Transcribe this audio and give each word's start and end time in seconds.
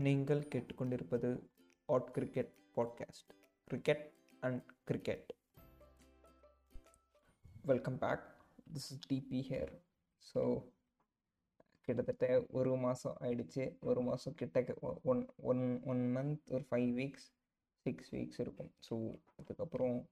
நீங்கள் 0.00 0.48
கேட்டுக்கொண்டிருப்பது 0.54 1.48
add 1.86 2.12
cricket 2.12 2.52
podcast 2.74 3.30
cricket 3.64 4.12
and 4.40 4.62
cricket 4.84 5.32
welcome 7.62 7.98
back 7.98 8.22
this 8.72 8.88
is 8.92 9.00
DP 9.08 9.40
here 9.50 9.72
so 10.34 10.70
கிட்டத்தட்ட 11.80 12.46
ஒரு 12.48 12.76
மாதம் 12.76 13.16
ஆயிடுச்சு. 13.20 13.78
ஒரு 13.80 14.02
மாதம் 14.02 14.34
கிட்ட 14.34 14.64
ஒன் 15.02 15.28
ஒன் 15.36 15.82
ஒன் 15.84 16.16
மந்த் 16.16 16.52
ஒரு 16.52 16.66
ஃபைவ் 16.70 16.90
வீக்ஸ் 16.96 17.28
சிக்ஸ் 17.76 18.14
வீக்ஸ் 18.14 18.40
இருக்கும். 18.40 18.74
ஸோ 18.90 19.20
அதுக்கப்புறம் 19.36 20.08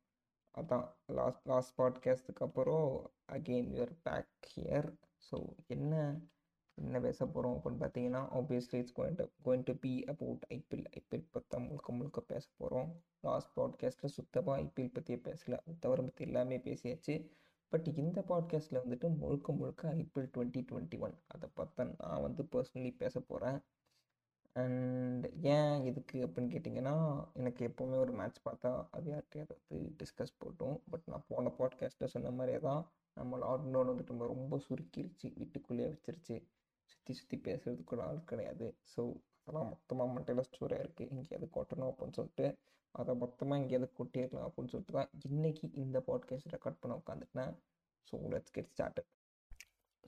அதான் 0.55 0.95
லாஸ்ட் 1.07 1.47
லாஸ்ட் 1.47 1.81
பாட்காஸ்ட்டுக்கு 1.81 2.41
அப்புறம் 2.41 3.11
again 3.33 3.71
you're 3.73 3.97
back 4.03 4.29
here 4.57 4.95
so 5.31 5.57
என்ன 5.67 6.21
என்ன 6.85 7.01
பேச 7.01 7.27
போகிறோம் 7.27 7.57
அப்படின்னு 7.57 7.83
பார்த்தீங்கன்னா 7.83 8.23
obviously 8.39 8.75
it's 8.75 9.01
going 9.01 9.15
to 9.17 9.25
going 9.45 9.63
to 9.65 9.75
be 9.75 10.05
about 10.05 10.45
IPL. 10.49 10.85
IPL 10.99 11.27
பற்றி 11.31 11.59
முழுக்க 11.59 11.93
முழுக்க 11.93 12.21
பேச 12.21 12.49
போகிறோம் 12.57 12.93
லாஸ்ட் 13.21 13.59
பாட்காஸ்ட்டில் 13.59 14.15
சுத்தமாக 14.19 14.61
ஐபிஎல் 14.61 14.93
பற்றியே 14.93 15.21
பேசல. 15.25 15.59
தவிர 15.81 16.03
பற்றி 16.03 16.25
எல்லாமே 16.25 16.59
பேசியாச்சு. 16.59 17.29
பட் 17.69 17.87
இந்த 17.87 18.25
பாட்காஸ்ட்டில் 18.29 18.81
வந்துட்டு 18.85 19.17
முழுக்க 19.17 19.53
முழுக்க 19.53 19.95
ஐபிஎல் 19.95 20.31
டுவெண்ட்டி 20.37 20.63
டுவெண்ட்டி 20.71 20.99
ஒன் 20.99 21.19
அதை 21.27 21.49
பார்த்தா 21.57 21.95
நான் 21.99 22.23
வந்து 22.23 22.43
பர்சனலி 22.53 22.97
பேச 22.97 23.21
போகிறேன் 23.21 23.61
அண்ட் 24.53 25.27
ஏன் 25.43 25.85
எதுக்கு 25.85 26.27
அப்படின்னு 26.27 26.53
கேட்டிங்கன்னா 26.55 27.25
எனக்கு 27.35 27.69
எப்போவுமே 27.69 27.97
ஒரு 27.97 28.13
மேட்ச் 28.13 28.37
பார்த்தா 28.45 28.87
அது 28.91 29.13
யார்கிட்டயாவது 29.13 29.57
வந்து 29.69 29.95
டிஸ்கஸ் 30.03 30.39
போட்டோம். 30.41 30.81
பட் 30.91 31.03
நான் 31.07 31.25
போன 31.29 31.53
பாட்காஸ்ட்டில் 31.59 32.13
சொன்ன 32.15 32.31
மாதிரியே 32.31 32.63
தான் 32.63 32.89
நம்ம 33.15 33.39
லாக்டவுன் 33.39 33.87
வந்துட்டு 33.87 34.09
நம்ம 34.09 34.27
ரொம்ப 34.27 34.61
சுருக்கிருச்சு. 34.69 35.33
வீட்டுக்குள்ளேயே 35.35 35.89
வச்சிருச்சு. 35.89 36.37
சுற்றி 36.93 37.13
சுற்றி 37.19 37.37
பேசுகிறதுக்கு 37.47 37.95
ஒரு 37.97 38.05
ஆள் 38.09 38.29
கிடையாது. 38.31 38.67
ஸோ 38.93 39.03
அதெல்லாம் 39.41 39.71
மொத்தமாக 39.73 40.13
மண்டையில் 40.15 40.47
ஸ்டோராக 40.49 40.85
இருக்குது 40.85 41.11
எங்கேயாவது 41.15 41.49
கொட்டணும் 41.57 41.91
அப்படின்னு 41.91 42.17
சொல்லிட்டு 42.19 42.47
அதை 42.95 43.13
மொத்தமாக 43.23 43.61
எங்கேயாவது 43.63 43.89
கொட்டிடலாம் 43.99 44.47
அப்படின்னு 44.49 44.73
சொல்லிட்டு 44.75 44.97
தான் 44.99 45.11
இன்றைக்கி 45.29 45.67
இந்த 45.85 45.99
பாட்காஸ்ட் 46.09 46.55
ரெக்கார்ட் 46.57 46.81
பண்ண 46.83 46.97
உட்காந்துட்டேன் 47.03 47.55
so 48.09 48.17
let's 48.35 48.55
get 48.57 48.73
started 48.75 49.09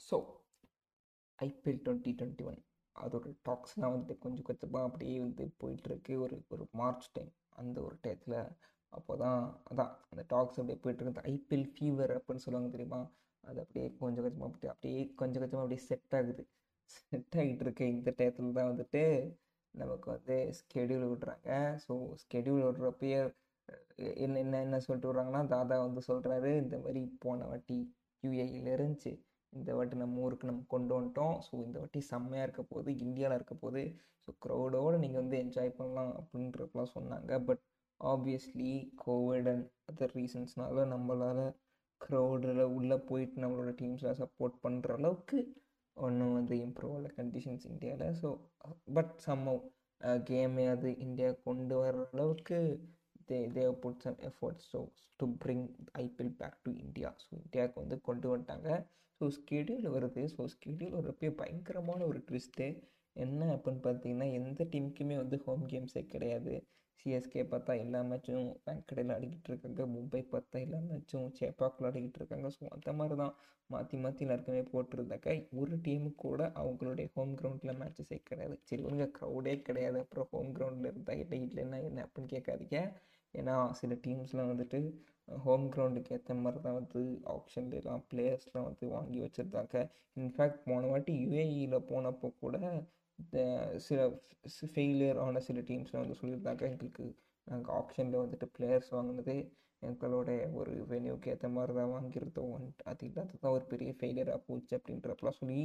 so 0.09 0.17
IPL 1.39 1.81
twenty 1.87 2.13
twenty 2.19 2.45
one 2.51 2.61
அதோட 2.97 3.27
டாக்ஸ்லாம் 3.49 3.93
வந்துட்டு 3.95 4.17
கொஞ்சம் 4.25 4.49
கொஞ்சமாக 4.49 4.89
அப்படியே 4.89 5.17
வந்து 5.27 5.45
போயிட்டுருக்கு 5.63 6.15
ஒரு 6.25 6.37
ஒரு 6.55 6.65
மார்ச் 6.81 7.09
டைம் 7.17 7.31
அந்த 7.61 7.77
ஒரு 7.87 7.97
டயத்தில் 8.05 8.39
அப்போ 8.93 9.13
தான் 9.17 9.41
அதான் 9.71 9.93
அந்த 10.11 10.23
டாக்ஸ் 10.33 10.59
அப்படியே 10.61 10.79
போயிட்டுருக்கு 10.85 11.27
ஐபிஎல் 11.33 11.69
ஃபீவர் 11.75 12.13
அப்படின்னு 12.17 12.45
சொல்லுவாங்க 12.45 12.71
தெரியுமா? 12.77 13.01
அது 13.45 13.59
அப்படியே 13.65 13.87
கொஞ்சம் 14.01 14.25
கொஞ்சமாக 14.25 14.49
அப்படியே 14.49 14.73
அப்படியே 14.75 15.03
கொஞ்சம் 15.21 15.43
கொஞ்சமாக 15.43 15.65
அப்படியே 15.65 15.83
செட் 15.89 16.15
ஆகுது. 16.19 16.43
செட் 16.95 17.37
ஆகிட்டு 17.41 17.65
இருக்க. 17.67 17.83
இந்த 17.95 18.11
டயத்தில் 18.19 18.59
தான் 18.59 18.71
வந்துட்டு 18.73 19.03
நமக்கு 19.75 20.07
வந்து 20.15 20.37
ஸ்கெடியூல் 20.59 21.07
விடுறாங்க. 21.13 21.51
ஸோ 21.85 21.95
ஸ்கெடியூல் 22.23 22.65
விடுறப்பயே 22.69 23.21
என்ன 24.25 24.37
என்ன 24.45 24.61
என்ன 24.67 24.79
சொல்லிட்டு 24.85 25.09
விட்றாங்கன்னா 25.11 25.43
தாதா 25.55 25.77
வந்து 25.87 26.03
சொல்கிறாரு 26.09 26.51
இந்த 26.63 26.77
மாதிரி 26.85 27.03
போன 27.25 27.47
வாட்டி 27.51 27.79
யூஏஇல 28.23 28.71
இருந்துச்சு 28.77 29.13
இந்த 29.53 29.71
வாட்டி 29.77 29.97
நம்ம 30.03 30.23
ஊருக்கு 30.25 30.51
நம்ம 30.51 30.65
கொண்டு 30.75 30.93
வந்துட்டோம். 30.97 31.37
ஸோ 31.47 31.53
இந்த 31.67 31.77
வாட்டி 31.83 32.01
செம்மையாக 32.13 32.47
இருக்க 32.47 32.63
போது 32.73 32.91
இந்தியாவில் 33.05 33.37
இருக்க 33.39 33.55
போது 33.65 33.83
ஸோ 34.25 34.31
க்ரௌடோடு 34.45 34.97
நீங்கள் 35.05 35.23
வந்து 35.23 35.37
என்ஜாய் 35.45 35.77
பண்ணலாம் 35.79 36.13
அப்படின்றப்பெல்லாம் 36.21 36.95
சொன்னாங்க. 36.97 37.33
But 37.49 37.63
obviously 38.01 38.73
covid 39.05 39.49
and 39.53 39.67
other 39.91 40.15
ரீசன்ஸ்னால 40.19 40.85
நம்மளால் 40.95 41.45
க்ரௌடில் 42.01 42.63
உள்ளே 42.77 42.97
போயிட்டு 43.09 43.43
நம்மளோட 43.45 43.73
டீம்ஸில் 43.81 44.19
சப்போர்ட் 44.21 44.55
பண்ணுற 44.67 44.95
அளவுக்கு 44.99 45.39
ஒன்றும் 45.97 46.37
வந்து 46.39 46.55
இம்ப்ரூவ் 46.67 46.95
ஆகல 46.97 47.11
கண்டிஷன்ஸ் 47.19 47.67
இந்தியாவில் 47.73 48.17
ஸோ 48.23 48.29
பட் 48.97 49.13
சம்மவ் 49.27 49.61
கேமே 50.29 50.65
அது 50.75 50.91
இந்தியா 51.07 51.31
கொண்டு 51.47 51.77
வர்ற 51.83 52.05
அளவுக்கு 52.15 52.59
they 53.29 53.39
they 53.57 53.65
put 53.83 54.03
some 54.05 54.21
efforts 54.29 54.69
so 54.73 54.79
to 55.21 55.27
bring 55.43 55.67
IPL 56.05 56.35
back 56.41 56.57
to 56.67 56.71
India 56.85 57.09
so 57.23 57.29
இந்தியாவுக்கு 57.43 57.83
வந்து 57.83 57.97
கொண்டு 58.09 58.27
வந்துட்டாங்க. 58.33 58.71
ஸோ 59.21 59.27
ஸ்கெடியூல் 59.39 59.89
வருது. 59.97 60.23
ஸோ 60.35 60.43
ஸ்கெடியூல் 60.55 60.97
வரப்போ 60.99 61.31
பயங்கரமான 61.41 62.01
ஒரு 62.11 62.21
ட்விஸ்ட்டு 62.29 62.67
என்ன 63.17 63.41
அப்படின்னு 63.55 63.83
பார்த்தீங்கன்னா 63.87 64.29
எந்த 64.39 64.65
டீமுக்குமே 64.73 65.17
வந்து 65.23 65.37
ஹோம் 65.47 65.65
கேம்ஸே 65.73 66.03
கிடையாது. 66.15 66.55
சிஎஸ்கே 67.01 67.43
பார்த்தா 67.53 67.73
எல்லா 67.85 68.01
மேட்சும் 68.11 68.49
வெங்கடையில் 68.67 69.15
ஆடிக்கிட்டு 69.17 69.51
இருக்காங்க. 69.51 69.85
மும்பை 69.95 70.23
பார்த்தா 70.33 70.57
எல்லா 70.67 70.81
மேட்சும் 70.89 71.29
சேப்பாக்கில் 71.41 71.89
ஆடிக்கிட்டு 71.91 72.21
இருக்காங்க. 72.21 72.49
ஸோ 72.57 72.63
அந்த 72.77 72.93
மாதிரி 72.99 73.17
தான் 73.23 73.35
மாற்றி 73.71 73.97
மாற்றி 74.05 74.25
எல்லாருக்குமே 74.27 74.63
போட்டிருந்தாக்க 74.73 75.35
ஒரு 75.61 75.75
டீமு 75.87 76.09
கூட 76.25 76.41
அவங்களுடைய 76.63 77.09
ஹோம் 77.17 77.35
கிரவுண்டில் 77.41 77.79
மேட்சஸே 77.83 78.19
கிடையாது. 78.31 78.57
சரி 78.69 78.83
உங்க 78.91 79.05
க்ரௌடே 79.19 79.55
கிடையாது. 79.69 79.99
அப்புறம் 80.05 80.29
ஹோம் 80.33 80.51
கிரவுண்டில் 80.59 80.91
இருந்தால் 80.93 81.23
இல்லை 81.25 81.39
இல்லைன்னா 81.49 81.79
என்ன 81.89 82.05
அப்படின்னு 82.07 82.33
கேட்காதீங்க. 82.35 82.81
ஏன்னா 83.35 83.55
சில 83.81 83.95
டீம்ஸ்லாம் 84.05 84.53
வந்துட்டு 84.53 84.79
ஹோம் 85.45 85.67
கிரவுண்டுக்கு 85.75 86.15
ஏற்ற 86.17 86.35
மாதிரி 86.45 86.61
தான் 86.63 86.79
வந்து 86.79 87.01
ஆப்ஷன்லாம் 87.35 88.05
பிளேயர்ஸ்லாம் 88.11 88.69
வந்து 88.69 88.87
வாங்கி 88.97 89.19
வச்சுருந்தாங்க. 89.25 89.77
இன்ஃபேக்ட் 90.21 90.65
போன 90.69 90.89
வாட்டி 90.93 91.13
யுஏஇயில் 91.25 91.87
போனப்போ 91.91 92.29
கூட 92.43 92.57
சில 93.87 94.01
ஃபெயிலியர் 94.75 95.19
ஆன 95.25 95.41
சில 95.49 95.61
டீம்ஸ்லாம் 95.71 96.05
வந்து 96.05 96.21
சொல்லியிருந்தாங்க. 96.21 96.63
எங்களுக்கு 96.73 97.05
நாங்கள் 97.47 97.75
ஆப்ஷனில் 97.81 98.23
வந்துட்டு 98.23 98.47
பிளேயர்ஸ் 98.57 98.93
வாங்கினது 98.97 99.35
எங்களோட 99.83 100.31
ஒரு 100.61 100.73
வென்யூக்கு 100.91 101.31
ஏற்ற 101.33 101.47
மாதிரி 101.49 101.73
தான் 101.79 101.93
வாங்கியிருந்தோம். 101.95 102.65
அது 102.91 103.07
இல்லாத 103.09 103.39
தான் 103.45 103.55
ஒரு 103.59 103.65
பெரிய 103.73 103.91
ஃபெயிலியராக 103.99 104.41
போச்சு 104.49 104.73
அப்படின்றப்பெல்லாம் 104.79 105.39
சொல்லி 105.39 105.61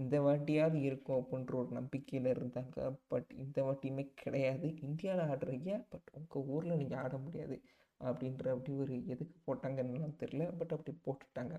இந்த 0.00 0.16
வாட்டியாவது 0.26 0.78
இருக்கும் 0.88 1.20
அப்படின்ற 1.20 1.54
ஒரு 1.62 1.70
நம்பிக்கையில் 1.78 2.28
இருந்தாங்க. 2.34 2.78
பட் 3.12 3.30
இந்த 3.44 3.58
வாட்டியுமே 3.66 4.04
கிடையாது. 4.22 4.68
இந்தியாவில் 4.88 5.28
ஆடுறீங்க 5.32 5.70
பட் 5.92 6.10
உங்கள் 6.20 6.48
ஊரில் 6.54 6.80
நீங்கள் 6.82 7.02
ஆட 7.04 7.14
முடியாது 7.26 7.58
அப்படின்ற 8.00 8.48
அப்படி 8.56 8.74
ஒரு 8.84 8.94
எதுக்கு 9.14 9.36
போட்டாங்கன்னு 9.48 10.10
தெரில 10.24 10.44
பட் 10.60 10.74
அப்படி 10.76 10.94
போட்டுட்டாங்க. 11.06 11.54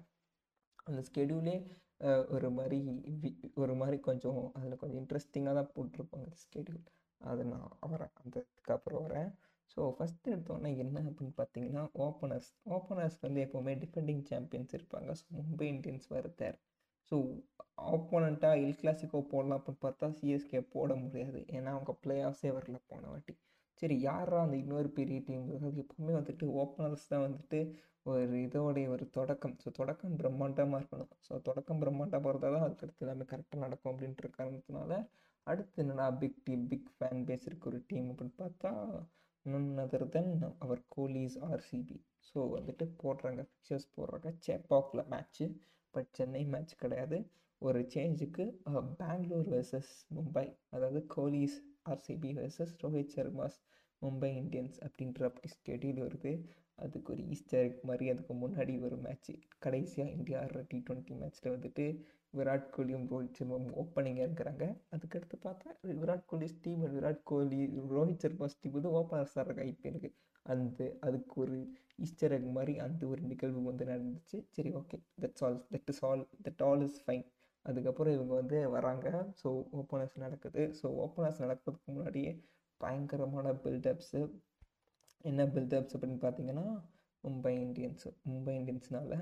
அந்த 0.90 1.02
ஸ்கெடியூலே 1.10 1.56
ஒரு 2.36 2.50
மாதிரி 2.58 2.80
ஒரு 3.64 3.74
மாதிரி 3.76 3.98
கொஞ்சம் 4.10 4.42
அதில் 4.58 4.80
கொஞ்சம் 4.82 5.00
இன்ட்ரெஸ்டிங்காக 5.02 5.56
தான் 5.60 5.72
போட்டிருப்பாங்க 5.76 6.30
ஸ்கெடியூல் 6.44 6.84
அது 7.22 7.44
நான் 7.54 7.68
வரேன். 7.94 8.14
அந்த 8.22 8.36
இதுக்கப்புறம் 8.46 9.04
வரேன். 9.08 9.30
ஸோ 9.74 9.82
ஃபஸ்ட்டு 9.98 10.32
எடுத்தோன்னே 10.34 10.72
என்ன 10.84 10.98
அப்படின்னு 11.10 11.36
பார்த்தீங்கன்னா 11.42 11.84
ஓப்பனர்ஸ் 12.06 12.50
ஓப்பனர்ஸ் 12.78 13.18
வந்து 13.26 13.40
எப்போவுமே 13.46 13.74
டிஃபெண்டிங் 13.84 14.24
சாம்பியன்ஸ் 14.32 14.76
இருப்பாங்க. 14.78 15.12
ஸோ 15.22 15.26
மும்பை 15.40 15.68
இந்தியன்ஸ் 15.76 16.08
வருத்தார் 16.16 16.58
ஸோ 17.12 17.18
ஆப்போனண்ட்டாக 17.96 18.62
இல் 18.64 18.80
கிளாசிக்கோ 18.82 19.22
போடலாம் 19.34 19.60
அப்படின்னு 19.60 19.86
பார்த்தா 19.86 20.08
சிஎஸ்கே 20.20 20.62
போட 20.76 20.92
முடியாது. 20.96 21.40
ஏன்னா 21.58 21.70
அவங்க 21.78 21.94
பிளே 22.04 22.18
ஆஃப்ஸே 22.30 22.52
வரல 22.58 22.80
போன 22.92 23.04
வாட்டி. 23.08 23.34
சரி 23.82 23.96
யாரா 24.08 24.40
அந்த 24.46 24.56
இன்னொரு 24.64 24.90
பெரிய 25.00 25.20
டீம் 25.28 25.46
அது 25.70 25.82
எப்போவுமே 25.84 26.14
வந்துட்டு 26.20 26.46
ஓப்பனர்ஸ் 26.62 27.08
தான் 27.12 27.24
வந்துட்டு 27.28 27.60
ஒரு 28.12 28.36
இதோடைய 28.48 28.86
ஒரு 28.96 29.06
தொடக்கம். 29.18 29.56
ஸோ 29.64 29.70
தொடக்கம் 29.80 30.18
பிரம்மாண்டமாக 30.22 30.80
இருக்கணும். 30.82 31.12
ஸோ 31.28 31.34
தொடக்கம் 31.48 31.82
பிரம்மாண்டமாக 31.84 32.24
போகிறதா 32.26 32.50
தான் 32.56 32.66
அதுக்கடுத்து 32.68 33.06
எல்லாமே 33.06 33.26
கரெக்டாக 33.32 33.64
நடக்கும் 33.66 33.92
அப்படின்ற 33.94 34.30
காரணத்தினால 34.38 34.94
அடுத்து 35.48 35.82
என்னென்னா 35.84 36.06
big 36.22 36.40
team 36.48 36.66
big 36.72 36.90
fan 36.96 37.24
base 37.28 37.48
இருக்க 37.50 37.66
ஒரு 37.72 37.80
டீம் 37.90 38.08
அப்படின்னு 38.12 38.36
பார்த்தா 38.44 38.72
none 39.46 39.70
other 39.84 40.06
than 40.16 40.32
our 40.64 40.82
Kohli's 40.96 41.38
RCB 41.50 41.98
so 42.30 42.40
வந்துட்டு 42.56 42.86
போடுறாங்க 43.04 43.42
ஃபிக்சர்ஸ் 43.50 43.88
போடுறாங்க. 43.98 44.30
சேப்பாக்கில் 44.48 45.08
மேட்ச்சு 45.14 45.46
பட் 45.94 46.10
சென்னை 46.18 46.44
மேட்ச் 46.54 46.76
கிடையாது. 46.84 47.18
ஒரு 47.62 47.80
சேஞ்சுக்கு 47.94 48.44
பெங்களூர் 49.02 49.50
வர்சஸ் 49.56 49.92
மும்பை. 50.18 50.46
அதாவது 50.76 51.00
Kohli's 51.16 51.58
RCB 51.92 52.32
versus 52.40 52.74
Rohit 52.84 53.14
Sharma's. 53.18 53.58
Mumbai 54.02 54.32
Indians 54.42 54.78
அப்படின்ற 54.86 55.24
அப்படி 55.30 55.50
ஸ்கெடியூல் 55.56 56.02
வருது. 56.06 56.32
அதுக்கு 56.80 57.10
ஒரு 57.14 57.24
ஈஸ்டர் 57.34 57.70
மாதிரி 57.84 58.06
அதுக்கு 58.14 58.34
முன்னாடி 58.36 58.74
ஒரு 58.88 58.96
மேட்ச் 59.06 59.32
கடைசியாக 59.66 60.16
இந்தியா 60.18 60.38
ஆடுற 60.44 60.62
டி 60.72 60.78
ட்வெண்ட்டி 60.88 61.16
மேட்ச்சில் 61.20 61.54
வந்துட்டு 61.56 61.86
விராட் 62.34 62.70
கோலியும் 62.76 63.06
ரோஹித் 63.12 63.38
சர்மாவும் 63.40 63.76
ஓப்பனிங்காக 63.82 64.28
இருக்கிறாங்க. 64.28 64.66
அதுக்கடுத்து 64.96 65.38
பார்த்தா 65.46 65.70
விராட் 66.02 66.26
கோலி 66.32 66.48
டீம் 66.66 66.84
விராட் 66.96 67.24
கோலி 67.32 67.62
ரோஹித் 67.96 68.24
சர்மா 68.26 68.48
டீம் 68.64 68.78
வந்து 68.78 68.94
ஓப்பனர்ஸ் 69.00 69.36
ஆடுறாங்க 69.42 69.64
ஐபிஎலுக்கு 69.70 70.12
அந்த 70.46 70.78
அதுக்கு 71.08 71.36
ஒரு 71.44 71.58
ஈஸ்டர் 72.00 72.34
எக் 72.38 72.48
மாதிரி 72.56 72.74
அந்த 72.86 73.02
ஒரு 73.12 73.22
நிகழ்வு 73.32 73.62
வந்து 73.70 73.86
நடந்துச்சு. 73.92 74.38
சரி 74.58 74.72
okay 74.80 74.98
that's 75.24 75.44
all 75.48 75.60
that 75.74 75.90
is 75.94 76.02
all 76.10 76.24
that 76.48 76.64
all 76.70 76.84
is 76.88 77.00
fine 77.06 77.26
அதுக்கப்புறம் 77.66 78.16
இவங்க 78.18 78.34
வந்து 78.42 78.58
வராங்க. 78.76 79.08
ஸோ 79.42 79.50
ஓப்பனர்ஸ் 79.80 80.16
நடக்குது. 80.26 80.64
ஸோ 80.80 80.86
ஓப்பனர்ஸ் 81.04 81.44
நடக்கிறதுக்கு 81.46 81.92
முன்னாடியே 81.92 82.32
பயங்கரமான 82.82 83.54
பில்டப்ஸு 83.64 84.22
என்ன 85.26 85.46
பில்டப்ஸ் 85.46 85.96
அப்படின்னு 85.96 86.22
பார்த்தீங்கன்னா 86.22 86.66
மும்பை 87.24 87.54
இந்தியன்ஸு 87.58 88.10
மும்பை 88.30 88.54
இந்தியன்ஸ்னால 88.60 89.16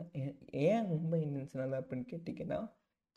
ஏன் 0.65 0.85
மும்பை 0.91 1.19
இந்தியன்ஸ்னால 1.27 1.79
அப்படின்னு 1.81 2.05
கேட்டிங்கன்னா 2.11 2.59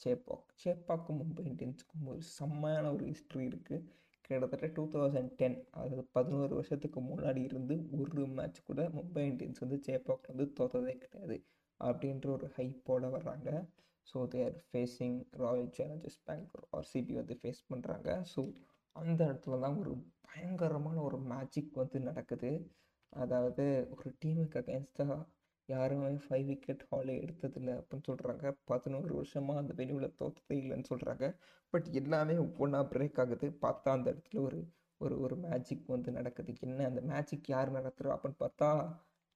சேப்பாக் 0.01 0.49
சேப்பாக்கும் 0.65 1.21
மும்பை 1.23 1.45
இந்தியன்ஸுக்கும் 1.51 2.07
ஒரு 2.07 2.23
செம்மையான 2.37 2.93
ஒரு 2.93 3.05
ஹிஸ்ட்ரி 3.05 3.45
இருக்குது 3.47 3.85
கிட்டத்தட்ட 4.25 4.67
டூ 4.77 4.83
தௌசண்ட் 4.91 5.31
டென் 5.35 5.57
அதாவது 5.71 6.05
பதினோரு 6.13 6.53
வருஷத்துக்கு 6.55 7.01
முன்னாடி 7.01 7.41
இருந்து 7.43 7.75
ஒரு 7.93 8.27
மேட்ச் 8.29 8.61
கூட 8.63 8.83
மும்பை 8.89 9.25
இந்தியன்ஸ் 9.31 9.63
வந்து 9.65 9.79
சேப்பாக்கில் 9.87 10.33
வந்து 10.35 10.47
தோத்ததே 10.61 10.95
கிடையாது 10.97 11.37
அப்படின்ற 11.81 12.27
ஒரு 12.31 12.49
ஹைப்போட 12.57 13.07
வர்றாங்க. 13.11 13.49
So 14.07 14.19
they're 14.29 14.55
facing 14.67 15.19
Royal 15.43 15.73
Challengers 15.79 16.21
Bangalore 16.25 16.67
RCB 16.73 17.15
வந்து 17.15 17.35
ஃபேஸ் 17.43 17.63
பண்ணுறாங்க 17.69 18.09
ஸோ 18.35 18.41
அந்த 18.97 19.21
இடத்துல 19.25 19.59
தான் 19.61 19.79
ஒரு 19.79 19.93
பயங்கரமான 20.27 20.97
ஒரு 21.03 21.19
மேஜிக் 21.33 21.75
வந்து 21.75 21.99
நடக்குது. 22.01 22.51
அதாவது 23.13 23.65
ஒரு 23.97 24.09
டீமுக்கு 24.23 24.59
அகேன்ஸ்டாக 24.61 25.17
யாருமே 25.69 26.09
ஃபைவ் 26.25 26.47
விக்கெட் 26.47 26.85
ஹாலே 26.91 27.15
எடுத்ததில்லை 27.25 27.75
அப்படின்னு 27.81 28.09
சொல்கிறாங்க 28.11 28.47
பதினோரு 28.65 29.13
வருஷமாக 29.15 29.61
அந்த 29.61 29.73
வெளியில் 29.75 30.17
தோற்றதே 30.21 30.57
இல்லைன்னு 30.63 30.91
சொல்கிறாங்க 30.91 31.27
பட் 31.73 31.89
எல்லாமே 31.93 32.35
ஒவ்வொன்றா 32.37 32.81
பிரேக் 32.93 33.21
ஆகுது. 33.21 33.49
பார்த்தா 33.65 33.91
அந்த 33.91 34.09
இடத்துல 34.13 34.41
ஒரு 34.41 34.61
ஒரு 35.01 35.15
ஒரு 35.21 35.37
மேஜிக் 35.37 35.87
வந்து 35.87 36.11
நடக்குது. 36.13 36.53
என்ன 36.61 36.85
அந்த 36.85 37.01
மேஜிக் 37.13 37.49
யார் 37.49 37.71
நடத்துகிறா 37.73 38.15
அப்படின்னு 38.17 38.43
பார்த்தா 38.45 38.69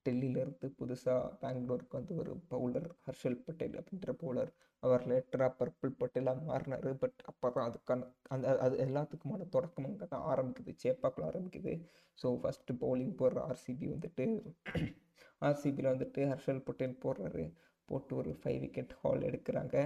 டெல்லியிலேருந்து 0.07 0.69
புதுசாக 0.81 1.31
பெங்களூருக்கு 1.43 1.99
வந்து 1.99 2.15
ஒரு 2.23 2.33
பவுலர் 2.53 2.89
ஹர்ஷல் 3.07 3.39
பட்டேல் 3.47 3.77
அப்படின்ற 3.81 4.13
பவுலர் 4.23 4.51
அவர் 4.83 5.05
லேட்டராக 5.11 5.53
பர்பிள் 5.61 5.93
பட்டேலாக 6.01 6.43
மாறினார். 6.51 6.89
பட் 7.03 7.19
அப்போ 7.31 7.51
தான் 7.57 7.67
அதுக்கான 7.69 8.09
அந்த 8.35 8.55
அது 8.67 8.77
எல்லாத்துக்குமான 8.87 9.49
தொடக்கம் 9.57 9.89
அங்கே 9.91 10.09
தான் 10.15 10.27
ஆரம்பிக்குது. 10.33 10.73
சேப்பாக்கில் 10.85 11.29
ஆரம்பிக்குது. 11.31 11.75
ஸோ 12.19 12.29
ஃபஸ்ட்டு 12.43 12.79
பவுலிங் 12.83 13.15
போடுற 13.21 13.41
ஆர்சிபி 13.51 13.89
வந்துட்டு 13.95 14.27
ஆர்சிபியில் 15.49 15.93
வந்துட்டு 15.95 16.21
ஹர்ஷல் 16.33 16.65
பட்டேல் 16.69 17.01
போடுறாரு. 17.05 17.45
போட்டு 17.89 18.13
ஒரு 18.21 18.31
ஃபைவ் 18.43 18.61
விக்கெட் 18.65 18.95
ஹால் 19.03 19.27
எடுக்கிறாங்க. 19.31 19.77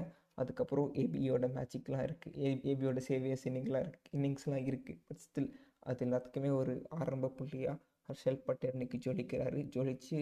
அதுக்கப்புறம் 0.40 0.88
ஏபியோட 1.00 1.46
மேஜிக்லாம் 1.56 2.04
இருக்குது 2.08 2.36
ஏ 2.44 2.50
ஏபியோட 2.70 3.00
சேவியர்ஸ் 3.08 3.46
இன்னிங்லாம் 3.48 3.84
இருக்கு 3.86 4.14
இன்னிங்ஸ்லாம் 4.18 4.66
இருக்குது 4.68 5.00
பட் 5.08 5.22
ஸ்டில் 5.24 5.50
அது 5.90 6.04
எல்லாத்துக்குமே 6.06 6.50
ஒரு 6.60 6.72
ஆரம்ப 7.00 7.30
புள்ளியாக 7.38 7.76
ஹர்ஷல் 8.10 8.40
பட்டேல் 8.48 8.74
இன்னைக்கு 8.76 8.98
ஜொலிக்கிறாரு. 9.06 9.58
ஜொலித்து 9.74 10.20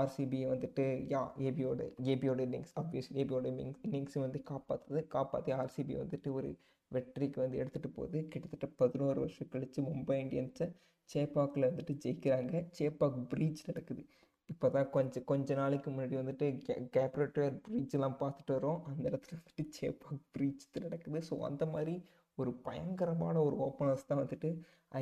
ஆர்சிபியை 0.00 0.46
வந்துட்டு 0.52 0.84
யா 1.12 1.20
ஏபியோட 1.46 1.80
ஏபியோட 2.12 2.40
இன்னிங்ஸ் 2.46 2.72
ஆப்வியஸ் 2.80 3.10
ஏபியோட 3.20 3.46
இன்னிங்ஸ் 3.52 3.82
இன்னிங்ஸ் 3.86 4.16
வந்து 4.24 4.38
காப்பாற்றுது 4.50 5.00
காப்பாற்றி 5.14 5.52
ஆர்சிபி 5.62 5.94
வந்துட்டு 6.02 6.28
ஒரு 6.38 6.50
வெற்றிக்கு 6.90 7.38
வந்து 7.44 7.58
எடுத்துகிட்டு 7.62 7.90
போகுது. 7.98 8.18
கிட்டத்தட்ட 8.32 8.66
பதினோரு 8.82 9.18
வருஷம் 9.24 9.50
கழித்து 9.54 9.80
மும்பை 9.88 10.16
இந்தியன்ஸை 10.24 10.66
சேப்பாக்கில் 11.08 11.68
வந்துட்டு 11.70 11.94
ஜெயிக்கிறாங்க. 12.04 12.54
சேப்பாக் 12.78 13.18
பிரீச் 13.32 13.62
நடக்குது. 13.70 14.02
இப்போ 14.48 14.66
தான் 14.76 14.88
கொஞ்சம் 14.96 15.26
கொஞ்ச 15.30 15.54
நாளைக்கு 15.60 15.88
முன்னாடி 15.90 16.14
வந்துட்டு 16.20 16.46
கே 16.66 16.74
கேப்ரேட்டர் 16.96 17.52
பிரீச்செலாம் 17.66 18.16
பார்த்துட்டு 18.22 18.52
வரோம் 18.58 18.80
அந்த 18.90 19.04
இடத்துல 19.10 19.36
வந்துட்டு 19.40 19.64
சேப்பாக் 19.78 20.24
பிரீச் 20.36 20.64
நடக்குது. 20.86 21.20
ஸோ 21.28 21.36
அந்த 21.48 21.66
மாதிரி 21.74 21.94
ஒரு 22.38 22.52
பயங்கரமான 22.66 23.36
ஒரு 23.48 23.56
ஓப்பனர்ஸ் 23.66 24.08
தான் 24.10 24.22
வந்துட்டு 24.22 24.50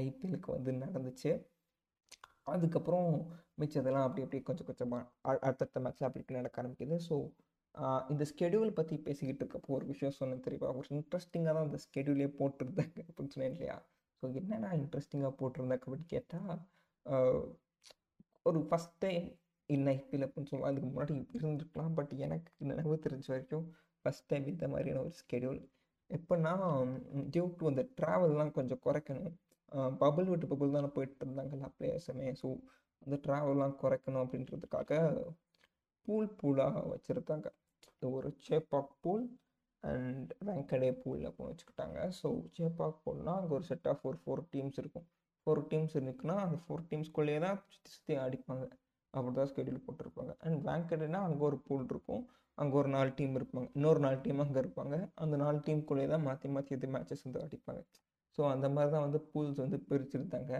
ஐபிஎலுக்கு 0.00 0.50
வந்து 0.56 0.73
நடந்துச்சு. 0.85 1.33
அதுக்கப்புறம் 2.55 3.09
மிச்சதெல்லாம் 3.61 4.06
அப்படி 4.06 4.25
அப்படி 4.25 4.41
கொஞ்சம் 4.49 4.69
கொஞ்சமாக 4.71 5.37
அடுத்தடுத்த 5.47 5.81
மேட்ச்சில் 5.85 6.09
அப்படி 6.09 6.23
இப்படி 6.25 6.39
நடக்க 6.41 6.62
ஆரம்பிக்குது. 6.62 6.97
ஸோ 7.09 7.17
இந்த 8.12 8.25
ஸ்கெடியூல் 8.31 8.77
பற்றி 8.79 8.95
பேசிக்கிட்டு 9.06 9.43
இருக்கப்போ 9.45 9.75
ஒரு 9.79 9.87
விஷயம் 9.93 10.17
சொன்னேன் 10.21 10.45
தெரியுமா? 10.47 10.71
ஒரு 10.79 10.89
இன்ட்ரெஸ்டிங்காக 10.97 11.53
தான் 11.56 11.67
அந்த 11.69 11.79
ஸ்கெடியூலே 11.87 12.29
போட்டிருந்தாங்க 12.39 12.99
அப்படின்னு 13.09 13.33
சொன்னேன் 13.35 13.53
இல்லையா? 13.55 13.77
ஸோ 14.23 14.27
என்னென்னா 14.41 14.71
இன்ட்ரெஸ்டிங்காக 14.81 15.33
போட்டிருந்தாங்க 15.41 15.85
அப்படின்னு 15.87 16.09
கேட்டால் 16.15 16.55
ஒரு 18.49 18.61
ஃபஸ்ட் 18.69 18.97
டைம் 19.05 19.27
இன் 19.69 19.89
ஐபிஎல் 19.95 20.25
அப்படின்னு 20.27 20.50
சொல்லுவோம் 20.50 20.71
அதுக்கு 20.71 20.89
முன்னாடி 20.89 21.15
இருந்திருக்கலாம். 21.39 21.93
பட் 21.99 22.12
எனக்கு 22.27 22.50
நினைவு 22.71 22.97
தெரிஞ்ச 23.06 23.27
வரைக்கும் 23.35 23.67
ஃபஸ்ட் 24.05 24.29
டைம் 24.31 24.47
இந்த 24.53 24.67
மாதிரியான 24.73 25.03
ஒரு 25.06 25.12
ஸ்கெடியூல் 25.21 25.61
எப்படின்னா 26.11 26.53
டியூ 27.35 27.45
டு 27.61 27.67
அந்த 27.71 27.83
ட்ராவல்லாம் 27.99 28.53
கொஞ்சம் 28.59 28.83
குறைக்கணும். 28.87 29.35
பபுள் 30.03 30.31
விட்டு 30.32 30.47
பபுள் 30.53 30.76
தானே 30.76 30.91
போயிட்டு 30.97 31.25
இருந்தாங்கல்ல 31.25 31.69
பிளேயர்ஸுமே 31.76 32.29
ஸோ 32.43 32.49
அந்த 33.03 33.17
ட்ராவல்லாம் 33.26 33.76
குறைக்கணும் 33.82 34.23
அப்படின்றதுக்காக 34.25 34.93
பூல் 36.09 36.31
பூலாக 36.41 36.82
வச்சுருக்காங்க. 36.93 37.49
ஒரு 38.19 38.29
Chepauk 38.47 38.93
pool 39.05 39.25
and 39.85 40.31
Wankhede 40.49 40.91
pool 41.03 41.23
அப்படின்னு 41.29 41.53
வச்சுக்கிட்டாங்க. 41.53 41.99
ஸோ 42.20 42.29
சேப்பாக் 42.56 42.99
பூல்னால் 43.05 43.38
அங்கே 43.41 43.55
ஒரு 43.59 43.67
செட் 43.70 43.88
ஆஃப் 43.93 44.05
ஒரு 44.11 44.19
ஃபோர் 44.23 44.43
டீம்ஸ் 44.55 44.79
இருக்கும். 44.82 45.06
ஃபோர் 45.43 45.62
டீம்ஸ் 45.73 45.94
இருக்குன்னா 46.00 46.37
அந்த 46.47 46.56
ஃபோர் 46.64 46.87
டீம்ஸ்குள்ளேயே 46.91 47.41
தான் 47.47 47.59
சுற்றி 47.75 47.91
சுற்றி 47.97 48.14
அடிப்பாங்க 48.25 48.64
அப்படி 49.14 49.35
தான் 49.38 49.50
ஸ்கெடியூல் 49.53 49.85
போட்டிருப்பாங்க. 49.87 50.32
அண்ட் 50.47 50.59
வேங்கடேனா 50.69 51.21
அங்கே 51.29 51.44
ஒரு 51.50 51.59
பூல் 51.69 51.87
இருக்கும். 51.93 52.25
அங்கே 52.59 52.76
ஒரு 52.81 52.88
நாலு 52.97 53.11
டீம் 53.19 53.37
இருப்பாங்க. 53.38 53.69
இன்னொரு 53.76 54.00
நாலு 54.06 54.19
டீம் 54.25 54.43
அங்கே 54.44 54.61
இருப்பாங்க. 54.64 54.97
அந்த 55.23 55.35
நாலு 55.44 55.59
டீமுக்குள்ளேயே 55.67 56.09
தான் 56.14 56.25
மாற்றி 56.29 56.49
மாற்றி 56.56 56.76
எது 56.79 56.88
மேட்சஸ் 56.97 57.25
வந்து 57.26 57.43
அடிப்பாங்க 57.47 57.82
ஸோ 58.38 58.43
அந்த 58.55 58.67
மாதிரி 58.75 58.90
தான் 58.94 59.05
வந்து 59.06 59.20
பூல்ஸ் 59.32 59.61
வந்து 59.64 59.79
பிரிச்சுருந்தாங்க. 59.90 60.52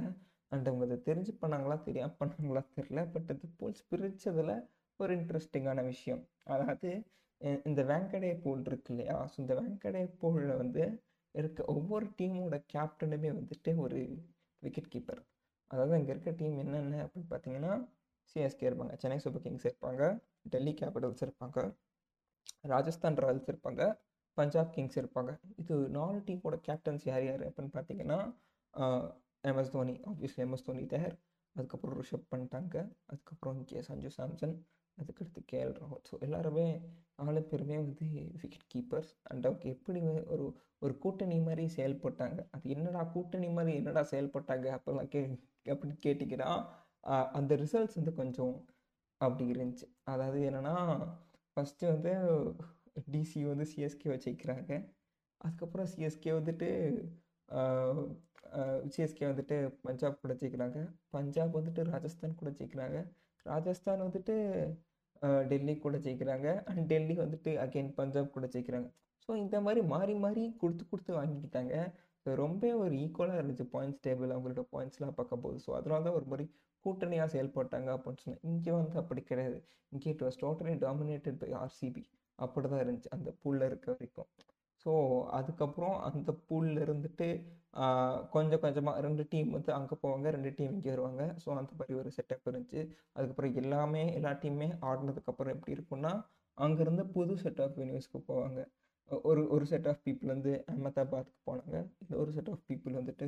அண்ட் 0.52 0.69
அவங்க 0.69 0.84
அதை 0.88 0.96
தெரிஞ்சு 1.08 1.32
பண்ணாங்களா 1.42 1.76
தெரியாமல் 1.88 2.19
பண்ணாங்களா 2.20 2.62
தெரில 2.76 3.00
பட் 3.14 3.30
அந்த 3.34 3.46
பூல்ஸ் 3.58 3.82
பிரித்ததில் 3.90 4.54
ஒரு 5.00 5.12
இன்ட்ரெஸ்டிங்கான 5.19 5.82
விஷயம். 5.92 6.22
அதாவது 6.54 6.90
இந்த 7.69 7.80
வேங்கடே 7.90 8.30
பூல் 8.44 8.64
இருக்கு 8.70 8.90
இல்லையா? 8.94 9.16
ஸோ 9.32 9.36
இந்த 9.44 9.54
வேங்கடே 9.60 10.02
பூலில் 10.22 10.54
வந்து 10.62 10.84
இருக்க 11.34 11.64
ஒவ்வொரு 11.75 12.06
டீமோட 12.20 12.56
கேப்டனுமே 12.75 13.30
வந்துட்டு 13.38 13.72
ஒரு 13.84 13.98
விக்கெட் 14.62 14.92
கீப்பர் 14.94 15.20
அதாவது 15.70 15.94
அங்கே 15.98 16.10
இருக்க 16.14 16.30
டீம் 16.40 16.56
என்னென்ன 16.64 17.02
அப்படின்னு 17.04 17.30
பார்த்தீங்கன்னா 17.32 17.72
சிஎஸ்கே 18.30 18.66
இருப்பாங்க. 18.69 18.94
சென்னை 19.02 19.19
சூப்பர் 19.25 19.44
கிங்ஸ் 19.44 19.69
இருப்பாங்க. 19.70 20.02
டெல்லி 20.52 20.72
கேபிட்டல்ஸ் 20.80 21.25
இருப்பாங்க. 21.26 21.58
ராஜஸ்தான் 22.72 23.20
ராயல்ஸ் 23.25 23.50
இருப்பாங்க. 23.52 23.82
பஞ்சாப் 24.38 24.73
கிங்ஸ் 24.76 24.99
இருப்பாங்க. 25.00 25.31
இது 25.62 25.75
நாலு 25.99 26.19
டீமோட 26.29 26.56
கேப்டன்ஸ் 26.69 27.05
யார் 27.11 27.25
யார் 27.29 27.43
அப்படின்னு 27.49 27.73
பார்த்தீங்கன்னா 27.76 28.19
MS 29.44 29.75
Dhoni 29.76 29.94
obviously 30.11 30.43
MS 30.46 30.67
Dhoni 30.69 30.85
there 30.94 31.14
அதுக்கப்புறம் 31.56 31.99
ரிஷப் 32.00 32.31
பண்ணிட்டாங்க 32.32 32.76
அதுக்கப்புறம் 33.12 33.61
கே 33.70 33.81
சஞ்சு 33.88 34.11
சாம்சன். 34.17 34.55
அதுக்கடுத்து 34.99 35.40
கேஎல் 35.50 35.75
ராகுல் 35.81 36.02
ஸோ 36.08 36.14
எல்லாருமே 36.26 36.64
நாலு 37.19 37.40
பேருமே 37.50 37.76
வந்து 37.85 38.06
விக்கெட் 38.43 38.67
கீப்பர்ஸ் 38.73 39.11
அண்ட் 39.31 39.46
அவங்க 39.49 39.64
எப்படி 39.75 40.00
ஒரு 40.35 40.46
ஒரு 40.85 40.94
கூட்டணி 41.05 41.37
மாதிரி 41.49 41.64
செயல்பட்டாங்க. 41.76 42.38
அது 42.55 42.64
என்னடா 42.75 43.02
கூட்டணி 43.14 43.49
மாதிரி 43.56 43.73
என்னடா 43.81 44.02
செயல்பட்டாங்க 44.12 44.67
அப்போல்லாம் 44.76 45.11
கே 45.14 45.20
அப்படின்னு 45.67 45.96
கேட்டிங்கன்னா 46.06 46.50
அந்த 47.38 47.52
ரிசல்ட்ஸ் 47.62 47.99
வந்து 48.00 48.14
கொஞ்சம் 48.20 48.55
அப்படி 49.20 49.44
இருந்துச்சு. 49.55 49.87
அதாவது 50.12 50.40
என்னென்னா 50.49 50.75
ஃபஸ்ட்டு 51.52 51.90
வந்து 51.93 52.12
டிசி 53.15 53.41
வந்து 53.50 53.67
சிஎஸ்கே 53.73 54.09
வச்சுக்கிறாங்க 54.15 54.73
அதுக்கப்புறம் 55.41 55.89
சிஎஸ்கே 55.95 56.33
வந்துட்டு 56.39 56.69
சிஎஸ்கே 58.93 59.27
வந்துட்டு 59.31 59.56
பஞ்சாப் 59.87 60.21
கூட 60.23 60.35
ஜெயிக்கிறாங்க 60.41 60.79
பஞ்சாப் 61.17 61.56
வந்துட்டு 61.59 61.83
ராஜஸ்தான் 61.93 62.39
கூட 62.41 62.50
ஜெயிக்கிறாங்க 62.59 63.00
ராஜஸ்தான் 63.47 64.06
வந்துட்டு 64.06 64.37
டெல்லி 65.50 65.75
கூட 65.85 65.97
ஜெயிக்கிறாங்க 66.06 66.49
அண்ட் 66.71 66.87
டெல்லி 66.93 67.15
வந்துட்டு 67.25 67.52
அகெயின் 67.64 67.93
பஞ்சாப் 68.00 68.35
கூட 68.37 68.47
ஜெயிக்கிறாங்க 68.55 68.90
ஸோ 69.28 69.35
இந்த 69.37 69.57
மாதிரி 69.64 69.81
மாறி 69.95 70.14
மாறி 70.25 70.43
கொடுத்து 70.61 70.85
கொடுத்து 70.90 71.12
வாங்கிக்கிட்டாங்க. 71.19 71.75
ஸோ 72.23 72.28
ரொம்ப 72.43 72.62
ஒரு 72.83 72.95
ஈக்குவலாக 73.05 73.40
இருந்துச்சு 73.40 73.64
பாயிண்ட்ஸ் 73.75 74.02
டேபிள் 74.07 74.31
அவங்களோட 74.35 74.62
பாயிண்ட்ஸ்லாம் 74.75 75.17
பார்க்கும்போது. 75.19 75.59
ஸோ 75.64 75.71
அதனால 75.78 76.05
தான் 76.07 76.17
ஒரு 76.21 76.26
மாதிரி 76.33 76.47
கூட்டணியாக 76.85 77.28
செயல்பட்டாங்க 77.35 77.88
அப்படின்னு 77.97 78.23
சொன்னேன். 78.25 78.43
இங்கே 78.50 78.73
வந்து 78.78 78.97
அப்படி 79.02 79.23
கிடையாது. 79.31 79.59
இங்கே 79.93 80.09
it 80.14 80.25
was 80.26 80.40
totally 80.45 80.75
dominated 80.87 81.38
by 81.43 81.50
RCB 81.62 82.05
அப்படி 82.45 82.68
தான் 82.73 82.83
இருந்துச்சு 82.85 83.14
அந்த 83.16 83.30
பூலில் 83.42 83.68
இருக்க 83.71 83.87
வரைக்கும். 83.95 84.28
ஸோ 84.83 84.92
அதுக்கப்புறம் 85.38 85.97
அந்த 86.09 86.30
பூலில் 86.49 86.83
இருந்துட்டு 86.87 87.28
கொஞ்சம் 88.35 88.62
கொஞ்சமாக 88.64 89.00
ரெண்டு 89.07 89.23
டீம் 89.33 89.50
வந்து 89.57 89.71
அங்கே 89.78 89.97
போவாங்க 90.02 90.28
ரெண்டு 90.37 90.50
டீம் 90.59 90.75
இங்கே 90.76 90.90
வருவாங்க. 90.95 91.23
ஸோ 91.42 91.49
அந்த 91.61 91.73
மாதிரி 91.78 91.95
ஒரு 92.00 92.11
செட்டப் 92.16 92.49
இருந்துச்சு. 92.50 92.80
அதுக்கப்புறம் 93.16 93.57
எல்லாமே 93.62 94.02
எல்லா 94.18 94.33
டீமுமே 94.42 94.68
ஆடினதுக்கப்புறம் 94.90 95.54
எப்படி 95.57 95.75
இருக்கும்னா 95.76 96.12
அங்கேருந்து 96.59 97.04
புது 97.16 97.35
செட் 97.45 97.61
ஆஃப் 97.64 97.76
வெனியூஸ்க்கு 97.80 98.21
போவாங்க. 98.30 98.61
ஒரு 99.28 99.42
ஒரு 99.54 99.64
செட் 99.73 99.88
ஆஃப் 99.90 100.02
பீப்புள் 100.07 100.33
வந்து 100.35 100.52
அஹமதாபாத்துக்கு 100.71 101.42
போனாங்க. 101.50 101.76
ஒரு 102.23 102.30
செட் 102.37 102.50
ஆஃப் 102.54 102.64
பீப்புள் 102.71 102.99
வந்துட்டு 103.00 103.26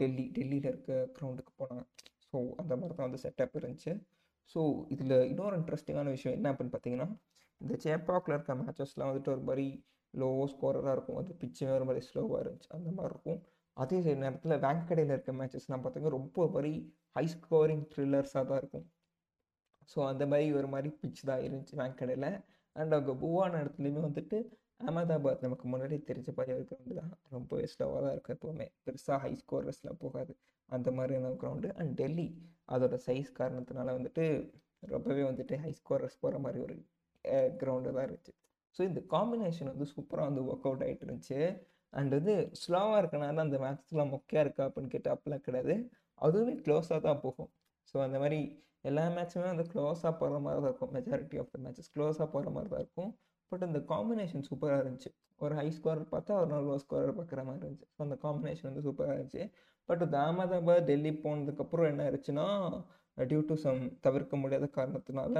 டெல்லி 0.00 0.24
டெல்லியில் 0.36 0.68
இருக்க 0.72 0.92
க்ரௌண்டுக்கு 1.16 1.52
போனாங்க. 1.60 1.82
ஸோ 2.30 2.38
அந்த 2.62 2.72
மாதிரி 2.80 2.94
தான் 2.98 3.08
வந்து 3.08 3.22
செட்டப் 3.24 3.56
இருந்துச்சு. 3.60 3.92
ஸோ 4.54 4.60
இதில் 4.94 5.16
இன்னொரு 5.32 5.56
இன்ட்ரெஸ்டிங்கான 5.60 6.12
விஷயம் 6.16 6.36
என்ன 6.38 6.50
அப்படின்னு 6.52 6.74
பார்த்தீங்கன்னா 6.74 7.08
இந்த 7.62 7.74
சேப்பாக்கில் 7.84 8.34
இருக்க 8.36 8.54
மேட்சஸ்லாம் 8.62 9.10
வந்துட்டு 9.10 9.32
ஒரு 9.34 9.44
மாதிரி 9.48 9.66
லோ 10.14 10.30
ஸ்கோரராக 10.52 10.94
இருக்கும். 10.96 11.18
அது 11.20 11.32
பிச்சுமே 11.42 11.72
ஒரு 11.78 11.86
மாதிரி 11.88 12.02
ஸ்லோவாக 12.08 12.40
இருந்துச்சு. 12.44 12.70
அந்த 12.78 12.88
மாதிரி 12.96 13.12
இருக்கும். 13.14 13.40
அதே 13.76 13.98
நேரத்தில் 14.22 14.62
வேங்கடையில் 14.66 15.14
இருக்க 15.16 15.32
மேட்சஸ்லாம் 15.40 15.82
பார்த்தீங்கன்னா 15.84 16.16
ரொம்ப 16.18 16.46
மாதிரி 16.54 16.72
ஹை 17.16 17.24
ஸ்கோரிங் 17.34 17.84
த்ரில்லர்ஸாக 17.92 18.44
தான் 18.50 18.60
இருக்கும். 18.62 18.86
ஸோ 19.92 19.98
அந்த 20.10 20.24
மாதிரி 20.32 20.48
ஒரு 20.58 20.68
மாதிரி 20.74 20.90
பிச் 21.02 21.22
தான் 21.30 21.44
இருந்துச்சு 21.46 21.76
வேங்கடையில் 21.82 22.28
அண்ட் 22.76 22.94
அவங்க 22.96 23.12
பூவான 23.22 23.58
இடத்துலையுமே 23.62 24.02
வந்துட்டு 24.08 24.38
அகமதாபாத் 24.82 25.44
நமக்கு 25.46 25.66
முன்னாடி 25.72 25.96
தெரிஞ்ச 26.10 26.30
மாதிரி 26.36 26.52
ஒரு 26.58 26.64
கிரவுண்டு 26.70 26.94
தான். 27.00 27.12
ரொம்பவே 27.34 27.66
ஸ்லோவாக 27.74 28.00
தான் 28.04 28.14
இருக்கும் 28.14 28.34
எப்போவுமே. 28.36 28.66
பெருசாக 28.86 29.18
ஹை 29.24 29.32
ஸ்கோரர்ஸ்லாம் 29.42 30.00
போகாது. 30.04 30.32
அந்த 30.68 30.88
மாதிரியான 30.98 31.32
கிரவுண்டு 31.42 31.68
அண்ட் 31.80 31.92
டெல்லி 32.00 32.26
அதோட 32.74 32.96
சைஸ் 33.06 33.30
காரணத்தினால 33.40 33.94
வந்துட்டு 33.98 34.24
ரொம்பவே 34.94 35.22
வந்துட்டு 35.30 35.54
ஹை 35.64 35.72
ஸ்கோரஸ் 35.80 36.20
போகிற 36.22 36.38
மாதிரி 36.46 36.60
ஒரு 36.66 36.76
கிரவுண்டு 37.60 37.94
தான் 37.96 38.06
இருந்துச்சு. 38.06 38.32
ஸோ 38.76 38.80
இந்த 38.90 39.00
காம்பினேஷன் 39.14 39.70
வந்து 39.72 39.86
சூப்பராக 39.94 40.28
வந்து 40.30 40.42
ஒர்க் 40.50 40.66
அவுட் 40.68 40.84
ஆகிட்டு 40.86 41.04
இருந்துச்சு. 41.06 41.38
அண்ட் 41.92 42.12
வந்து 42.18 42.34
ஸ்லோவாக 42.62 43.00
இருக்கனால 43.02 43.42
அந்த 43.46 43.58
மேட்ச்லாம் 43.64 44.12
மொக்கையாக 44.14 44.44
இருக்கா 44.46 44.62
அப்படின்னு 44.68 44.92
கேட்டால் 44.94 45.14
அப்படிலாம் 45.16 45.46
கிடையாது. 45.48 45.74
அதுவுமே 46.20 46.54
க்ளோஸாக 46.66 47.00
தான் 47.08 47.20
போகும். 47.24 47.50
ஸோ 47.90 47.96
அந்த 48.06 48.16
மாதிரி 48.22 48.38
எல்லா 48.90 49.02
மேட்சுமே 49.16 49.48
வந்து 49.52 49.66
க்ளோஸாக 49.72 50.12
போகிற 50.20 50.38
மாதிரி 50.44 50.60
தான் 50.62 50.70
இருக்கும். 50.70 50.92
மெஜாரிட்டி 50.96 51.36
ஆஃப் 51.42 51.50
த 51.54 51.58
மேட்சஸ் 51.64 51.90
க்ளோஸாக 51.96 52.26
போகிற 52.34 52.50
மாதிரி 52.56 52.70
தான் 52.74 52.82
இருக்கும். 52.84 53.10
பட் 53.52 53.64
அந்த 53.68 53.78
காம்பினேஷன் 53.92 54.46
சூப்பராக 54.50 54.82
இருந்துச்சு. 54.84 55.10
ஒரு 55.40 55.54
ஹை 55.58 55.68
ஸ்கோரர் 55.76 56.08
பார்த்தா 56.14 56.32
ஒரு 56.40 56.50
நாள் 56.54 56.66
லோ 56.70 56.74
ஸ்கோரர் 56.84 57.12
பார்க்குற 57.18 57.40
மாதிரி 57.48 57.62
இருந்துச்சு. 57.64 57.88
ஸோ 57.94 58.00
அந்த 58.06 58.16
காம்பினேஷன் 58.24 58.68
வந்து 58.70 58.84
சூப்பராக 58.88 59.14
இருந்துச்சு. 59.16 59.44
பட் 59.88 60.02
இந்த 60.06 60.16
அகமதாபாத் 60.24 60.86
டெல்லி 60.90 61.12
போனதுக்கப்புறம் 61.24 61.88
என்ன 61.92 62.02
ஆயிடுச்சுன்னா 62.06 62.46
டியூ 63.18 63.40
டு 63.48 63.54
சம் 63.64 63.80
தவிர்க்க 64.06 64.36
முடியாத 64.42 64.66
காரணத்தினால 64.78 65.36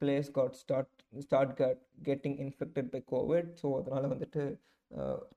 players 0.00 0.28
got 0.38 0.58
start 0.62 0.92
start 1.24 1.54
got 1.60 1.80
getting 2.08 2.38
infected 2.44 2.90
by 2.94 3.00
Covid 3.14 3.50
so 3.62 3.68
அதனால் 3.80 4.12
வந்துட்டு 4.14 4.44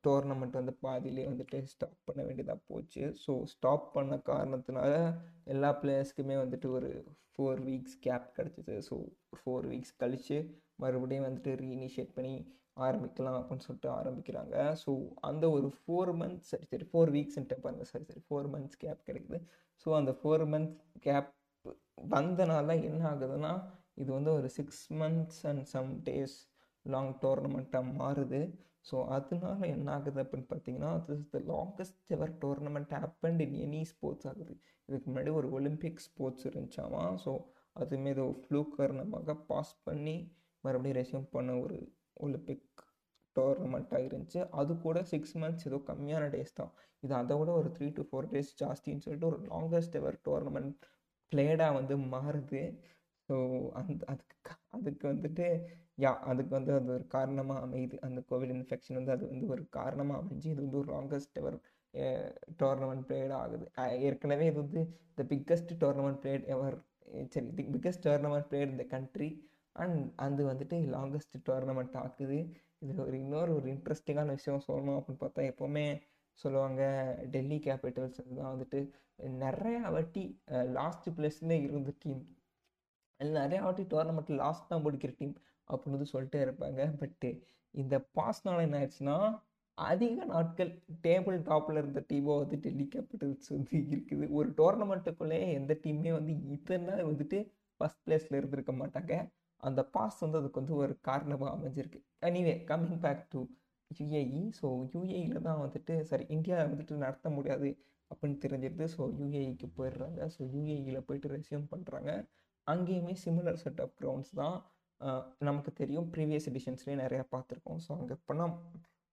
டோர்னமெண்ட் 0.05 0.57
வந்து 0.59 0.73
பாதியிலே 0.85 1.23
வந்துட்டு 1.29 1.57
ஸ்டாப் 1.73 1.99
பண்ண 2.07 2.21
வேண்டியதாக 2.27 2.59
போச்சு. 2.69 3.03
ஸோ 3.23 3.31
ஸ்டாப் 3.53 3.85
பண்ண 3.95 4.15
காரணத்தினால 4.31 4.91
எல்லா 5.53 5.69
பிளேயர்ஸ்க்குமே 5.81 6.35
வந்துட்டு 6.43 6.67
ஒரு 6.77 6.89
ஃபோர் 7.31 7.61
வீக்ஸ் 7.67 7.97
கேப் 8.05 8.27
கிடச்சிது. 8.37 8.75
ஸோ 8.89 8.95
ஃபோர் 9.39 9.67
வீக்ஸ் 9.71 9.95
கழித்து 10.01 10.37
மறுபடியும் 10.83 11.27
வந்துட்டு 11.27 11.53
ரீஇனிஷியேட் 11.63 12.13
பண்ணி 12.17 12.35
ஆரம்பிக்கலாம் 12.87 13.37
அப்படின்னு 13.39 13.65
சொல்லிட்டு 13.67 13.89
ஆரம்பிக்கிறாங்க. 13.99 14.55
ஸோ 14.83 14.91
அந்த 15.29 15.45
ஒரு 15.57 15.69
ஃபோர் 15.77 16.11
மந்த்ஸ் 16.21 16.49
சரி 16.51 16.67
சரி 16.71 16.85
ஃபோர் 16.91 17.11
வீக்ஸ்ன்ட்டு 17.15 17.57
பாருங்கள் 17.63 17.89
சரி 17.93 18.05
சரி 18.09 18.23
ஃபோர் 18.27 18.49
மந்த்ஸ் 18.55 18.79
கேப் 18.83 19.01
கிடைக்குது. 19.09 19.39
ஸோ 19.85 19.89
அந்த 19.99 20.11
ஃபோர் 20.19 20.45
மந்த்ஸ் 20.53 20.77
கேப் 21.07 21.31
வந்தனால 22.15 22.69
என்ன 22.89 23.01
ஆகுதுன்னா 23.11 23.53
இது 23.97 24.09
வந்து 24.17 24.31
ஒரு 24.39 24.49
six 24.57 24.83
months 25.01 25.41
and 25.49 25.63
some 25.73 25.91
days 26.07 26.37
long 26.85 27.13
டோர்னமெண்ட்டாக 27.23 27.93
மாறுது. 28.01 28.41
ஸோ 28.89 28.97
அதனால 29.15 29.59
என்ன 29.75 29.87
ஆகுது 29.95 30.19
அப்படின்னு 30.23 30.49
பார்த்தீங்கன்னா 30.51 30.91
this 31.07 31.23
the 31.33 31.39
longest 31.51 32.11
ever 32.15 32.33
tournament 32.43 32.93
happened 33.03 33.41
in 33.45 33.57
any 33.65 33.81
sports 33.91 34.27
ஆகுது. 34.31 34.53
இதுக்கு 34.89 35.07
முன்னாடி 35.09 35.31
ஒரு 35.39 35.47
ஒலிம்பிக் 35.57 36.03
ஸ்போர்ட்ஸ் 36.07 36.47
இருந்துச்சாமா? 36.49 37.03
ஸோ 37.25 37.31
அதுவுமே 37.81 38.11
ஏதோ 38.15 38.25
ஃப்ளூ 38.43 38.61
காரணமாக 38.77 39.35
பாஸ் 39.49 39.73
பண்ணி 39.87 40.17
மறுபடியும் 40.63 40.97
ரெசியூம் 40.99 41.27
பண்ண 41.35 41.51
ஒரு 41.63 41.77
ஒலிம்பிக் 42.25 42.63
டோர்னமெண்ட்டாக 43.35 44.07
இருந்துச்சு. 44.07 44.39
அது 44.59 44.71
கூட 44.85 44.97
சிக்ஸ் 45.11 45.35
மந்த்ஸ் 45.41 45.67
ஏதோ 45.69 45.79
கம்மியான 45.89 46.29
டேஸ் 46.35 46.57
தான். 46.59 46.71
இது 47.03 47.13
அதை 47.21 47.35
விட 47.39 47.51
ஒரு 47.61 47.69
த்ரீ 47.77 47.87
டு 47.97 48.03
ஃபோர் 48.09 48.29
டேஸ் 48.33 48.53
ஜாஸ்தின்னு 48.61 49.03
சொல்லிட்டு 49.05 49.29
ஒரு 49.31 49.39
லாங்கஸ்ட் 49.51 49.97
எவர் 49.99 50.17
டோர்னமெண்ட் 50.27 50.77
பிளேடாக 51.31 51.75
வந்து 51.79 51.95
மாறுது. 52.13 52.63
ஸோ 53.27 53.35
அந்த 53.79 54.01
அதுக்கு 54.11 54.53
அதுக்கு 54.77 55.05
வந்துட்டு 55.11 55.45
யா 56.03 56.11
அதுக்கு 56.31 56.53
வந்து 56.57 56.71
அது 56.79 56.89
ஒரு 56.97 57.05
காரணமாக 57.15 57.63
அமையுது. 57.65 57.95
அந்த 58.07 58.19
கோவிட் 58.29 58.53
இன்ஃபெக்ஷன் 58.55 58.97
வந்து 58.99 59.13
அது 59.15 59.23
வந்து 59.33 59.45
ஒரு 59.53 59.63
காரணமாக 59.77 60.21
அமைஞ்சு 60.21 60.47
இது 60.53 60.61
வந்து 60.65 60.79
ஒரு 60.81 60.89
லாங்கஸ்ட் 60.95 61.39
எவர் 61.41 61.57
டோர்னமெண்ட் 62.61 63.05
பிளேட் 63.09 63.33
ஆகுது. 63.41 63.65
ஏற்கனவே 64.07 64.47
இது 64.51 64.59
வந்து 64.65 64.81
the 65.19 65.23
biggest 65.33 65.73
tournament 65.83 66.21
played 66.23 66.45
ever 66.55 66.77
சரி 67.33 67.47
தி 67.59 67.65
பிக்கஸ்ட் 67.75 68.05
டோர்னமெண்ட் 68.07 68.49
பிளேட் 68.51 68.73
இந்த 68.75 68.85
கண்ட்ரி 68.95 69.29
அண்ட் 69.75 69.99
அது 70.25 70.41
வந்துட்டு 70.51 70.77
லாங்கஸ்ட் 70.95 71.37
டோர்னமெண்ட் 71.49 71.97
ஆக்குது. 72.03 72.39
இது 72.83 73.01
ஒரு 73.07 73.17
இன்னொரு 73.23 73.51
ஒரு 73.59 73.67
இன்ட்ரெஸ்டிங்கான 73.75 74.33
விஷயம் 74.37 74.65
சொல்லணும் 74.67 74.97
அப்படின்னு 74.99 75.23
பார்த்தா 75.23 75.43
எப்போவுமே 75.51 75.85
சொல்லுவாங்க 76.39 76.81
டெல்லி 77.35 77.57
கேபிட்டல்ஸ் 77.67 78.17
தான் 78.39 78.53
வந்துட்டு 78.53 78.79
நிறையா 79.43 79.83
வாட்டி 79.95 80.23
லாஸ்ட் 80.79 81.07
பிளேஸ்லேயே 81.17 81.63
இருந்த 81.67 81.91
டீம் 82.03 82.19
நிறையா 83.19 83.61
வாட்டி 83.65 83.83
டோர்னமெண்ட்டில் 83.93 84.41
லாஸ்ட் 84.43 84.71
தான் 84.71 84.83
முடிக்கிற 84.85 85.11
டீம் 85.19 85.35
அப்படின்னு 85.69 85.97
வந்து 85.97 86.13
சொல்லிட்டே 86.13 86.39
இருப்பாங்க. 86.45 86.81
பட்டு 87.01 87.29
இந்த 87.73 87.95
பாஸ்னால 88.17 88.65
என்ன 88.67 88.77
ஆயிடுச்சுன்னா 88.79 89.17
அதிக 89.77 90.25
நாட்கள் 90.33 90.71
டேபிள் 91.05 91.37
டாப்பில் 91.49 91.79
இருந்த 91.81 92.01
டீமோ 92.11 92.35
வந்து 92.43 92.57
டெல்லி 92.65 92.85
கேபிட்டல்ஸ் 92.93 93.49
வந்து 93.55 93.75
இருக்குது. 93.95 94.25
ஒரு 94.37 94.49
டோர்னமெண்ட்டுக்குள்ளே 94.59 95.39
எந்த 95.59 95.73
டீமே 95.83 96.11
வந்து 96.19 96.33
இத்தனை 96.55 96.95
வந்துட்டு 97.09 97.39
ஃபஸ்ட் 97.81 98.01
பிளேஸில் 98.05 98.37
இருந்திருக்க 98.39 98.73
மாட்டாங்க. 98.81 99.13
அந்த 99.63 99.81
பாஸ் 99.95 100.17
வந்து 100.25 100.39
அதுக்கு 100.41 100.61
வந்து 100.61 100.75
ஒரு 100.83 100.93
காரணமாக 101.09 101.51
அமைஞ்சிருக்கு. 101.55 101.99
Anyway 102.29 102.53
coming 102.71 103.01
back 103.05 103.23
to 103.33 103.41
UAE 103.91 104.41
so 104.59 104.67
யூஏஇயில் 104.93 105.45
தான் 105.47 105.61
வந்துட்டு 105.65 105.93
சரி 106.09 106.25
இந்தியா 106.35 106.55
வந்துட்டு 106.71 106.95
நடத்த 107.05 107.29
முடியாது 107.37 107.69
அப்படின்னு 108.11 108.39
தெரிஞ்சிருது. 108.45 108.85
ஸோ 108.95 109.01
யூஏஇக்கு 109.19 109.69
போயிடுறாங்க. 109.77 110.19
ஸோ 110.35 110.41
யூஏஇயில் 110.55 111.05
போயிட்டு 111.09 111.33
ரெசியூம் 111.37 111.67
பண்ணுறாங்க 111.73 112.11
அங்கேயுமே 112.73 113.13
சிமிலர் 113.23 113.59
செட் 113.63 113.81
ஆஃப் 113.85 113.95
கிரவுண்ட்ஸ் 113.99 114.33
தான் 114.41 114.57
நமக்கு 115.47 115.71
தெரியும். 115.79 116.07
ப்ரீவியஸ் 116.13 116.47
எடிஷன்ஸ்லேயே 116.51 116.97
நிறையா 117.03 117.23
பார்த்துருக்கோம். 117.33 117.79
ஸோ 117.85 117.89
அங்கே 117.97 118.13
எப்போனா 118.17 118.45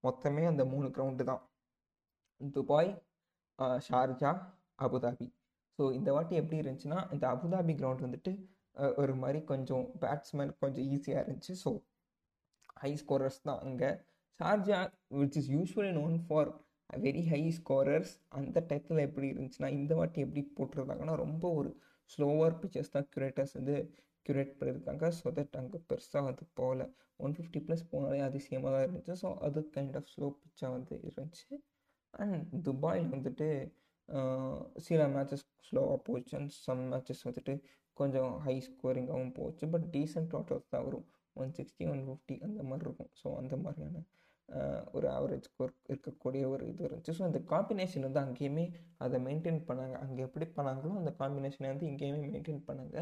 மொத்தமே 0.04 0.44
அந்த 0.52 0.62
மூணு 0.72 0.88
கிரவுண்டு 0.96 1.24
தான். 1.30 1.42
Dubai 2.56 2.90
Sharjah 3.88 4.30
Abu Dhabi. 4.86 5.28
ஸோ 5.78 5.84
இந்த 5.98 6.08
வாட்டி 6.16 6.34
எப்படி 6.40 6.58
இருந்துச்சுன்னா 6.62 6.98
இந்த 7.14 7.24
அபுதாபி 7.34 7.74
கிரவுண்ட் 7.80 8.04
வந்துட்டு 8.06 8.32
ஒரு 9.02 9.14
மாதிரி 9.22 9.40
கொஞ்சம் 9.52 9.84
பேட்ஸ்மேன் 10.02 10.52
கொஞ்சம் 10.62 10.86
ஈஸியாக 10.94 11.22
இருந்துச்சு. 11.24 11.54
ஸோ 11.64 11.70
ஹை 12.82 12.92
ஸ்கோரர்ஸ் 13.02 13.40
தான் 13.48 13.60
அங்கே. 13.66 13.90
Sharjah 14.40 14.78
which 15.20 15.36
is 15.40 15.50
usually 15.56 15.92
known 16.00 16.16
for 16.28 16.50
very 17.04 17.22
high 17.32 17.42
scorers 17.58 18.12
அந்த 18.38 18.58
டயத்தில் 18.70 19.06
எப்படி 19.08 19.26
இருந்துச்சுன்னா 19.34 19.68
இந்த 19.78 19.92
வாட்டி 19.98 20.18
எப்படி 20.24 20.42
போட்டிருந்தாங்கன்னா 20.58 21.14
ரொம்ப 21.24 21.44
ஒரு 21.60 21.70
ஸ்லோவர் 22.12 22.56
பிக்சர்ஸ் 22.62 22.94
தான் 22.96 23.08
க்யூரேட்டர்ஸ் 23.12 23.54
வந்து 23.58 23.76
க்யூரேட் 24.26 24.52
பண்ணியிருக்காங்க. 24.58 25.06
ஸோ 25.18 25.32
தட் 25.38 25.56
அங்கே 25.60 25.78
பெருசாக 25.90 26.22
வந்து 26.28 26.44
போகல. 26.60 26.82
ஒன் 27.24 27.34
ஃபிஃப்டி 27.36 27.60
ப்ளஸ் 27.66 27.84
போனாலே 27.92 28.20
அதிசயமாக 28.28 28.70
தான் 28.74 28.84
இருந்துச்சு. 28.86 29.14
ஸோ 29.22 29.28
அது 29.46 29.60
கைண்ட் 29.76 29.96
ஆஃப் 30.00 30.10
ஸ்லோ 30.14 30.28
பிச்சாக 30.42 30.70
வந்து 30.76 30.94
இருந்துச்சு. 31.10 31.48
அண்ட் 32.24 32.46
துபாயில் 32.68 33.08
வந்துட்டு 33.14 33.48
சில 34.86 35.02
மேட்சஸ் 35.14 35.44
ஸ்லோவாக 35.68 35.98
போச்சு. 36.08 36.32
அண்ட் 36.38 36.52
சம் 36.66 36.82
மேட்சஸ் 36.92 37.22
வந்துட்டு 37.28 37.54
கொஞ்சம் 38.00 38.32
ஹை 38.46 38.56
ஸ்கோரிங்காகவும் 38.68 39.34
போச்சு. 39.38 39.64
பட் 39.74 39.86
டீசென்ட் 39.94 40.30
டோட்டல்ஸ் 40.34 40.72
தான் 40.74 40.84
வரும். 40.88 41.06
ஒன் 41.42 41.54
சிக்ஸ்டி 41.58 41.84
ஒன் 41.92 42.02
ஃபிஃப்டி 42.08 42.34
அந்த 42.46 42.60
மாதிரி 42.70 42.86
இருக்கும். 42.88 43.10
ஸோ 43.20 43.28
அந்த 43.40 43.54
மாதிரியான 43.64 44.02
ஒரு 44.96 45.06
ஆவரேஜ் 45.16 45.46
ஸ்கோர் 45.50 45.72
இருக்கக்கூடிய 45.92 46.42
ஒரு 46.54 46.64
இது 46.72 46.82
இருந்துச்சு. 46.86 47.14
ஸோ 47.18 47.22
அந்த 47.28 47.40
காம்பினேஷன் 47.52 48.06
வந்து 48.06 48.20
அங்கேயுமே 48.24 48.64
அதை 49.04 49.18
மெயின்டைன் 49.28 49.60
பண்ணாங்க. 49.68 49.96
அங்கே 50.04 50.24
எப்படி 50.28 50.46
பண்ணாங்களோ 50.58 50.96
அந்த 51.02 51.12
காம்பினேஷனை 51.20 51.68
வந்து 51.72 51.86
இங்கேயுமே 51.90 52.20
மெயின்டைன் 52.34 52.66
பண்ணாங்க. 52.68 52.98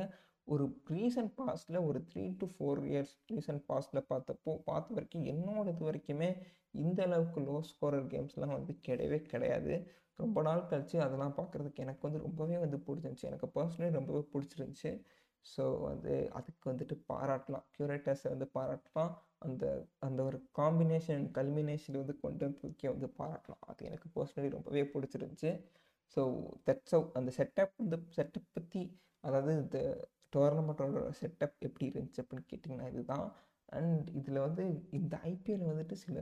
ஒரு 0.52 0.64
ரீசன்ட் 0.94 1.32
பாஸ்டில் 1.38 1.78
ஒரு 1.88 1.98
three 2.10 2.22
to 2.40 2.46
four 2.52 2.80
years 2.90 3.14
recent 3.32 3.62
பாஸ்டில் 3.70 4.08
பார்த்தப்போ 4.12 4.52
பார்த்த 4.68 4.94
வரைக்கும் 4.96 5.26
என்னோட 5.32 5.66
இது 5.74 5.84
வரைக்குமே 5.88 6.30
இந்த 6.84 7.00
அளவுக்கு 7.08 7.40
லோ 7.48 7.56
ஸ்கோரர் 7.70 8.08
கேம்ஸ்லாம் 8.14 8.56
வந்து 8.58 8.74
கிடையவே 8.86 9.18
கிடையாது. 9.32 9.74
ரொம்ப 10.22 10.42
நாள் 10.46 10.68
கழித்து 10.70 10.96
அதெல்லாம் 11.06 11.36
பார்க்குறதுக்கு 11.38 11.84
எனக்கு 11.84 12.06
வந்து 12.06 12.20
ரொம்பவே 12.26 12.56
வந்து 12.64 12.78
பிடிச்சிருந்துச்சி. 12.86 13.28
எனக்கு 13.30 13.48
பர்சனலி 13.56 13.92
ரொம்பவே 13.98 14.22
பிடிச்சிருந்துச்சி. 14.32 14.92
ஸோ 15.46 15.64
வந்து 15.88 16.14
அதுக்கு 16.38 16.66
வந்துட்டு 16.72 16.96
பாராட்டலாம். 17.10 17.66
க்யூரேட்டர்ஸை 17.76 18.28
வந்து 18.34 18.48
பாராட்டலாம். 18.58 19.12
அந்த 19.42 19.64
அந்த 19.98 20.22
ஒரு 20.22 20.38
காம்பினேஷன் 20.58 21.24
கல்மினேஷன் 21.30 21.96
வந்து 21.96 22.20
கொண்டு 22.20 22.44
வந்து 22.44 22.58
தூக்கி 22.58 22.86
வந்து 22.88 23.08
பாராட்டலாம் 23.18 23.66
அது 23.66 23.86
எனக்கு 23.86 24.08
பர்சனலி 24.14 24.50
ரொம்பவே 24.50 24.82
பிடிச்சிருந்துச்சி. 24.94 25.52
ஸோ 26.16 26.22
தட்ஸ் 26.66 27.12
அந்த 27.12 27.30
செட்டப் 27.38 27.74
வந்து 27.76 27.98
செட்டப் 28.16 28.52
பற்றி 28.52 28.82
அதாவது 29.20 29.52
இந்த 29.62 29.78
டோர்னமெண்ட்டோட 30.36 31.10
செட்டப் 31.20 31.56
எப்படி 31.60 31.86
இருந்துச்சு 31.90 32.22
அப்படின்னு 32.22 32.50
கேட்டிங்கன்னா 32.52 32.88
இதுதான். 32.88 33.26
அண்ட் 33.72 34.08
இதில் 34.10 34.38
வந்து 34.38 34.64
இந்த 34.90 35.14
ஐபிஎல் 35.24 35.68
வந்துட்டு 35.68 35.96
சில 36.04 36.16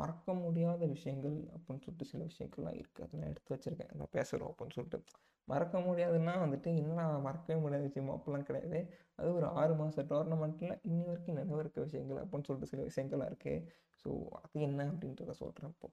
மறக்க 0.00 0.34
முடியாத 0.42 0.86
விஷயங்கள் 0.86 1.36
அப்படின்னு 1.54 1.84
சொல்லிட்டு 1.84 2.10
சில 2.10 2.22
விஷயங்கள்லாம் 2.30 2.76
இருக்குது 2.80 3.04
அதை 3.06 3.20
நான் 3.20 3.32
எடுத்து 3.32 3.54
வச்சுருக்கேன். 3.54 3.92
நான் 4.00 4.14
பேசுகிறோம் 4.16 4.50
அப்படின்னு 4.50 4.76
சொல்லிட்டு. 4.76 5.00
மறக்க 5.48 5.78
முடியாதுன்னா 5.86 6.34
வந்துட்டு 6.42 6.70
என்ன 6.82 7.06
மறக்கவே 7.26 7.56
முடியாத 7.60 7.82
விஷயம் 7.88 8.12
அப்படிலாம் 8.14 8.46
கிடையாது. 8.50 8.78
அது 9.18 9.28
ஒரு 9.38 9.46
ஆறு 9.60 9.74
மாத 9.74 10.04
டோர்னமெண்ட்டில் 10.12 10.74
இன்னி 10.90 11.04
வரைக்கும் 11.08 11.38
நினைவு 11.40 11.60
இருக்க 11.64 11.80
விஷயங்கள் 11.88 12.20
அப்படின்னு 12.22 12.48
சொல்லிட்டு 12.48 12.70
சில 12.72 12.84
விஷயங்கள்லாம் 12.90 13.30
இருக்குது 13.32 13.66
ஸோ 14.04 14.10
அது 14.42 14.62
என்ன 14.68 14.86
அப்படின்றத 14.92 15.34
சொல்கிறேன் 15.42 15.74
இப்போ. 15.74 15.88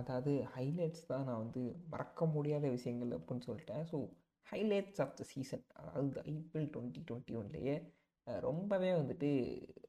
அதாவது 0.00 0.32
ஹைலைட்ஸ் 0.54 1.08
தான் 1.10 1.26
நான் 1.28 1.42
வந்து 1.44 1.62
மறக்க 1.94 2.26
முடியாத 2.36 2.68
விஷயங்கள் 2.76 3.12
அப்படின்னு 3.18 3.46
சொல்லிட்டேன். 3.48 3.84
So 3.92 3.98
highlights 4.46 5.00
of 5.04 5.16
the 5.20 5.24
season 5.32 5.64
அதாவது 5.80 6.20
ஐபிஎல் 6.32 6.68
டுவெண்ட்டி 6.74 7.02
டுவெண்ட்டி 7.10 7.36
ஒன்லேயே 7.40 7.76
ரொம்பவே 8.26 8.90
வந்துட்டு 8.92 9.28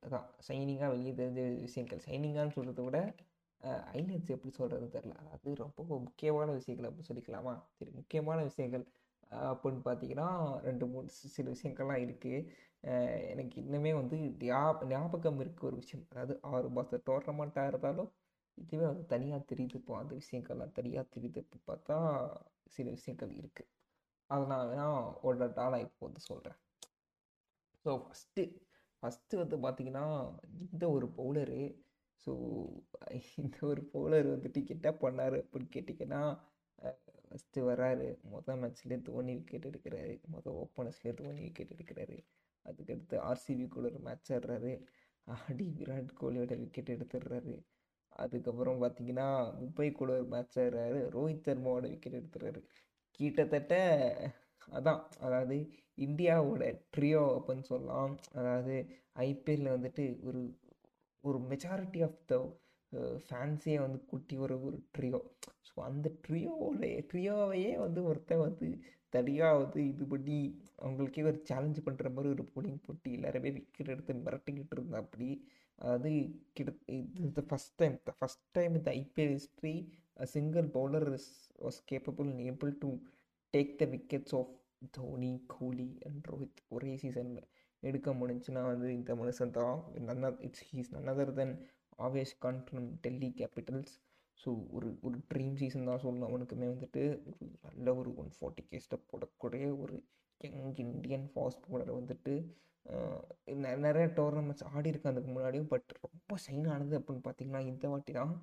அதான் 0.06 0.28
ஷைனிங்காக 0.48 0.90
வெளியே 0.94 1.12
தெரிஞ்ச 1.20 1.42
விஷயங்கள். 1.62 2.02
ஷைனிங்கான்னு 2.08 2.56
சொல்கிறத 2.58 2.84
விட 2.84 3.00
ஹைலைட்ஸ் 3.94 4.34
எப்படி 4.36 4.52
சொல்கிறதுன்னு 4.58 4.96
தெரில 4.96 5.14
அது 5.36 5.54
ரொம்ப 5.64 5.82
முக்கியமான 6.08 6.50
விஷயங்கள் 6.52 6.88
அப்படின்னு 6.88 7.10
சொல்லிக்கலாமா? 7.12 7.54
சரி 7.78 7.92
முக்கியமான 7.92 8.40
விஷயங்கள். 8.44 8.86
அப்படின்னு 9.52 9.82
பார்த்தீங்கன்னா 9.88 10.28
ரெண்டு 10.68 10.86
மூணு 10.86 11.08
சில 11.36 11.46
விஷயங்கள்லாம் 11.56 12.04
இருக்குது 12.06 12.40
எனக்கு 13.32 13.56
இன்னுமே 13.64 13.92
வந்து 14.00 14.18
ஞாபகம் 14.92 15.40
இருக்க 15.40 15.62
ஒரு 15.70 15.78
விஷயம். 15.84 16.06
அதாவது 16.12 16.34
ஆறு 16.52 16.70
மாதம் 16.70 17.06
டோர்னமெண்ட்டாக 17.10 17.72
இருந்தாலும் 17.72 18.12
இதுவே 18.58 18.86
வந்து 18.86 19.06
தனியாக 19.06 19.42
தெரியுது 19.52 19.78
இப்போ. 19.82 19.94
அந்த 20.02 20.14
விஷயங்கள்லாம் 20.22 20.76
தனியாக 20.80 21.08
தெரியுது 21.16 21.40
இப்போ 21.46 21.60
பார்த்தா 21.72 21.98
சில 22.78 22.90
விஷயங்கள் 22.90 23.34
இருக்குது 23.42 23.72
அதை 24.30 24.44
நான் 24.54 24.70
வேணால் 24.70 25.20
ஒரு 25.28 25.38
நான் 25.40 25.86
இப்போ 25.88 26.04
வந்து 26.08 26.24
சொல்கிறேன் 26.30 26.60
ஸோ 27.86 27.92
ஃபஸ்ட்டு 28.04 28.44
ஃபஸ்ட்டு 29.04 29.40
வந்து 29.42 29.58
பார்த்திங்கன்னா 29.58 30.06
இந்த 30.66 30.86
ஒரு 30.90 31.08
பவுலரு 31.18 31.64
ஸோ 32.28 32.34
இந்த 33.38 33.58
ஒரு 33.62 33.82
பவுலர் 33.94 34.28
வந்துட்டு 34.34 34.62
என்ன 34.76 34.92
பண்ணார் 35.04 35.38
அப்படின்னு 35.42 35.70
கேட்டிங்கன்னா 35.76 36.22
ஃபஸ்ட்டு 37.28 37.66
வராரு. 37.70 38.08
மொதல் 38.34 38.60
மேட்ச்லேயே 38.62 39.00
தோனி 39.02 39.34
விக்கெட் 39.36 39.68
எடுக்கிறாரு. 39.70 40.14
மொதல் 40.34 40.58
ஓப்பனர்ஸ்லேயே 40.64 41.14
தோனி 41.14 41.42
விக்கெட் 41.42 41.74
எடுக்கிறாரு. 41.76 42.18
அதுக்கடுத்து 42.66 43.16
ஆர்சிபி 43.30 43.66
கூட 43.68 43.86
ஒரு 43.92 44.00
மேட்ச் 44.00 44.32
ஆடுறாரு. 44.34 44.74
ஆடி 45.28 45.66
விராட் 45.80 46.12
கோலியோட 46.22 46.54
விக்கெட் 46.58 46.94
எடுத்துடுறாரு. 46.96 47.56
அதுக்கப்புறம் 48.16 48.82
பார்த்தீங்கன்னா 48.84 49.28
மும்பை 49.60 49.92
கூட 49.92 50.12
ஒரு 50.14 50.28
மேட்ச் 50.28 50.58
ஆடுறாரு. 50.60 51.00
ரோஹித் 51.16 51.48
சர்மாவோட 51.48 51.86
விக்கெட் 51.90 52.20
எடுத்துடுறாரு. 52.22 52.62
கிட்டத்தட்ட 53.20 53.74
அதான் 54.68 55.02
அதாவது 55.20 55.58
இந்தியாவோட 55.98 56.64
ட்ரியோ 56.96 57.24
அப்படின்னு 57.38 57.66
சொல்லலாம். 57.72 58.14
அதாவது 58.40 58.76
ஐபிஎல்லில் 59.28 59.76
வந்துட்டு 59.76 60.06
ஒரு 60.28 60.42
ஒரு 61.24 61.40
மெஜாரிட்டி 61.52 62.02
ஆஃப் 62.08 62.20
த 62.32 62.36
ஃபேன்ஸியை 63.28 63.78
வந்து 63.84 64.00
குட்டி 64.12 64.36
ஒரு 64.38 64.56
ஒரு 64.68 64.78
ட்ரியோ 64.98 65.20
ஸோ 65.70 65.76
அந்த 65.88 66.08
ட்ரியோவோடைய 66.26 66.98
ட்ரியோவையே 67.12 67.72
வந்து 67.86 68.02
ஒருத்தன் 68.10 68.44
வந்து 68.48 68.68
தனியாக 69.14 69.60
வந்து 69.62 69.80
இது 69.92 70.06
பண்ணி 70.06 70.38
அவங்களுக்கே 70.80 71.24
ஒரு 71.24 71.40
சேலஞ்சு 71.50 71.82
பண்ணுற 71.88 72.10
மாதிரி 72.16 72.30
ஒரு 72.36 72.44
போலிங் 72.54 72.82
போட்டி 72.86 73.10
எல்லாருமே 73.18 73.52
விக்கெட் 73.58 73.94
எடுத்து 73.94 74.14
மிரட்டிக்கிட்டு 74.26 74.76
இருந்தா 74.78 75.00
அப்படி. 75.04 75.30
அதாவது 75.80 76.12
கிட்ட 76.58 76.72
இது 77.18 77.30
the 77.40 77.44
first 77.50 77.76
time 77.82 77.96
the 78.10 78.14
first 78.20 78.46
time 78.58 78.74
இந்த 78.80 78.90
IPL 79.02 79.34
history 79.38 79.74
single 80.34 80.68
bowler 80.78 81.08
is 81.18 81.32
was 81.60 81.80
capable 81.92 82.30
able 82.50 82.74
to 82.84 82.90
take 83.56 83.76
the 83.82 83.86
wickets 83.96 84.36
of 84.40 84.54
Dhoni 84.98 85.34
Kohli 85.56 85.90
and 86.08 86.26
Rohit 86.32 86.62
ஒரே 86.76 86.92
சீசனில் 87.04 87.44
எடுக்க 87.84 88.10
முடிஞ்சுன்னா 88.20 88.62
வந்து 88.72 88.88
இந்த 88.98 89.12
மனுஷன் 89.22 89.56
தான். 89.58 89.78
None 90.08 90.40
it's 90.48 90.66
he's 90.70 90.92
none other 90.96 91.32
than 91.40 91.54
Avesh 92.06 92.34
Khan 92.44 92.62
from 92.68 92.88
Delhi 93.04 93.30
Capitals 93.40 93.94
so 94.38 94.50
ஒரு 94.76 94.88
ஒரு 95.08 95.18
ட்ரீம் 95.32 95.56
சீசன் 95.62 95.90
தான் 95.90 96.02
சொல்லணும் 96.04 96.30
அவனுக்குமே 96.30 96.68
வந்துட்டு. 96.74 97.04
ஒரு 97.32 97.46
நல்ல 97.68 97.88
ஒரு 98.02 98.10
ஒன் 98.22 98.32
ஃபார்ட்டி 98.38 98.64
கே 98.70 98.80
ஸ்டெப் 98.86 99.10
போடக்கூடிய 99.12 99.66
ஒரு 99.84 99.96
யங் 100.42 100.74
இண்டியன் 100.86 101.28
ஃபாஸ்ட் 101.34 101.68
போலர் 101.70 101.92
வந்துட்டு 102.00 102.34
நிறைய 103.86 104.06
டோர்னமெண்ட்ஸ் 104.18 104.66
ஆடி 104.72 104.90
இருக்கு 104.92 105.12
அதுக்கு 105.12 105.30
முன்னாடியும் 105.36 105.70
பட் 105.74 105.92
ரொம்ப 106.06 106.36
சைன் 106.46 106.68
ஆனது 106.74 106.96
அப்படின்னு 107.00 107.24
பார்த்தீங்கன்னா 107.28 107.62
இந்த 107.72 107.86
வாட்டி 107.94 108.14
தான். 108.20 108.34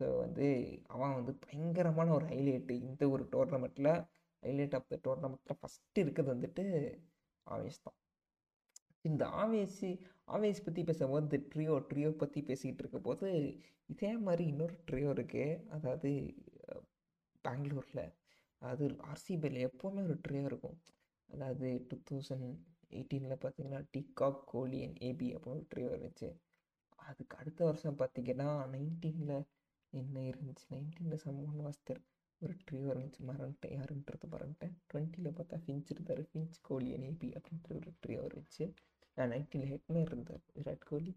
ஸோ 0.00 0.04
வந்து 0.24 0.46
அவன் 0.94 1.16
வந்து 1.18 1.32
பயங்கரமான 1.46 2.12
ஒரு 2.18 2.26
ஹைலைட்டு 2.32 2.74
இந்த 2.88 3.02
ஒரு 3.14 3.24
டோர்னமெண்ட்டில் 3.34 3.92
ஹைலைட் 4.42 4.76
ஆஃப் 4.78 4.88
த 4.92 4.98
டோர்னமெண்ட்டில் 5.06 5.60
ஃபஸ்ட்டு 5.60 6.02
இருக்கிறது 6.04 6.32
வந்துட்டு 6.34 6.64
ஆவேஸ் 7.46 7.82
தான். 7.86 7.96
இந்த 9.08 9.22
ஆவேசி 9.42 9.90
ஆவேஸ் 10.34 10.64
பற்றி 10.66 10.82
பேசும்போது 10.88 11.24
இந்த 11.26 11.38
ட்ரியோ 11.52 11.74
ட்ரியோ 11.90 12.10
பற்றி 12.22 12.40
பேசிக்கிட்டு 12.50 12.82
இருக்க 12.84 12.98
போது 13.08 13.28
இதே 13.92 14.10
மாதிரி 14.26 14.44
இன்னொரு 14.52 14.76
ட்ரியோ 14.90 15.08
இருக்குது 15.16 15.46
அதாவது 15.76 16.10
பெங்களூரில். 17.44 18.04
அது 18.62 18.84
ஆர்சிபியில் 19.10 19.64
எப்போவுமே 19.68 20.02
ஒரு 20.08 20.16
ட்ரியோ 20.26 20.44
இருக்கும். 20.50 20.78
அதாவது 21.28 21.68
டூ 21.90 21.96
தௌசண்ட் 22.10 22.48
எயிட்டீனில் 22.96 23.42
பார்த்தீங்கன்னா 23.44 23.80
டிகாக் 23.94 24.40
கோலி 24.52 24.78
அண்ட் 24.86 25.00
ஏபி 25.08 25.28
அப்படின்னு 25.34 25.58
ஒரு 25.58 25.68
ட்ரியோ 25.72 25.88
இருந்துச்சு. 25.92 26.28
அதுக்கு 26.98 27.34
அடுத்த 27.40 27.60
வருஷம் 27.68 28.00
பார்த்தீங்கன்னா 28.02 28.48
நைன்டீனில் 28.74 29.36
என்ன 29.92 30.16
இருந்துச்சு? 30.30 30.64
நைன்டீனில் 30.74 31.22
சம்மன் 31.24 31.62
வாஸ்தர் 31.66 32.00
ஒரு 32.42 32.54
ட்ரீவர் 32.66 32.92
இருந்துச்சு 32.92 33.22
மறந்துட்டேன் 33.28 33.74
யாருன்றது 33.74 34.28
மறந்துட்டேன் 34.28 34.74
டுவெண்ட்டியில் 34.90 35.36
பார்த்தா 35.36 35.58
ஃபின்ச் 35.64 35.90
இருந்தார் 35.90 36.22
ஃபின்ச் 36.28 36.56
கோலி 36.62 36.88
அண்ட் 36.94 37.06
ஏபி 37.08 37.28
அப்படின்ற 37.38 37.70
ஒரு 37.74 37.92
ட்ரியோ 38.02 38.22
இருந்துச்சு 38.28 38.66
நைன்டீனில் 39.16 39.72
ஹெட்மேர் 39.72 40.10
இருந்தார் 40.10 40.42
Virat 40.54 40.86
Kohli 40.90 41.12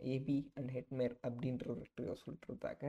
AB 0.00 0.38
and 0.54 0.72
Hetmyer 0.76 1.14
அப்படின்ற 1.22 1.66
ஒரு 1.70 1.84
ட்ரீவர் 1.92 2.22
சொல்லிட்டு 2.22 2.48
இருந்தாங்க 2.50 2.84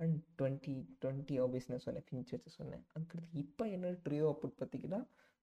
அண்ட் 0.00 0.18
டுவெண்ட்டி 0.38 0.74
டுவெண்ட்டி 1.02 1.34
ஆபியஸ் 1.38 1.70
நான் 1.70 1.84
சொன்னேன் 1.86 2.06
ஃபின்ச் 2.08 2.32
வச்சு 2.32 2.52
சொன்னேன் 2.54 2.84
அதுக்கடுத்து 2.92 3.40
இப்போ 3.44 3.64
என்ன 3.68 3.94
ட்ரியோ 4.06 4.26
அப்படி 4.28 4.52
பார்த்தீங்கன்னா 4.54 5.00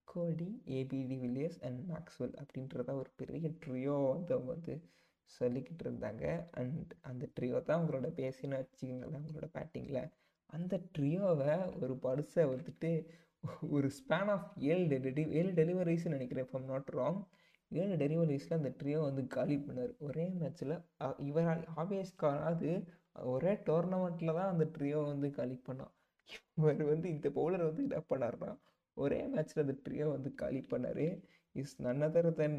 Kohli 0.07 0.49
ABD 0.75 1.17
Villiers 1.23 1.59
and 1.61 1.81
Maxwell 1.89 2.35
அப்படின்றத 2.41 2.93
ஒரு 2.93 3.11
பெரிய 3.15 3.49
ட்ரியோ 3.65 3.95
வந்து 4.11 4.33
அவங்க 4.33 4.51
வந்து 4.51 4.75
சொல்லிக்கிட்டு 5.31 5.83
இருந்தாங்க 5.85 6.25
அண்ட் 6.59 6.91
அந்த 7.01 7.23
ட்ரியோ 7.37 7.57
தான் 7.61 7.77
அவங்களோட 7.77 8.09
பேசின்னு 8.19 8.59
வச்சுக்கிங்களேன் 8.59 9.17
அவங்களோட 9.19 9.49
பேட்டிங்கில் 9.53 10.01
அந்த 10.55 10.75
ட்ரியோவை 10.95 11.53
ஒரு 11.81 11.93
படுசை 12.05 12.43
வந்துட்டு 12.53 12.91
ஒரு 13.75 13.87
ஸ்பேன் 13.97 14.29
ஆஃப் 14.35 14.47
ஏழு 14.71 14.85
டெலிவரி 14.93 15.23
ஏழு 15.39 15.51
டெலிவரிஸ்ன்னு 15.59 16.15
நினைக்கிறேன் 16.17 16.45
இப்போ 16.47 16.59
நாட் 16.71 16.89
ராங் 16.99 17.19
ஏழு 17.71 17.95
டெலிவரிஸில் 18.03 18.57
அந்த 18.57 18.71
ட்ரியோ 18.81 18.99
வந்து 19.07 19.23
காலி 19.35 19.55
பண்ணார். 19.65 19.91
ஒரே 20.07 20.25
மேட்ச்சில் 20.41 20.75
இவரால் 21.29 21.63
ஆவேஸ்காராது 21.81 22.71
ஒரே 23.33 23.53
டோர்னமெண்ட்டில் 23.69 24.37
தான் 24.39 24.51
அந்த 24.53 24.65
ட்ரியோ 24.77 24.99
வந்து 25.11 25.29
காலி 25.39 25.57
பண்ணான் 25.67 25.93
இவர் 26.57 26.83
வந்து 26.93 27.07
இந்த 27.15 27.27
பவுலர் 27.37 27.67
வந்து 27.69 27.83
என்ன 27.87 27.99
பண்ணார்னா 28.11 28.51
ஒரே 28.97 29.19
மேட்ச்சில் 29.33 29.63
அந்த 29.65 29.75
ட்ரியோ 29.85 30.05
வந்து 30.15 30.29
காலி 30.41 30.61
பண்ணார். 30.71 31.05
Is 31.55 31.75
none 31.85 32.03
other 32.07 32.29
than 32.39 32.57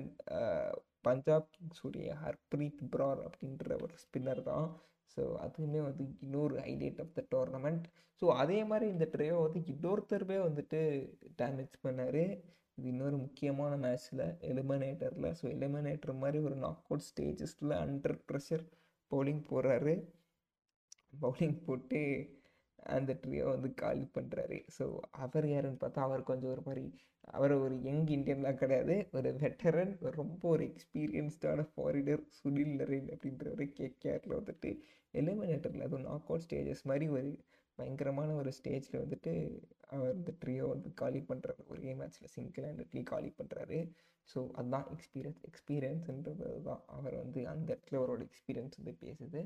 Punjab 1.06 1.48
கிங்ஸுடைய 1.54 2.08
Harpreet 2.24 2.82
Brar 2.94 3.20
அப்படின்ற 3.28 3.72
ஒரு 3.84 3.94
ஸ்பின்னர் 4.04 4.42
தான். 4.50 4.66
ஸோ 5.14 5.22
அதுவுமே 5.44 5.80
வந்து 5.82 6.04
இன்னொரு 6.20 6.56
highlight 6.58 7.00
of 7.00 7.14
the 7.14 7.22
tournament 7.34 7.86
so 8.22 8.26
அதே 8.34 8.58
மாதிரி 8.64 8.86
இந்த 8.90 9.06
ட்ரையோ 9.12 9.36
வந்து 9.42 9.60
இன்னொருத்தருமே 9.72 10.38
வந்துட்டு 10.44 10.80
டேமேஜ் 11.38 11.76
பண்ணார். 11.82 12.22
இது 12.78 12.88
இன்னொரு 12.88 13.16
முக்கியமான 13.16 13.72
மேட்ச்சில் 13.76 14.24
எலிமினேட்டரில் 14.50 15.28
ஸோ 15.40 15.44
எலிமினேட்டர் 15.54 16.14
மாதிரி 16.14 16.38
ஒரு 16.38 16.56
நாக் 16.56 16.84
அவுட் 16.88 17.06
ஸ்டேஜஸில் 17.08 17.74
அண்டர் 17.84 18.18
ப்ரெஷர் 18.28 18.64
பவுலிங் 19.10 19.42
போடுறாரு 19.50 19.94
பவுலிங் 21.20 21.58
போட்டு 21.66 22.00
அந்த 22.96 23.12
ட்ரீயை 23.22 23.44
வந்து 23.46 23.74
காலி 23.74 24.04
பண்ணுறாரு 24.14 24.58
ஸோ 24.78 24.84
அவர் 25.24 25.46
யாருன்னு 25.48 25.80
பார்த்தா 25.80 26.06
அவர் 26.08 26.22
கொஞ்சம் 26.22 26.50
ஒரு 26.50 26.62
மாதிரி 26.66 26.84
அவர் 27.30 27.52
ஒரு 27.54 27.74
யங் 27.82 28.06
இந்தியன்லாம் 28.08 28.60
கிடையாது. 28.60 28.94
ஒரு 29.12 29.30
வெட்டரன் 29.40 29.90
ரொம்ப 30.14 30.40
ஒரு 30.48 30.64
எக்ஸ்பீரியன்ஸ்டான 30.64 31.66
ஃபாரினர் 31.72 32.22
சுனில் 32.38 32.72
நரேன் 32.80 33.08
அப்படின்றவர் 33.14 33.64
கேகேஆரில் 33.78 34.38
வந்துட்டு 34.38 34.70
எலிமினேட்டரில் 35.14 35.86
அதுவும் 35.86 36.06
நாக் 36.08 36.28
அவுட் 36.30 36.44
ஸ்டேஜஸ் 36.46 36.82
மாதிரி 36.84 37.08
ஒரு 37.08 37.30
பயங்கரமான 37.78 38.30
ஒரு 38.34 38.50
ஸ்டேஜில் 38.58 39.02
வந்துட்டு 39.02 39.32
அவர் 39.86 40.14
இந்த 40.14 40.32
ட்ரியோ 40.44 40.64
வந்து 40.68 40.88
காலி 40.94 41.20
பண்ணுறாரு 41.28 41.62
ஒரே 41.66 41.92
மேட்ச்சில் 41.94 42.32
சிங்கிள் 42.36 42.66
ஹேண்டட்லி 42.68 43.02
காலி 43.02 43.30
பண்ணுறாரு 43.38 43.78
ஸோ 44.28 44.38
அதுதான் 44.52 44.86
எக்ஸ்பீரியன்ஸ் 44.94 45.42
எக்ஸ்பீரியன்ஸுன்றது 45.42 46.48
தான். 46.62 46.82
அவர் 46.86 47.14
வந்து 47.14 47.40
அந்த 47.48 47.68
இடத்துல 47.74 48.00
அவரோட 48.00 48.22
எக்ஸ்பீரியன்ஸ் 48.28 48.78
வந்து 48.80 48.94
பேசுது. 49.04 49.40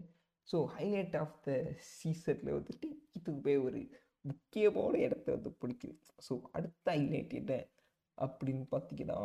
ஸோ 0.48 0.58
ஹைலைட் 0.76 1.16
ஆஃப் 1.16 1.36
த 1.44 1.50
சீசனில் 1.98 2.56
வந்துட்டு 2.58 2.88
இதுக்கு 3.16 3.40
போய் 3.44 3.56
ஒரு 3.56 3.80
முக்கியமான 4.22 4.98
இடத்த 4.98 5.28
வந்து 5.36 5.50
பிடிக்குது. 5.62 5.96
ஸோ 6.28 6.32
அடுத்த 6.50 6.86
ஹைலைட் 6.96 7.34
என்ன 7.40 7.52
அப்படின்னு 8.18 8.64
பார்த்தீங்கன்னா 8.74 9.20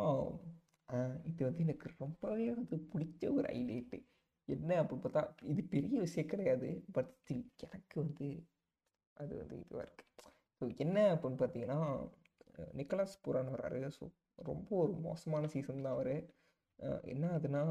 இது 1.22 1.40
வந்து 1.44 1.64
எனக்கு 1.66 1.88
ரொம்பவே 1.98 2.46
வந்து 2.50 2.76
பிடிச்ச 2.92 3.22
ஒரு 3.34 3.46
ஹைலைட்டு 3.52 3.98
என்ன 4.56 4.70
அப்படின்னு 4.82 5.04
பார்த்தா 5.06 5.22
இது 5.52 5.62
பெரிய 5.74 5.94
விஷயம் 6.04 6.30
கிடையாது. 6.32 6.68
பட் 6.96 7.10
ஸ்டில் 7.20 7.44
எனக்கு 7.66 7.96
வந்து 8.04 8.28
அது 9.16 9.32
வந்து 9.42 9.56
இதுவாக 9.64 9.84
இருக்குது 9.86 10.06
ஸோ 10.60 10.64
என்ன 10.84 10.96
அப்படின்னு 11.14 11.40
பார்த்தீங்கன்னா 11.42 11.80
நிக்கலாஸ் 12.80 13.22
புரான் 13.24 13.52
வர்றாரு 13.54 13.80
ஸோ 13.96 14.04
ரொம்ப 14.48 14.68
ஒரு 14.84 14.92
மோசமான 15.08 15.46
சீசன் 15.54 15.84
தான் 15.86 15.96
அவர். 15.96 16.14
என்ன 17.12 17.24
ஆகுதுன்னா 17.34 17.62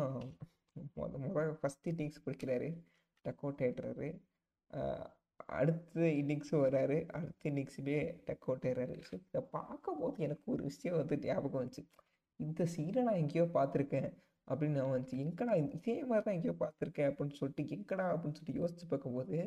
முத 0.95 1.17
முத 1.23 1.43
ஃபஸ்ட் 1.61 1.89
இன்னிங்ஸ் 1.91 2.23
பிடிக்கிறாரு. 2.25 2.69
டக் 3.25 3.43
அவுட் 3.43 3.63
அடுத்த 5.57 5.99
இன்னிங்ஸும் 6.21 6.63
வராரு. 6.65 6.97
அடுத்த 7.17 7.49
இன்னிங்ஸுமே 7.49 7.97
டக் 8.27 8.47
அவுட் 8.47 8.65
ஸோ 9.09 9.13
இதை 9.19 9.41
பார்க்கும்போது 9.57 10.17
எனக்கு 10.27 10.45
ஒரு 10.53 10.63
விஷயம் 10.63 10.97
வந்து 11.01 11.15
ஞாபகம் 11.27 11.61
வந்துச்சு. 11.61 11.83
இந்த 12.39 12.61
சீனை 12.73 13.01
நான் 13.07 13.21
எங்கேயோ 13.23 13.45
பார்த்துருக்கேன். 13.57 14.09
அப்படின்னு 14.47 14.77
நான் 14.79 14.91
வந்துச்சு 14.91 15.17
எங்கடா 15.23 15.53
இதே 15.77 15.95
மாதிரி 16.09 16.25
தான் 16.25 16.35
எங்கேயோ 16.37 16.55
பார்த்துருக்கேன் 16.63 17.09
அப்படின்னு 17.11 17.37
சொல்லிட்டு 17.39 17.63
எங்கடா? 17.77 18.05
அப்படின்னு 18.13 18.37
சொல்லிட்டு 18.37 18.61
யோசிச்சு 18.61 18.85
பார்க்கும்போது 18.91 19.37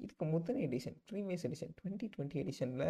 இதுக்கு 0.00 0.24
முத்தனை 0.32 0.58
edition 0.66 0.98
previous 1.10 1.46
edition 1.48 1.72
twenty 1.78 2.08
twenty 2.14 2.40
எடிஷனில் 2.42 2.88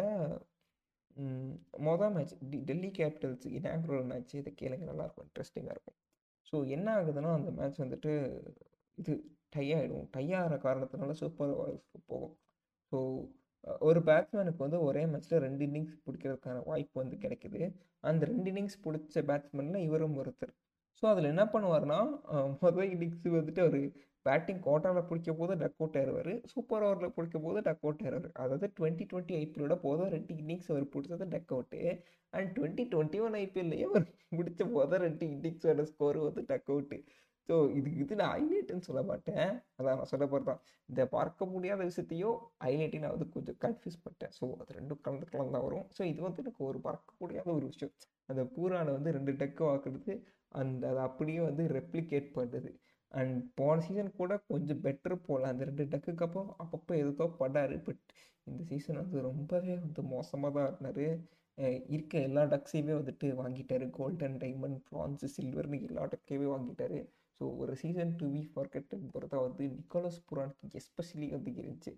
மொதல் 1.87 2.13
match 2.15 2.33
Delhi 2.69 2.89
Capitals 2.99 3.47
inaugural 3.57 4.05
match 4.11 4.33
இதை 4.41 4.51
கேளுங்க 4.61 4.85
நல்லாயிருக்கும் 4.91 5.25
இன்ட்ரெஸ்டிங்காக 5.27 5.75
இருக்கும். 5.75 5.97
ஸோ 6.49 6.55
என்ன 6.75 6.87
ஆகுதுன்னா 6.99 7.31
அந்த 7.39 7.51
மேட்ச் 7.51 7.81
வந்துட்டு 7.83 8.11
இது 8.97 9.13
டை 9.55 9.65
ஆகிடும் 9.77 10.07
டை 10.15 10.25
ஆகிற 10.39 10.55
காரணத்தினால 10.67 11.15
சூப்பர் 11.21 11.53
ஓவர்ஸ்க்கு 11.61 11.99
போகும். 12.11 12.35
ஸோ 12.91 12.97
ஒரு 13.87 13.99
பேட்ஸ்மேனுக்கு 14.07 14.61
வந்து 14.65 14.79
ஒரே 14.81 15.03
மேட்ச்சில் 15.05 15.43
ரெண்டு 15.47 15.63
இன்னிங்ஸ் 15.67 15.95
பிடிக்கிறதுக்கான 16.05 16.63
வாய்ப்பு 16.65 16.95
வந்து 17.01 17.15
கிடைக்குது. 17.15 17.61
அந்த 18.09 18.21
ரெண்டு 18.25 18.47
இன்னிங்ஸ் 18.51 18.77
பிடிச்ச 18.85 19.23
பேட்ஸ்மேனில் 19.29 19.85
இவரும் 19.87 20.17
ஒருத்தர். 20.21 20.53
ஸோ 20.99 21.05
அதில் 21.11 21.31
என்ன 21.33 21.43
பண்ணுவார்னா 21.53 21.99
முதல் 22.63 22.91
இன்னிங்ஸ் 22.93 23.27
வந்துட்டு 23.39 23.63
அவர் 23.65 23.81
பேட்டிங் 24.25 24.61
கோட்டாவில் 24.65 25.07
பிடிக்க 25.09 25.31
போது 25.39 25.53
டக் 25.61 25.79
அவுட் 25.81 25.97
ஆயிடுவார் 25.99 26.31
சூப்பர் 26.53 26.83
ஓவரில் 26.87 27.13
பிடிக்க 27.17 27.37
போது 27.45 27.59
டக் 27.67 27.85
அவுட் 27.85 28.01
ஆயிடுவார் 28.03 28.27
அதாவது 28.43 28.67
டுவெண்ட்டி 28.79 29.05
டுவெண்ட்டி 29.11 29.35
ஐபிஎலோட 29.41 29.75
போதும் 29.85 30.11
ரெண்டு 30.15 30.33
இன்னிங்ஸ் 30.41 30.69
அவர் 30.73 30.91
பிடிச்சது 30.95 31.27
duck 31.35 31.53
out 31.55 31.79
and 32.33 32.49
twenty 32.57 32.85
twenty 32.93 33.21
one 33.27 33.37
ஐபிஎல்லையே 33.43 33.87
அவர் 33.91 34.05
பிடிச்ச 34.39 34.67
போதும் 34.75 35.03
ரெண்டு 35.07 35.25
இன்னிங்ஸோட 35.35 35.85
ஸ்கோர் 35.91 36.19
வந்து 36.27 36.43
டக் 36.51 36.71
அவுட்டு 36.73 36.99
ஸோ 37.49 37.55
இது 37.77 37.89
இது 38.01 38.13
நான் 38.19 38.33
ஹைலைட்டுன்னு 38.33 38.87
சொல்ல 38.87 39.01
மாட்டேன். 39.09 39.47
அதான் 39.77 39.95
நான் 39.99 40.09
சொல்ல 40.11 40.25
போகிறது 40.31 40.47
தான். 40.49 40.59
இந்த 40.89 41.01
பார்க்க 41.15 41.45
முடியாத 41.53 41.79
விஷயத்தையும் 41.89 42.35
ஹைலைட்டையும் 42.65 43.05
நான் 43.05 43.15
வந்து 43.15 43.27
கொஞ்சம் 43.35 43.57
கன்ஃபியூஸ் 43.63 43.97
பண்ணிட்டேன் 44.03 44.33
ஸோ 44.39 44.47
அது 44.61 44.75
ரெண்டும் 44.79 45.01
கலந்து 45.05 45.27
கலந்து 45.31 45.55
தான் 45.55 45.65
வரும். 45.67 45.87
ஸோ 45.95 46.01
இது 46.11 46.19
வந்து 46.25 46.43
எனக்கு 46.43 46.61
ஒரு 46.69 46.79
பார்க்க 46.87 47.15
முடியாத 47.21 47.49
ஒரு 47.57 47.65
விஷயம். 47.71 47.93
அந்த 48.31 48.43
பூரானை 48.55 48.91
வந்து 48.97 49.13
ரெண்டு 49.17 49.33
டக்கு 49.41 49.63
வாக்குறது 49.69 50.13
அந்த 50.51 50.83
அதை 50.91 51.01
அப்படியே 51.09 51.41
வந்து 51.49 51.63
ரெப்ளிகேட் 51.77 52.29
பண்ணுது. 52.37 52.69
அண்ட் 53.11 53.35
போன 53.59 53.75
சீசன் 53.85 54.17
கூட 54.19 54.33
கொஞ்சம் 54.51 54.81
பெட்டர் 54.85 55.15
போகலாம் 55.27 55.51
அந்த 55.53 55.65
ரெண்டு 55.69 55.85
டக்குக்கு 55.93 56.25
அப்புறம் 56.27 56.49
அப்பப்போ 56.63 56.93
எதுக்கோ 57.01 57.27
படாரு 57.41 57.77
பட் 57.87 58.03
இந்த 58.47 58.61
சீசன் 58.71 58.99
வந்து 59.01 59.17
ரொம்பவே 59.29 59.73
வந்து 59.85 60.01
மோசமாக 60.15 60.51
தான் 60.57 60.67
இருந்தார் 60.69 61.05
இருக்க 61.95 62.13
எல்லா 62.27 62.43
டக்ஸையுமே 62.53 62.93
வந்துட்டு 62.99 63.27
வாங்கிட்டாரு. 63.41 63.85
கோல்டன் 63.97 64.37
டைமண்ட் 64.43 64.79
ப்ரான்ஸு 64.89 65.27
சில்வர்னு 65.37 65.79
எல்லா 65.87 66.03
டக்கையுமே 66.13 66.47
வாங்கிட்டாரு. 66.53 66.99
ஸோ 67.39 67.45
ஒரு 67.61 67.73
சீசன் 67.81 68.13
டு 68.19 68.27
பி 68.35 68.41
ஃபார்கெட்டன் 68.53 69.05
பொறுத்தா 69.13 69.37
வந்து 69.47 69.63
நிக்கோலஸ் 69.75 70.21
புரானுக்கு 70.29 70.79
எஸ்பெஷலி 70.81 71.27
வந்து 71.35 71.51
இருந்துச்சு. 71.59 71.93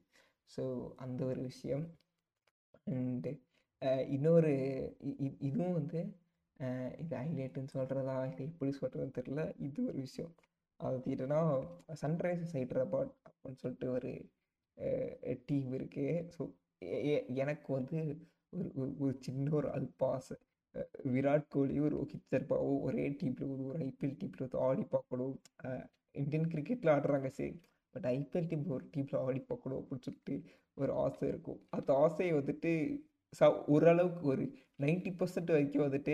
ஸோ 0.49 0.63
அந்த 1.05 1.21
ஒரு 1.31 1.41
விஷயம். 1.51 1.85
அண்டு 2.87 3.31
இன்னொரு 4.15 4.51
இதுவும் 5.47 5.77
வந்து 5.79 5.99
இது 7.01 7.13
ஹைலைட்டுன்னு 7.21 7.73
சொல்கிறதா 7.77 8.15
இல்லை 8.29 8.43
எப்படி 8.49 8.71
சொல்கிறதுன்னு 8.81 9.17
தெரில 9.19 9.43
இது 9.67 9.79
ஒரு 9.89 9.97
விஷயம். 10.07 10.33
அது 10.79 11.11
என்னன்னா 11.15 11.39
சன்ரைசர்ஸ் 12.03 12.55
ஹைட்ராபாத் 12.57 13.13
அப்படின்னு 13.27 13.61
சொல்லிட்டு 13.63 13.87
ஒரு 13.97 14.11
டீம் 15.49 15.71
இருக்குது 15.79 16.23
ஸோ 16.35 16.43
எனக்கு 17.43 17.69
வந்து 17.77 17.97
ஒரு 18.53 18.69
ஒரு 18.81 18.91
ஒரு 19.03 19.13
சின்ன 19.25 19.51
ஒரு 19.59 19.67
அல்பாசை 19.77 20.35
விராட் 21.15 21.47
கோலியும் 21.55 21.91
ரோஹித் 21.95 22.31
சர்மாவோ 22.33 22.71
ஒரே 22.87 23.05
டீமில் 23.21 23.51
ஒரு 23.53 23.63
ஒரு 23.69 23.77
ஐபிஎல் 23.87 24.17
டீமில் 24.21 24.43
வந்து 24.45 24.59
ஆடி 24.67 24.83
பார்க்கணும். 24.95 25.35
இந்தியன் 26.21 26.49
கிரிக்கெட்டில் 26.53 26.93
ஆடுறாங்க 26.95 27.29
சரி 27.39 27.55
பட் 27.95 28.07
ஐபிஎல் 28.15 28.49
டீம் 28.51 28.65
ஒரு 28.77 28.85
டீமில் 28.95 29.21
ஆடி 29.25 29.41
பார்க்கணும் 29.49 29.79
அப்படின்னு 29.81 30.05
சொல்லிட்டு 30.07 30.35
ஒரு 30.81 30.91
ஆசை 31.03 31.23
இருக்கும். 31.31 31.59
அந்த 31.77 31.89
ஆசையை 32.05 32.33
வந்துட்டு 32.39 32.71
ச 33.39 33.47
ஓரளவுக்கு 33.73 34.23
ஒரு 34.27 34.45
நைன்ட்டி 34.79 35.11
பர்சன்ட் 35.19 35.51
வரைக்கும் 35.53 35.83
வந்துட்டு 35.85 36.13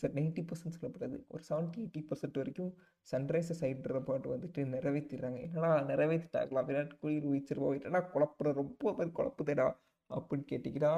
சார் 0.00 0.12
நைன்ட்டி 0.18 0.42
பர்சன்ட் 0.48 0.76
சொல்லப்படாது. 0.76 1.16
ஒரு 1.28 1.42
செவன்ட்டி 1.48 1.78
எயிட்டி 1.82 2.02
பர்சன்ட் 2.10 2.38
வரைக்கும் 2.40 2.70
சன்ரைசர்ஸ் 3.06 3.62
பாட்டு 4.08 4.28
வந்துட்டு 4.34 4.60
நிறைவேற்றிடுறாங்க 4.74 5.38
என்னன்னா 5.46 5.72
நிறைவேற்றிட்டாங்களா 5.90 6.62
விராட் 6.68 6.94
கோலி 7.00 7.16
ரோஹித் 7.26 7.50
சர்மா 7.50 7.70
என்னன்னா 7.78 8.02
குழப்புற? 8.14 8.52
ரொம்ப 8.52 8.92
மாதிரி 8.92 9.12
குழப்புதேடா 9.18 9.66
அப்படின்னு 10.10 10.46
கேட்டிங்கன்னா 10.52 10.94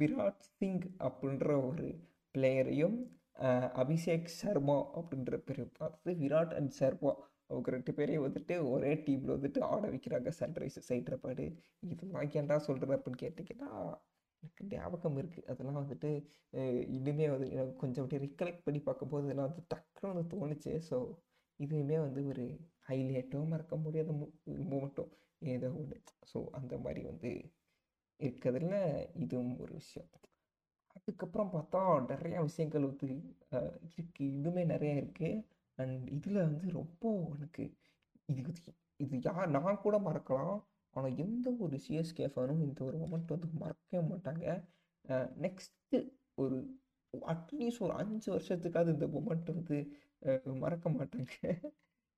விராட் 0.00 0.44
சிங் 0.56 0.84
அப்படின்ற 1.06 1.48
ஒரு 1.68 1.86
பிளேயரையும் 2.34 2.96
அபிஷேக் 3.82 4.34
சர்மா 4.40 4.78
அப்படின்ற 4.98 5.36
பேர் 5.46 5.62
பார்த்து 5.78 6.10
விராட் 6.22 6.54
அண்ட் 6.54 6.72
சர்மா 6.80 7.12
அவங்க 7.48 7.68
ரெண்டு 7.70 7.92
பேரையும் 7.94 8.24
வந்துட்டு 8.26 8.54
ஒரே 8.70 8.92
டீமில் 9.06 9.34
வந்துட்டு 9.36 9.60
ஆட 9.70 9.82
வைக்கிறாங்க 9.88 10.30
சன்ரைசர்ஸ் 10.40 10.92
பாடு 11.24 11.46
இதெல்லாம் 11.92 12.30
ஏன்டா 12.32 12.56
சொல்கிறது 12.68 12.96
அப்படின்னு 12.96 13.22
கேட்டிங்கன்னா 13.24 13.70
எனக்கு 14.44 14.64
ஞாபகம் 14.74 15.18
இருக்குது 15.22 15.48
அதெல்லாம் 15.52 15.80
வந்துட்டு 15.82 16.10
இன்னுமே 16.96 17.26
வந்து 17.34 17.48
எனக்கு 17.56 17.74
கொஞ்சம் 17.82 18.04
அப்படியே 18.04 18.22
ரிகலெக்ட் 18.26 18.64
பண்ணி 18.66 18.80
பார்க்கும்போது 18.88 19.26
இதெல்லாம் 19.26 19.50
வந்து 19.50 19.64
டக்குன்னு 19.74 20.12
வந்து 20.12 20.32
தோணுச்சு. 20.34 20.72
ஸோ 20.90 20.96
இதுவுமே 21.60 21.96
வந்து 22.06 22.20
ஒரு 22.30 22.44
ஹைலைட்டோ 22.88 23.40
மறக்க 23.52 23.74
முடியாத 23.84 24.12
மூமெண்ட்டும் 24.70 25.12
ஏதோ 25.54 25.68
ஒன்று 25.80 25.98
ஸோ 26.32 26.38
அந்த 26.58 26.74
மாதிரி 26.84 27.02
வந்து 27.10 27.30
இருக்கிறதுல 28.20 28.76
இதுவும் 29.24 29.54
ஒரு 29.64 29.72
விஷயம். 29.80 30.10
அதுக்கப்புறம் 30.96 31.52
பார்த்தா 31.54 31.80
நிறையா 32.12 32.38
விஷயங்கள் 32.48 32.88
வந்து 32.90 33.08
இருக்குது 33.86 34.28
இதுவுமே 34.38 34.62
நிறையா 34.74 34.94
இருக்குது 35.02 35.42
அண்ட் 35.78 36.06
இதில் 36.18 36.44
வந்து 36.48 36.66
ரொம்ப 36.80 37.04
எனக்கு 37.36 37.64
இது 38.32 38.52
இது 39.04 39.16
யார் 39.28 39.54
நான் 39.56 39.82
கூட 39.86 39.96
மறக்கலாம். 40.08 40.56
ஆனால் 40.96 41.16
எந்த 41.24 41.46
ஒரு 41.64 41.76
சிஎஸ்கே 41.86 42.26
ஃபேனும் 42.34 42.64
இந்த 42.66 42.80
ஒரு 42.88 42.96
மொமெண்ட் 43.02 43.34
வந்து 43.34 43.48
மறக்கவே 43.62 44.02
மாட்டாங்க. 44.12 44.44
நெக்ஸ்ட்டு 45.44 45.98
ஒரு 46.42 46.58
அட்லீஸ்ட் 47.12 47.84
ஒரு 47.86 47.94
அஞ்சு 48.02 48.28
வருஷத்துக்காவது 48.34 48.94
இந்த 48.96 49.06
மொமெண்ட் 49.16 49.50
வந்து 49.58 49.78
மறக்க 50.64 50.88
மாட்டாங்க. 50.98 51.34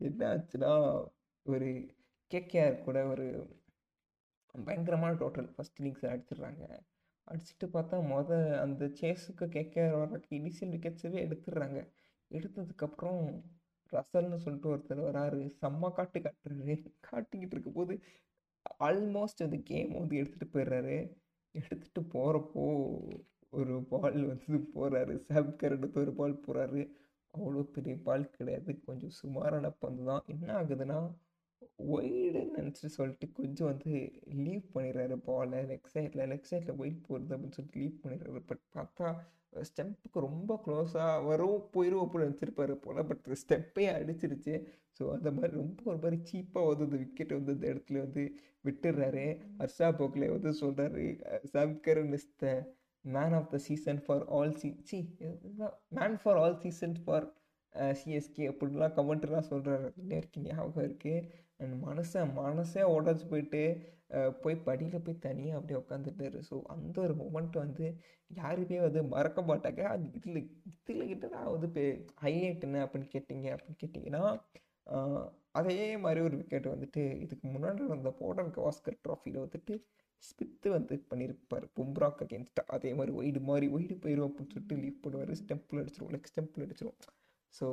என்ன 0.01 0.21
ஆச்சுன்னா 0.33 0.73
ஒரு 1.47 1.69
கேகேஆர் 2.31 2.77
கூட 2.87 2.99
ஒரு 3.15 3.27
பயங்கரமான 4.55 5.12
டோட்டல் 5.23 5.49
ஃபஸ்ட் 5.55 5.79
இன்னிங்ஸ் 5.81 6.07
அடிச்சிடுறாங்க. 6.12 6.65
அடிச்சுட்டு 7.29 7.67
பார்த்தா 7.77 7.97
மொதல் 8.15 8.47
அந்த 8.65 8.85
சேஸுக்கு 9.01 9.47
கேகேஆர் 9.57 9.97
வர்றதுக்கு 10.01 10.33
இனிஷியல் 10.41 10.73
விக்கெட்ஸவே 10.75 11.19
எடுத்துடுறாங்க. 11.27 11.79
எடுத்ததுக்கப்புறம் 12.31 13.23
ரசல்னு 13.93 14.39
சொல்லிட்டு 14.45 14.71
ஒருத்தர் 14.75 15.03
வராரு. 15.09 15.41
செம்ம 15.61 15.91
காட்டு 15.99 16.21
காட்டுறாரு. 16.27 16.77
காட்டிக்கிட்டு 17.09 17.55
இருக்கும்போது 17.57 17.95
ஆல்மோஸ்ட் 18.79 19.44
அந்த 19.44 19.59
கேம் 19.64 19.92
வந்து 19.92 20.16
எடுத்துகிட்டு 20.16 20.55
போயிடுறாரு. 20.55 20.96
எடுத்துகிட்டு 21.55 22.02
போகிறப்போ 22.14 22.64
ஒரு 23.50 23.74
பால் 23.83 24.20
வந்து 24.26 24.52
போகிறாரு 24.74 25.14
சாப்கர் 25.29 25.76
எடுத்து 25.76 26.00
ஒரு 26.00 26.12
பால் 26.12 26.42
போகிறாரு 26.46 26.83
அவ்வளோ 27.35 27.62
பெரிய 27.76 27.94
பால் 28.05 28.31
கிடையாது. 28.31 28.70
கொஞ்சம் 28.85 29.14
சுமாரான 29.22 29.70
பந்து 29.79 30.05
தான் 30.05 30.24
என்ன 30.26 30.48
ஆகுதுன்னா 30.61 30.98
ஒய்டுன்னு 31.95 32.57
நினச்சிட்டு 32.59 32.90
சொல்லிட்டு 32.99 33.27
கொஞ்சம் 33.38 33.69
வந்து 33.71 33.92
லீவ் 34.45 34.64
பண்ணிடுறாரு 34.75 35.16
பாலை 35.29 35.61
லெக் 35.71 35.90
சைடில் 35.95 36.29
லெக் 36.33 36.51
சைடில் 36.51 36.79
ஒயிட் 36.83 37.07
போடுது 37.09 37.35
அப்படின்னு 37.35 37.57
சொல்லிட்டு 37.59 37.81
லீவ் 37.83 38.01
பண்ணிடுறாரு. 38.03 38.42
பட் 38.51 38.62
பார்த்தா 38.77 39.09
ஸ்டெம்புக்கு 39.69 40.27
ரொம்ப 40.27 40.53
க்ளோஸாக 40.64 41.12
வரும் 41.27 41.61
போயிடும் 41.75 42.03
அப்படின்னு 42.05 42.27
நினச்சிருப்பாரு 42.27 42.75
போல். 42.85 43.07
பட் 43.11 43.27
ஸ்டெப்பே 43.42 43.87
அடிச்சிருச்சு. 43.99 44.55
ஸோ 44.99 45.05
அந்த 45.16 45.31
மாதிரி 45.37 45.53
ரொம்ப 45.62 45.81
ஒரு 45.92 46.01
மாதிரி 46.03 46.19
சீப்பாக 46.31 46.69
வந்து 46.71 46.87
அந்த 46.88 46.99
விக்கெட் 47.05 47.37
வந்து 47.38 47.55
இந்த 47.57 47.66
இடத்துல 47.73 48.03
வந்து 48.07 48.25
விட்டுடுறாரு. 48.69 49.27
ஹர்ஷா 49.62 49.88
போக்லே 50.01 50.29
வந்து 50.37 50.53
சொல்கிறாரு 50.62 51.05
Sam Curran 51.55 52.14
is 52.19 52.31
the 52.45 52.55
man 53.05 53.35
of 53.38 53.51
the 53.55 53.59
season 53.69 54.01
for 54.05 54.25
all 54.37 54.55
C 54.61 54.69
C 54.90 54.99
man 55.99 56.16
for 56.23 56.38
all 56.45 56.61
season 56.64 56.97
for 57.03 57.27
CSK 58.01 58.45
அப்படின்லாம் 58.51 58.95
கமெண்ட்லாம் 58.99 59.51
சொல்கிறாரு 59.51 59.88
இன்னும் 60.03 60.47
ஞாபகம் 60.47 60.87
இருக்குது 60.87 61.45
அண்ட் 61.61 61.75
மனசை 61.87 62.21
மனசே 62.40 62.83
உடச்சி 62.97 63.25
போயிட்டு 63.33 63.62
போய் 64.42 64.57
படியில் 64.66 65.05
போய் 65.07 65.25
தனியாக 65.27 65.59
அப்படியே 65.59 65.79
உட்காந்துட்டாரு 65.83 66.40
ஸோ 66.49 66.57
அந்த 66.75 66.97
ஒரு 67.05 67.14
மூமெண்ட் 67.23 67.57
வந்து 67.62 67.87
யாருமே 68.31 68.79
வந்து 68.85 69.01
மறக்க 69.14 69.40
மாட்டாங்க. 69.51 69.81
அது 69.95 70.05
இதில் 70.19 70.40
இதில் 70.71 71.11
கிட்ட 71.12 71.27
நான் 71.35 71.53
வந்து 71.55 71.69
இப்போ 71.71 71.85
ஹைலைட் 72.25 72.66
என்ன 72.69 72.85
அப்படின்னு 72.87 73.09
கேட்டிங்க 73.14 73.49
அப்படின்னு 73.55 73.81
கேட்டிங்கன்னா 73.83 74.23
அதே 75.61 75.77
மாதிரி 76.05 76.21
ஒரு 76.29 76.37
விக்கெட் 76.40 76.73
வந்துட்டு 76.75 77.03
இதுக்கு 77.25 77.47
முன்னாடி 77.55 77.81
நடந்த 77.90 78.12
போர்டர் 78.21 78.55
கவாஸ்கர் 78.57 79.03
ட்ராஃபியில் 79.05 79.42
வந்துட்டு 79.45 79.75
ஸ்பித்து 80.23 80.69
வந்து 80.77 80.95
பண்ணியிருப்பார். 81.11 81.64
பும்ராக் 81.77 82.23
அகேன்ஸ்டாக 82.25 82.75
அதே 82.77 82.90
மாதிரி 82.99 83.12
ஒயிடு 83.21 83.40
மாதிரி 83.51 83.66
ஒயிடு 83.77 83.95
போயிடும் 84.05 84.29
அப்படின்னு 84.29 84.53
சொல்லிட்டு 84.55 84.81
லீவ் 84.83 85.03
போடுவார் 85.05 85.33
ஸ்டெம்பில் 85.42 85.81
அடிச்சிரும் 85.83 86.12
லெக் 86.14 86.31
ஸ்டெம்பில் 86.33 86.64
அடிச்சிரும். 86.66 86.99
ஸோ 87.59 87.66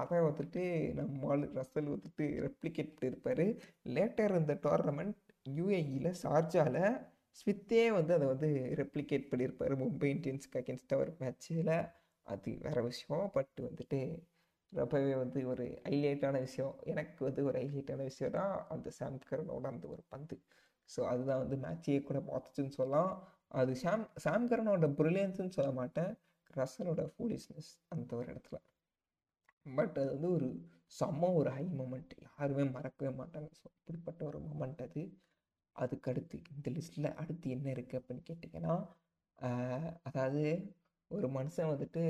அதை 0.00 0.18
வந்துட்டு 0.20 0.62
நம்ம 0.98 1.36
ரசல் 1.58 1.92
வந்துட்டு 1.94 2.26
ரெப்ளிகேட் 2.46 2.94
பண்ணியிருப்பார் 2.96 3.44
லேட்டர் 3.96 4.34
இந்த 4.40 4.54
டோர்னமெண்ட் 4.66 5.18
யூஏஇயில் 5.58 6.10
ஷார்ஜாவில் 6.22 6.82
ஸ்மித்தே 7.36 7.84
வந்து 7.90 8.12
அதை 8.14 8.26
வந்து 8.26 8.48
ரெப்ளிகேட் 8.80 9.28
பண்ணியிருப்பார் 9.30 9.74
மும்பை 9.82 10.08
இந்தியன்ஸ்க்கு 10.14 10.60
அகேன்ஸ்டாக 10.62 11.02
ஒரு 11.02 11.12
மேட்ச்சில் 11.20 11.72
அது 12.26 12.50
வேறு 12.64 12.82
விஷயம். 12.82 13.26
பட் 13.36 13.60
வந்துட்டு 13.60 14.00
ரொம்பவே 14.72 15.12
வந்து 15.14 15.40
ஒரு 15.46 15.64
ஹைலைட்டான 15.86 16.36
விஷயம். 16.40 16.74
எனக்கு 16.84 17.20
வந்து 17.24 17.42
ஒரு 17.44 17.58
ஹைலைட்டான 17.58 18.06
விஷயம்னா 18.10 18.44
அந்த 18.68 18.88
சாம்கரனோட 18.98 19.64
அந்த 19.66 19.86
ஒரு 19.88 20.02
பந்து. 20.08 20.36
ஸோ 20.88 21.00
அதுதான் 21.02 21.42
வந்து 21.44 21.56
மேட்சையே 21.56 22.00
கூட 22.02 22.18
பார்த்துச்சுன்னு 22.30 22.76
சொல்லலாம். 22.80 23.12
அது 23.60 23.72
சாம் 23.76 24.04
சாம் 24.16 24.48
கரனோட 24.50 24.88
ப்ரில்லியன்ஸ்னு 25.00 25.56
சொல்ல 25.58 25.70
மாட்டேன். 25.72 26.12
ரசலோட 26.50 27.02
ஃபூலிஷ்னஸ் 27.14 27.70
அந்த 27.88 28.10
ஒரு 28.16 28.28
இடத்துல. 28.32 28.58
பட் 29.76 29.96
அது 30.00 30.10
வந்து 30.14 30.30
ஒரு 30.36 30.48
செம்ம 30.98 31.30
ஒரு 31.40 31.50
ஹை 31.56 31.64
மூமெண்ட் 31.78 32.12
யாருமே 32.26 32.64
மறக்கவே 32.76 33.10
மாட்டாங்க. 33.20 33.48
ஸோ 33.60 33.66
அப்படிப்பட்ட 33.78 34.20
ஒரு 34.30 34.38
மூமெண்ட் 34.48 34.80
அது. 34.86 35.02
அதுக்கடுத்து 35.76 36.36
இந்த 36.54 36.68
லிஸ்ட்டில் 36.76 37.08
அடுத்து 37.22 37.48
என்ன 37.56 37.66
இருக்குது 37.74 37.98
அப்படின்னு 38.00 38.24
கேட்டிங்கன்னா 38.30 38.74
அதாவது 40.08 40.42
ஒரு 41.10 41.26
மனுஷன் 41.36 41.70
வந்துட்டு 41.72 42.02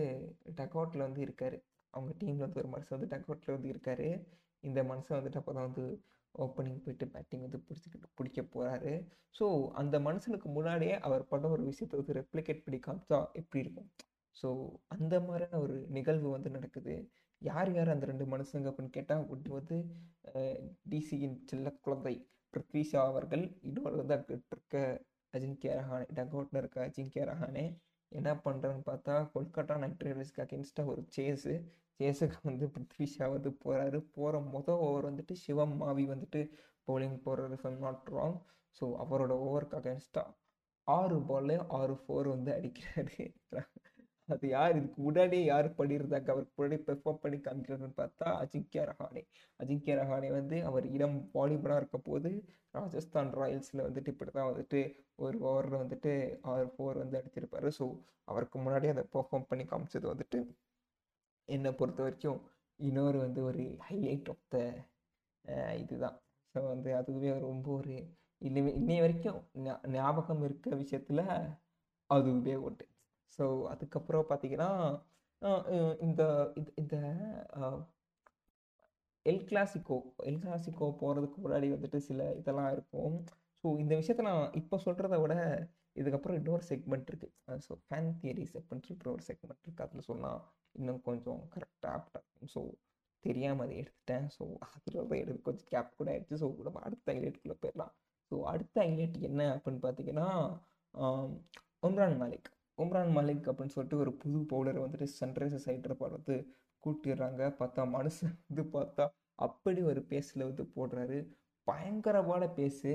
டக்அவுட்டில் 0.61 1.07
வந்து 1.07 1.21
இருக்கார். 1.27 1.57
அவங்க 1.94 2.12
டீமில் 2.21 2.44
வந்து 2.47 2.61
ஒரு 2.62 2.71
மனுஷன் 2.75 2.97
வந்து 2.97 3.11
டக்அவுட்டில் 3.14 3.57
வந்து 3.57 3.68
இருக்கார். 3.75 4.09
இந்த 4.64 4.81
மனுஷன் 4.90 5.18
வந்துட்டு 5.18 5.40
அப்போ 5.40 5.53
தான் 5.53 5.68
வந்து 5.68 5.85
ஓப்பனிங் 6.35 6.81
போயிட்டு 6.85 7.07
பேட்டிங் 7.12 7.44
வந்து 7.47 7.61
பிடிச்சிக்கிட்டு 7.66 8.09
பிடிக்க 8.18 8.40
போகிறாரு 8.55 8.92
ஸோ 9.38 9.47
அந்த 9.81 9.97
மனுஷனுக்கு 10.07 10.49
முன்னாடியே 10.57 10.94
அவர் 11.07 11.23
பண்ண 11.29 11.49
ஒரு 11.49 11.62
விஷயத்தை 11.71 11.97
வந்து 12.01 12.16
ரெப்ளிகேட் 12.21 12.64
பண்ணி 12.64 12.79
காமிச்சா 12.87 13.18
எப்படி 13.40 13.62
இருக்கும்? 13.64 13.88
ஸோ 14.37 14.49
அந்த 14.88 15.14
மாதிரியான 15.21 15.61
ஒரு 15.64 15.77
நிகழ்வு 15.97 16.29
வந்து 16.37 16.51
நடக்குது. 16.57 16.94
யார் 17.42 17.70
யார் 17.74 17.94
அந்த 17.94 18.07
ரெண்டு 18.07 18.24
மனுஷங்க 18.27 18.70
அப்படின்னு 18.70 18.96
கேட்டால் 18.96 19.27
ஒன்று 19.33 19.51
வந்து 19.59 19.77
டிசியின் 20.92 21.37
செல்ல 21.51 21.68
குழந்தை 21.87 22.14
பிருத்விஷா 22.55 23.01
அவர்கள் 23.11 23.44
இன்னொரு 23.68 23.94
வந்து 24.01 24.14
அங்கே 24.16 24.35
இருக்க 24.55 24.77
அஜிங்கே 25.35 25.70
ரஹானே 25.81 26.07
டக்அவுட்டில் 26.18 26.61
இருக்க 26.62 26.79
அஜிங்கே 26.87 27.24
ரஹானே 27.31 27.64
என்ன 28.12 28.31
பண்ணுறான்னு 28.46 28.85
பார்த்தா 28.90 29.14
கொல்கட்டா 29.35 29.74
நைட் 29.83 30.05
ரைடர்ஸ்க்கு 30.07 30.42
அகேன்ஸ்டாக 30.44 30.92
ஒரு 30.92 31.03
சேஸு 31.16 31.55
சேஸுக்கு 32.01 32.38
வந்து 32.42 32.66
பிருத்விஷா 32.74 33.27
வந்து 33.35 33.51
போகிறாரு 33.62 33.98
போகிற 34.16 34.40
மொதல் 34.55 34.83
ஓவர் 34.87 35.09
வந்துட்டு 35.11 35.35
சிவம் 35.44 35.74
மாவி 35.83 36.05
வந்துட்டு 36.12 36.40
பவுலிங் 36.88 37.16
போடுறாரு. 37.24 37.57
ஃப்ரம் 37.62 37.79
நாட் 37.87 38.11
ராங் 38.16 38.38
ஸோ 38.77 38.85
அவரோட 39.05 39.33
ஓவருக்கு 39.46 39.79
அகேன்ஸ்டாக 39.81 40.35
ஆறு 40.88 41.16
பால்லையும் 41.31 41.70
ஆறு 41.79 41.94
ஃபோர் 42.03 42.29
வந்து 42.35 42.51
அடிக்கிறாரு. 42.59 43.16
அது 44.29 44.47
யார்? 44.49 44.75
இதுக்கு 44.79 45.01
உடனே 45.03 45.41
யார் 45.45 45.69
பண்ணியிருந்தாங்க? 45.79 46.29
அவருக்கு 46.35 46.55
முன்னாடி 46.59 46.79
பெர்ஃபார்ம் 46.88 47.21
பண்ணி 47.23 47.38
காமிக்கிறதுன்னு 47.38 47.97
பார்த்தா 48.01 48.27
அஜிங்கியா 48.41 48.83
ரஹானே. 48.91 49.23
அஜிங்கியா 49.61 49.95
ரஹானே 50.01 50.31
வந்து 50.38 50.57
அவர் 50.71 50.87
இளம் 50.97 51.19
வாலிபராக 51.35 51.81
இருக்க 51.83 51.99
போது 52.09 52.31
ராஜஸ்தான் 52.75 53.31
ராயல்ஸில் 53.41 53.87
வந்துட்டு 53.87 54.12
இப்படி 54.14 54.31
தான் 54.31 54.51
வந்துட்டு 54.51 54.81
ஒரு 55.17 55.37
ஓவரில் 55.49 55.83
வந்துட்டு 55.83 56.12
ஆறு 56.53 56.67
ஃபோர் 56.75 57.03
வந்து 57.03 57.19
அடிச்சிருப்பார். 57.21 57.69
ஸோ 57.79 57.87
அவருக்கு 58.25 58.57
முன்னாடி 58.59 58.88
அதை 58.95 59.05
பெர்ஃபார்ம் 59.14 59.49
பண்ணி 59.51 59.64
காமிச்சது 59.64 60.07
வந்துட்டு 60.12 60.41
என்னை 61.49 61.71
பொறுத்த 61.73 62.01
வரைக்கும் 62.03 62.41
இன்னொரு 62.81 63.19
வந்து 63.19 63.41
ஒரு 63.51 63.62
ஹைலைட் 63.88 64.29
ஆஃப் 64.29 64.45
த 64.49 64.59
இதுதான். 65.83 66.17
ஸோ 66.55 66.59
வந்து 66.73 66.91
அதுவே 66.95 67.31
ரொம்ப 67.49 67.67
ஒரு 67.79 67.95
இன்னி 68.43 68.61
இன்னைய 68.81 69.01
வரைக்கும் 69.05 69.38
ஞாபகம் 69.95 70.43
இருக்க 70.43 70.69
விஷயத்தில் 70.83 71.23
அதுவே 72.11 72.55
ஒன்று 72.67 72.85
ஸோ 73.37 73.45
அதுக்கப்புறம் 73.73 74.29
பார்த்தீங்கன்னா 74.31 74.71
இந்த 76.07 76.23
இந்த- 76.57 76.75
இந்த 76.83 76.97
எல் 79.27 79.45
கிளாசிக்கோ 79.49 79.97
எல் 80.29 80.41
கிளாசிக்கோ 80.45 80.87
போகிறதுக்கு 81.01 81.38
முன்னாடி 81.45 81.69
வந்துட்டு 81.75 81.99
சில 82.09 82.21
இதெல்லாம் 82.35 82.71
இருக்கும். 82.73 83.17
ஸோ 83.64 83.69
இந்த 83.83 83.95
விஷயத்த 84.01 84.23
நான் 84.29 84.53
இப்போ 84.53 84.77
சொல்கிறத 84.87 85.17
விட 85.23 85.35
இதுக்கப்புறம் 85.97 86.38
இன்னொரு 86.41 86.64
செக்மெண்ட் 86.71 87.09
இருக்குது 87.12 87.35
ஸோ 87.67 87.73
ஃபேன் 87.87 88.11
தியரிஸ் 88.21 88.55
அப்படின்னு 88.59 88.87
சொல்லிட்டு 88.87 89.14
ஒரு 89.14 89.25
செக்மெண்ட் 89.29 89.62
இருக்குது 89.64 89.87
அதில் 89.87 90.09
சொன்னால் 90.11 90.41
இன்னும் 90.75 91.01
கொஞ்சம் 91.03 91.41
கரெக்டாக 91.55 91.95
ஆப்டாக 91.97 92.21
இருக்கும். 92.23 92.51
ஸோ 92.55 92.61
தெரியாமல் 93.25 93.64
அதை 93.67 93.75
எடுத்துட்டேன். 93.83 94.27
ஸோ 94.37 94.43
அதில் 94.67 94.99
தான் 95.03 95.21
எடுத்து 95.23 95.47
கொஞ்சம் 95.49 95.69
கேப் 95.73 95.97
கூட 95.99 96.09
ஆயிடுச்சு. 96.12 96.38
ஸோ 96.43 96.49
நம்ம 96.67 96.83
அடுத்த 96.88 97.07
ஐலேட்டுக்குள்ளே 97.14 97.59
போயிடலாம். 97.62 97.93
ஸோ 98.31 98.37
அடுத்த 98.53 98.77
ஐலேட் 98.91 99.19
என்ன 99.31 99.43
அப்படின்னு 99.57 99.83
பார்த்தீங்கன்னா 99.87 100.29
உம்ரான் 101.83 102.19
மாலிக். 102.23 102.49
உம்ரான் 102.83 103.14
மலிக் 103.19 103.49
அப்படின்னு 103.51 103.75
சொல்லிட்டு 103.75 104.03
ஒரு 104.05 104.12
புது 104.23 104.38
பவுலரை 104.53 104.81
வந்துட்டு 104.85 105.07
சன்ரைசர்ஸ் 105.21 105.69
ஹைதராபாத் 105.71 106.17
வந்து 106.19 106.37
கூட்டிடுறாங்க 106.85 107.43
பார்த்தா 107.61 107.85
மனுஷன் 107.97 108.35
வந்து 108.49 108.64
பார்த்தா 108.77 109.05
அப்படி 109.47 109.81
ஒரு 109.83 110.01
பேஸில் 110.11 110.49
வந்து 110.51 110.64
போடுறாரு. 110.77 111.19
பயங்கரமான 111.67 112.45
பேஸு 112.59 112.93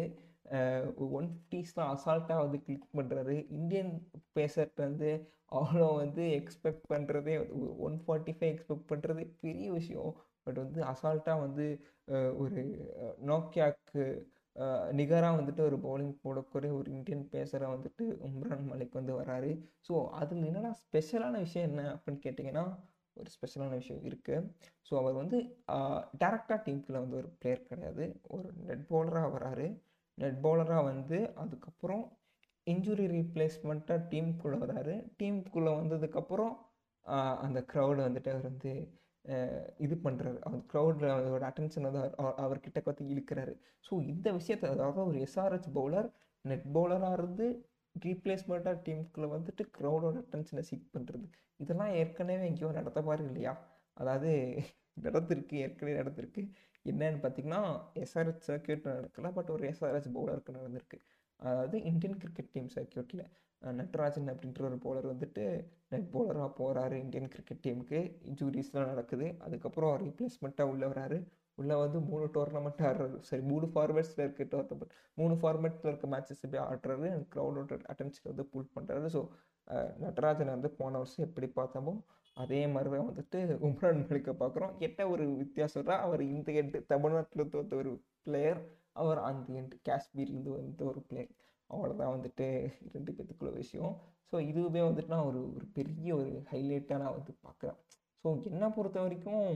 ஒன் 1.17 1.28
ஃபிஃப்டிஸ்லாம் 1.32 1.91
அசால்ட்டாக 1.96 2.43
வந்து 2.46 2.58
கிளிக் 2.65 2.89
பண்ணுறாரு 2.98 3.36
இந்தியன் 3.58 3.91
பேசர்கிட்ட 4.38 4.82
வந்து 4.89 5.10
அவ்வளோ 5.60 5.88
வந்து 5.96 6.24
எக்ஸ்பெக்ட் 6.39 6.86
பண்ணுறதே 6.93 7.34
ஒன் 7.88 7.98
ஃபார்ட்டி 8.04 8.34
ஃபைவ் 8.38 8.52
எக்ஸ்பெக்ட் 8.54 8.89
பண்ணுறதே 8.91 9.26
பெரிய 9.46 9.67
விஷயம். 9.72 10.13
பட் 10.46 10.60
வந்து 10.63 10.80
அசால்ட்டாக 10.91 11.43
வந்து 11.46 11.65
ஒரு 12.38 12.62
நோக்கியாக்கு 13.32 14.04
நிகராக 15.00 15.38
வந்துட்டு 15.39 15.62
ஒரு 15.70 15.78
பவுலிங் 15.86 16.16
போடக்கூடிய 16.24 16.72
ஒரு 16.80 16.89
இந்தியன் 16.98 17.24
பேசராக 17.36 17.74
வந்துட்டு 17.76 18.04
உம்ரான் 18.28 18.66
மலிக் 18.72 18.98
வந்து 19.00 19.13
வராரு. 19.22 19.52
ஸோ 19.88 19.94
அதில் 20.22 20.48
என்னென்னா 20.50 20.72
ஸ்பெஷலான 20.84 21.39
விஷயம் 21.46 21.70
என்ன 21.70 21.84
அப்படின்னு 21.94 22.24
கேட்டிங்கன்னா 22.26 22.66
ஒரு 23.18 23.30
ஸ்பெஷலான 23.36 23.74
விஷயம் 23.82 24.04
இருக்குது 24.10 24.46
ஸோ 24.88 24.94
அவர் 25.02 25.16
வந்து 25.22 25.38
டேரக்டாக 26.22 26.60
டீமுக்குள்ளே 26.66 27.02
வந்து 27.06 27.20
ஒரு 27.22 27.30
பிளேயர் 27.39 27.68
கிடையாது. 27.70 28.06
ஒரு 28.36 28.48
நெட் 28.70 28.86
பவுலராக 28.92 29.30
வராரு. 29.38 29.68
நெட் 30.18 30.39
பவுலராக 30.46 30.84
வந்து 30.92 31.20
அதுக்கப்புறம் 31.44 32.04
இன்ஜுரி 32.68 33.06
ரீப்ளேஸ்மெண்ட்டாக 33.18 34.06
டீமுக்குள்ளே 34.12 34.60
வராரு. 34.66 34.96
டீமுக்குள்ளே 35.20 35.72
வந்ததுக்கப்புறம் 35.80 36.54
அந்த 37.46 37.60
க்ரௌடு 37.72 38.00
வந்துட்டு 38.08 38.30
அவர் 38.34 38.50
வந்து 38.52 38.74
இது 39.78 40.00
பண்ணுறாரு 40.04 40.40
அந்த 40.40 40.58
க்ரௌடில் 40.74 41.10
அவரோட 41.10 41.42
அட்டென்ஷன் 41.44 41.92
தான் 41.92 41.96
அவர் 41.96 42.16
அவர்- 42.18 42.36
அவர்கிட்ட 42.38 42.80
பார்த்து 42.80 43.06
இழுக்கிறாரு. 43.06 43.58
ஸோ 43.90 44.08
இந்த 44.08 44.32
விஷயத்தை 44.32 44.70
அதாவது 44.70 45.06
ஒரு 45.06 45.20
எஸ்ஆர்ஹெச் 45.20 45.70
பவுலர் 45.76 46.12
நெட் 46.42 46.64
பவுலராக 46.74 47.14
இருந்து 47.14 47.66
ரீப்ளேஸ்மெண்ட்டாக 48.06 48.82
டீமுக்குள்ளே 48.86 49.30
வந்துட்டு 49.38 49.66
க்ரௌடோட 49.78 50.24
அட்டென்ஷனை 50.24 50.64
சீக் 50.72 50.90
பண்ணுறது 50.94 51.32
இதெல்லாம் 51.58 51.94
ஏற்கனவே 51.94 52.46
எங்கேயோ 52.46 52.72
நடத்த 52.72 53.18
இல்லையா? 53.20 53.70
அதாவது 53.94 54.62
நடந்திருக்கு 55.02 55.54
ஏற்கனவே 55.54 56.00
நடந்திருக்கு. 56.00 56.52
என்னன்னு 56.86 57.20
பார்த்தீங்கன்னா 57.22 57.82
எஸ்ஆர்ஹெச் 57.96 58.42
சர்க்கியூட் 58.48 58.84
நடக்கல 58.84 59.34
பட் 59.34 59.50
ஒரு 59.50 59.70
எஸ்ஆர்ஹெச் 59.70 60.12
பவுலருக்கு 60.14 60.50
நடந்திருக்கு. 60.50 61.00
அதாவது 61.36 61.84
இந்தியன் 61.84 62.18
கிரிக்கெட் 62.18 62.52
டீம் 62.52 62.70
சர்க்கியூட்டில் 62.76 63.30
நட்ராஜன் 63.80 64.32
அப்படின்ற 64.32 64.62
ஒரு 64.69 64.78
பவுலர் 64.86 65.12
வந்துட்டு 65.12 65.43
நெட் 65.91 66.10
பவுலராக 66.15 66.49
போகிறாரு 66.60 66.95
இந்தியன் 67.04 67.32
கிரிக்கெட் 67.34 67.63
டீமுக்கு 67.65 67.99
இன்ஜூரிஸ்லாம் 68.30 68.91
நடக்குது. 68.91 69.28
அதுக்கப்புறம் 69.45 69.93
ரீப்ளேஸ்மெண்ட்டாக 70.04 70.71
உள்ளே 70.73 70.88
வராரு. 70.93 71.19
உள்ளே 71.62 71.76
வந்து 71.84 71.97
மூணு 72.10 72.26
டோர்னமெண்ட் 72.36 72.84
ஆடுறாரு. 72.89 73.17
சரி 73.30 73.43
மூணு 73.52 73.65
ஃபார்மேட்ஸில் 73.73 74.23
இருக்க 74.26 74.47
டோர்னமெண்ட் 74.54 74.93
மூணு 75.21 75.34
ஃபார்மேட்ஸில் 75.41 75.89
இருக்க 75.91 76.08
மேட்சஸ் 76.13 76.43
போய் 76.54 76.65
ஆடுறாரு. 76.69 77.10
க்ரௌடோட 77.36 77.78
அட்டென்ஷன் 77.93 78.30
வந்து 78.32 78.45
புல் 78.54 78.73
பண்ணுறாரு 78.78 79.10
ஸோ 79.15 79.21
நட்ராஜனை 80.06 80.52
வந்து 80.56 80.69
போன 80.80 80.97
வருஷம் 81.02 81.26
எப்படி 81.28 81.47
பார்த்தோமோ 81.60 81.93
அதே 82.43 82.62
மாதிரி 82.73 82.89
தான் 82.93 83.10
வந்துட்டு 83.10 83.39
உம்ரான் 83.67 84.02
மலிக்கை 84.08 84.34
பார்க்குறோம். 84.41 84.73
என்ன 84.86 85.08
ஒரு 85.13 85.26
வித்தியாசம்னா 85.41 85.95
அவர் 86.06 86.21
இந்த 86.36 86.52
எண்டு 86.62 86.80
தமிழ்நாட்டில் 86.93 87.52
தோற்ற 87.54 87.78
ஒரு 87.82 87.91
பிளேயர் 88.28 88.60
அவர் 89.02 89.19
அந்த 89.28 89.54
எண்டு 89.60 89.78
காஷ்மீர்லேருந்து 89.89 90.52
வந்த 90.58 90.84
ஒரு 90.91 91.02
பிளேயர் 91.10 91.32
அவ்வளோதான் 91.74 92.14
வந்துட்டு 92.16 92.48
ரெண்டு 92.96 93.12
பேத்துக்குள்ள 93.16 93.52
விஷயம். 93.62 93.94
ஸோ 94.32 94.40
இதுவே 94.52 94.82
வந்துட்டு 94.82 95.14
நான் 95.16 95.30
ஒரு 95.32 95.42
ஒரு 95.56 95.66
பெரிய 95.78 96.10
ஒரு 96.16 96.32
ஹைலைட்டாக 96.52 97.02
நான் 97.04 97.18
வந்து 97.18 97.34
பார்க்குறேன் 97.46 97.78
ஸோ 98.24 98.30
என்னை 98.52 98.68
பொறுத்த 98.78 98.98
வரைக்கும் 99.02 99.48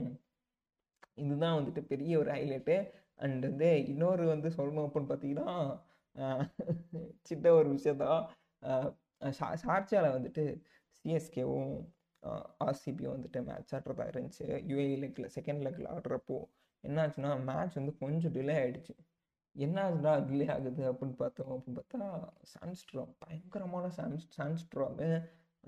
இதுதான் 1.24 1.56
வந்துட்டு 1.58 1.82
பெரிய 1.92 2.12
ஒரு 2.18 2.30
ஹைலைட்டு 2.30 2.76
அண்ட் 3.24 3.44
வந்து 3.46 3.68
இன்னொரு 3.92 4.24
வந்து 4.26 4.48
சொல்லணும் 4.58 4.86
அப்படின்னு 4.86 5.10
பார்த்தீங்கன்னா 5.12 5.48
சின்ன 7.22 7.52
ஒரு 7.52 7.68
விஷயந்தான் 7.68 8.20
ஷார்ஜாவில் 9.62 10.16
வந்துட்டு 10.16 10.44
சிஎஸ்கேவும் 10.98 11.72
ஆர்சிபியும் 12.66 13.14
வந்துட்டு 13.16 13.40
மேட்ச் 13.48 13.74
ஆடுறதா 13.76 14.04
இருந்துச்சு. 14.12 14.46
யூஏ 14.70 14.86
லெக்கில் 15.02 15.28
செகண்ட் 15.36 15.62
லெக்கில் 15.66 15.90
ஆடுறப்போ 15.94 16.38
என்னாச்சுன்னா 16.84 17.30
மேட்ச் 17.50 17.78
வந்து 17.80 17.92
கொஞ்சம் 18.02 18.34
டிலே 18.34 18.56
ஆகிடுச்சு 18.62 18.94
என்ன 19.66 19.76
ஆகுதுடா 19.86 20.12
டிலே 20.28 20.46
ஆகுது 20.56 20.82
அப்படின்னு 20.90 21.16
பார்த்தோம் 21.22 21.52
அப்படின்னு 21.54 21.78
பார்த்தா 21.80 22.08
சான்ஸ்ட்ராம் 22.52 23.12
பயங்கரமான 23.24 23.86
சான்ஸ் 23.98 24.26
சான்ஸ்ட்ராமு 24.38 25.08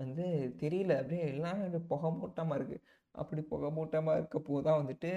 வந்து 0.01 0.25
தெரியல. 0.61 0.93
அப்படியே 1.01 1.23
எல்லாமே 1.33 1.63
அப்படியே 1.65 1.85
புகை 1.91 2.09
மூட்டமாக 2.19 2.57
இருக்குது 2.59 2.85
அப்படி 3.21 3.41
புகை 3.51 3.69
மூட்டமாக 3.77 4.19
இருக்கப்போ 4.19 4.61
தான் 4.67 4.79
வந்துட்டு 4.81 5.11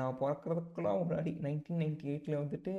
நான் 0.00 0.18
பிறக்கிறதுக்குலாம் 0.20 1.00
முன்னாடி 1.02 1.30
நைன்டீன் 1.46 1.80
நைன்டி 1.82 2.06
எயிட்டில் 2.12 2.40
வந்துட்டு 2.42 2.72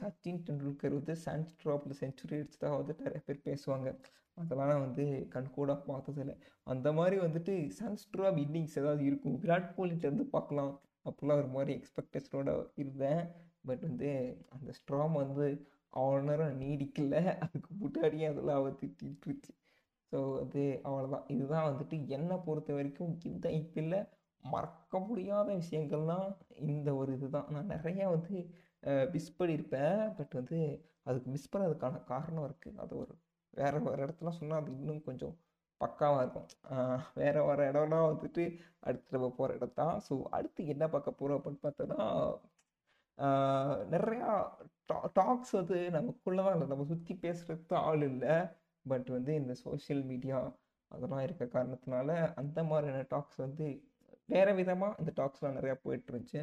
சச்சின் 0.00 0.42
டெண்டுல்கர் 0.46 0.96
வந்து 0.98 1.14
சான்ஸ்ட்ராப்பில் 1.24 1.98
செஞ்சுரி 2.02 2.34
அடிச்சு 2.38 2.58
தான் 2.64 2.76
வந்துட்டு 2.78 3.06
நிறைய 3.06 3.22
பேர் 3.28 3.46
பேசுவாங்க. 3.48 3.88
அதெல்லாம் 4.36 4.70
நான் 4.72 4.84
வந்து 4.86 5.04
கண்கூடாக 5.34 5.78
பார்த்ததில்ல. 5.88 6.34
அந்த 6.72 6.88
மாதிரி 6.98 7.16
வந்துட்டு 7.24 7.54
சான்ஸ்ட்ராப் 7.78 8.38
இன்னிங்ஸ் 8.44 8.76
ஏதாவது 8.82 9.02
இருக்கும். 9.10 9.38
விராட் 9.44 9.72
கோலிட்டேருந்து 9.78 10.26
பார்க்கலாம். 10.36 10.72
அப்படிலாம் 11.08 11.40
ஒரு 11.42 11.50
மாதிரி 11.56 11.72
எக்ஸ்பெக்டேஷனோட 11.78 12.50
இருந்தேன். 12.82 13.22
பட் 13.64 13.84
வந்து 13.88 14.10
அந்த 14.48 14.70
ஸ்ட்ராம் 14.78 15.16
வந்து 15.22 15.46
அவ்வளோ 15.92 16.20
நேரம் 16.28 16.60
நீடிக்கல. 16.62 17.16
அதுக்கு 17.44 17.70
முன்னாடியே 17.82 18.26
அதெல்லாம் 18.32 18.58
அவள் 18.60 18.78
திட்டிருச்சு 18.80 19.52
ஸோ 20.12 20.18
வந்து 20.40 20.62
அவ்வளோதான் 20.88 21.26
இதுதான் 21.34 21.68
வந்துட்டு 21.70 21.96
என்னை 22.16 22.36
பொறுத்த 22.46 22.72
வரைக்கும் 22.74 23.10
இந்த 23.32 23.46
ஐபிஎல்ல 23.58 23.96
மறக்க 24.44 24.98
முடியாத 25.08 25.48
விஷயங்கள்லாம் 25.62 26.28
இந்த 26.74 26.90
ஒரு 27.00 27.10
இதுதான். 27.16 27.48
நான் 27.54 27.72
நிறையா 27.74 28.06
வந்து 28.16 28.36
மிஸ் 29.14 29.36
பண்ணியிருப்பேன். 29.38 29.98
பட் 30.18 30.34
வந்து 30.40 30.58
அதுக்கு 31.02 31.28
மிஸ் 31.34 31.52
பண்ணதுக்கான 31.52 32.00
காரணம் 32.12 32.46
இருக்குது 32.48 32.80
அது 32.84 32.94
ஒரு 33.02 33.12
வேறு 33.54 33.78
ஒரு 33.90 34.00
இடத்துல 34.06 34.32
சொன்னால் 34.38 34.60
அது 34.62 34.70
இன்னும் 34.78 35.06
கொஞ்சம் 35.08 35.34
பக்காவாக 35.80 36.22
இருக்கும். 36.24 36.48
வேறு 37.14 37.40
வர 37.44 37.58
இடம்லாம் 37.70 37.72
இடம்னா 37.72 38.00
வந்துட்டு 38.12 38.44
அடுத்து 38.80 39.14
நம்ம 39.16 39.28
போகிற 39.38 39.56
இடம் 39.58 39.78
தான் 39.80 39.96
ஸோ 40.08 40.14
அடுத்து 40.36 40.60
என்ன 40.74 40.84
பார்க்க 40.94 41.18
போகிறோம் 41.20 41.38
அப்படின்னு 41.38 41.64
பார்த்தோன்னா 41.66 42.00
நிறையா 43.18 44.30
நிறையா 44.90 45.08
டாக்ஸ் 45.18 45.52
வந்து 45.58 45.78
நமக்குள்ள 45.96 46.40
தான் 46.42 46.54
இல்லை 46.56 46.68
நம்ம 46.72 46.86
சுற்றி 46.92 47.14
பேசுகிறதுக்கு 47.24 47.76
ஆள் 47.88 48.04
இல்லை. 48.10 48.34
பட் 48.86 49.08
வந்து 49.16 49.32
இந்த 49.34 49.54
சோஷியல் 49.64 50.02
மீடியா 50.10 50.38
அதெல்லாம் 50.90 51.24
இருக்க 51.26 51.44
காரணத்தினால 51.56 52.10
அந்த 52.42 52.58
மாதிரியான 52.64 53.06
டாக்ஸ் 53.14 53.38
வந்து 53.46 53.66
வேறு 54.34 54.52
விதமாக 54.60 54.98
இந்த 55.00 55.12
டாக்ஸ்லாம் 55.20 55.58
நிறையா 55.58 55.76
போயிட்டுருந்துச்சு. 55.84 56.42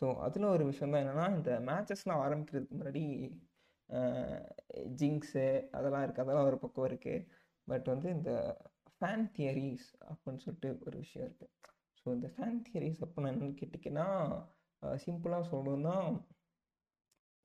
ஸோ 0.00 0.06
அதில் 0.26 0.52
ஒரு 0.54 0.64
விஷயம் 0.70 0.92
தான் 0.92 1.02
என்னென்னா 1.04 1.26
இந்த 1.36 1.52
மேட்சஸ்லாம் 1.68 2.22
ஆரம்பிக்கிறதுக்கு 2.26 2.78
முன்னாடி 2.78 3.04
ஜிங்ஸு 5.00 5.46
அதெல்லாம் 5.70 6.04
இருக்குது 6.04 6.24
அதெல்லாம் 6.24 6.48
ஒரு 6.50 6.58
பக்கம் 6.58 6.88
இருக்குது 6.90 7.26
பட் 7.68 7.88
வந்து 7.94 8.08
இந்த 8.18 8.32
ஃபேன் 8.96 9.26
தியரிஸ் 9.36 9.88
அப்படின்னு 10.10 10.42
சொல்லிட்டு 10.44 10.70
ஒரு 10.86 10.96
விஷயம் 10.98 11.26
இருக்குது 11.28 11.52
ஸோ 11.98 12.06
இந்த 12.16 12.28
ஃபேன் 12.36 12.60
தியரிஸ் 12.68 13.02
அப்படின்னு 13.04 13.32
என்னென்னு 13.32 13.60
கேட்டிங்கன்னா 13.60 14.08
சிம்பிளாக 14.82 15.44
சொல்லணும்னா 15.50 15.96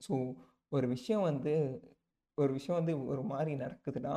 ஸோ 0.00 0.14
ஒரு 0.72 0.86
விஷயம் 0.88 1.22
வந்து 1.22 1.52
ஒரு 2.38 2.52
விஷயம் 2.52 2.78
வந்து 2.80 3.04
ஒரு 3.04 3.22
மாதிரி 3.22 3.52
நடக்குதுன்னா 3.56 4.14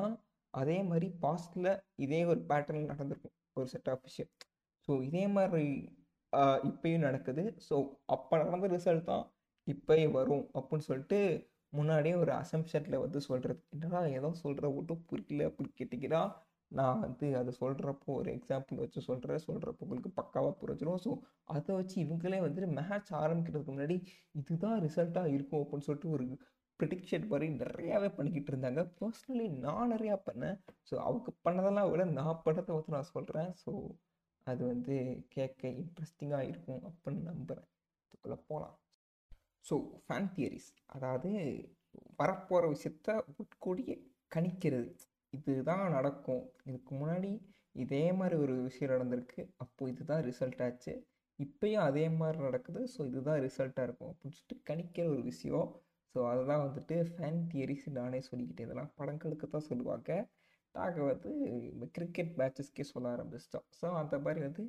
அதே 0.53 0.77
மாதிரி 0.83 1.07
பாஸ்டில் 1.21 1.69
இதே 1.95 2.23
ஒரு 2.23 2.41
பேட்டர்ன் 2.49 2.85
நடந்திருக்கும் 2.85 3.35
ஒரு 3.53 3.67
செட் 3.67 3.89
ஆஃப் 3.89 4.03
விஷயம். 4.03 4.31
ஸோ 4.87 4.91
இதே 5.03 5.27
மாதிரி 5.27 5.67
இப்பயும் 6.63 6.97
நடக்குது. 6.97 7.43
ஸோ 7.69 7.75
அப்போ 8.05 8.37
நடந்த 8.37 8.67
ரிசல்ட் 8.67 9.03
தான் 9.03 9.25
இப்போயே 9.67 10.11
வரும் 10.11 10.45
அப்படின்னு 10.53 10.87
சொல்லிட்டு 10.89 11.19
முன்னாடியே 11.73 12.15
ஒரு 12.15 12.31
அசம்ஷனில் 12.31 12.99
வந்து 12.99 13.21
சொல்கிறது 13.21 13.61
என்னடா 13.69 14.05
ஏதோ 14.09 14.33
சொல்கிற 14.33 14.69
மட்டும் 14.69 15.05
புரியல 15.05 15.47
அப்படின்னு 15.49 15.77
கேட்டிங்கன்னா 15.81 16.21
நான் 16.71 16.99
வந்து 16.99 17.27
அதை 17.37 17.51
சொல்கிறப்போ 17.59 18.11
ஒரு 18.13 18.29
எக்ஸாம்பிள் 18.31 18.75
வச்சு 18.75 19.01
சொல்கிறேன் 19.01 19.43
சொல்கிறப்போ 19.47 19.83
உங்களுக்கு 19.85 20.11
பக்காவாக 20.21 20.53
புரிஞ்சிடும் 20.61 21.01
ஸோ 21.05 21.11
அதை 21.45 21.71
வச்சு 21.75 21.95
இவங்களே 22.05 22.39
வந்துட்டு 22.45 22.69
மேட்ச் 22.79 23.11
ஆரம்பிக்கிறதுக்கு 23.13 23.73
முன்னாடி 23.73 23.97
இதுதான் 24.31 24.77
ரிசல்ட்டாக 24.81 25.33
இருக்கும் 25.33 25.61
அப்படின்னு 25.63 25.87
சொல்லிட்டு 25.89 26.09
ஒரு 26.09 26.25
ப்ரிடிக்ஷன் 26.79 27.27
மாதிரி 27.27 27.47
நிறையாவே 27.53 28.09
பண்ணிக்கிட்டு 28.15 28.51
இருந்தாங்க. 28.53 28.81
பர்சனலி 28.99 29.47
நான் 29.57 29.91
நிறையா 29.91 30.15
பண்ணேன். 30.27 30.57
ஸோ 30.89 30.93
அவங்க 31.07 31.33
பண்ணதெல்லாம் 31.45 31.89
விட 31.91 32.05
நான் 32.19 32.41
பண்ணதை 32.45 32.71
வந்து 32.73 32.95
நான் 32.95 33.11
சொல்கிறேன் 33.13 33.51
ஸோ 33.65 33.73
அது 34.47 34.61
வந்து 34.65 34.95
கேட்க 35.29 35.67
இன்ட்ரெஸ்டிங்காக 35.81 36.47
இருக்கும் 36.47 36.81
அப்படின்னு 36.87 37.23
நம்புகிறேன் 37.31 37.67
இதுக்குள்ளே 38.05 38.37
போகலாம் 38.47 38.77
ஸோ 39.65 39.75
ஃபேன் 40.05 40.31
தியரிஸ் 40.35 40.69
அதாவது 40.85 41.29
வரப்போகிற 42.19 42.65
விஷயத்த 42.75 43.09
உட்கூடிய 43.41 43.91
கணிக்கிறது. 44.31 44.91
இதுதான் 45.33 45.85
நடக்கும். 45.91 46.41
இதுக்கு 46.65 46.91
முன்னாடி 46.95 47.31
இதே 47.75 48.03
மாதிரி 48.11 48.35
ஒரு 48.37 48.53
விஷயம் 48.61 48.91
நடந்திருக்கு. 48.93 49.41
அப்போ 49.57 49.87
இதுதான் 49.89 50.23
ரிசல்ட் 50.25 50.61
ஆச்சு. 50.61 50.93
இப்பயும் 51.39 51.85
அதே 51.85 52.05
மாதிரி 52.11 52.39
நடக்குது. 52.39 52.81
ஸோ 52.93 53.01
இதுதான் 53.05 53.41
ரிசல்ட்டாக 53.41 53.87
இருக்கும் 53.87 54.11
அப்படின்னு 54.11 54.37
சொல்லிட்டு 54.37 54.65
கணிக்கிற 54.69 55.05
ஒரு 55.07 55.23
விஷயம். 55.23 55.69
ஸோ 56.15 56.19
அதுதான் 56.31 56.63
வந்துட்டு 56.65 56.95
ஃபேன் 57.11 57.41
தியரிஸ் 57.51 57.87
நானே 57.91 58.19
சொல்லிக்கிட்டேன். 58.21 58.67
இதெல்லாம் 58.67 58.93
படங்களுக்கு 58.95 59.47
தான் 59.47 59.67
சொல்லுவாங்க. 59.69 60.09
நாங்கள் 60.75 61.09
வந்து 61.11 61.31
கிரிக்கெட் 61.93 62.33
மேட்சஸ்க்கே 62.37 62.85
சொல்ல 62.91 63.07
ஆரம்பிச்சிட்டோம். 63.15 63.65
ஸோ 63.79 63.85
அந்த 64.01 64.15
மாதிரி 64.19 64.39
வந்து 64.39 64.63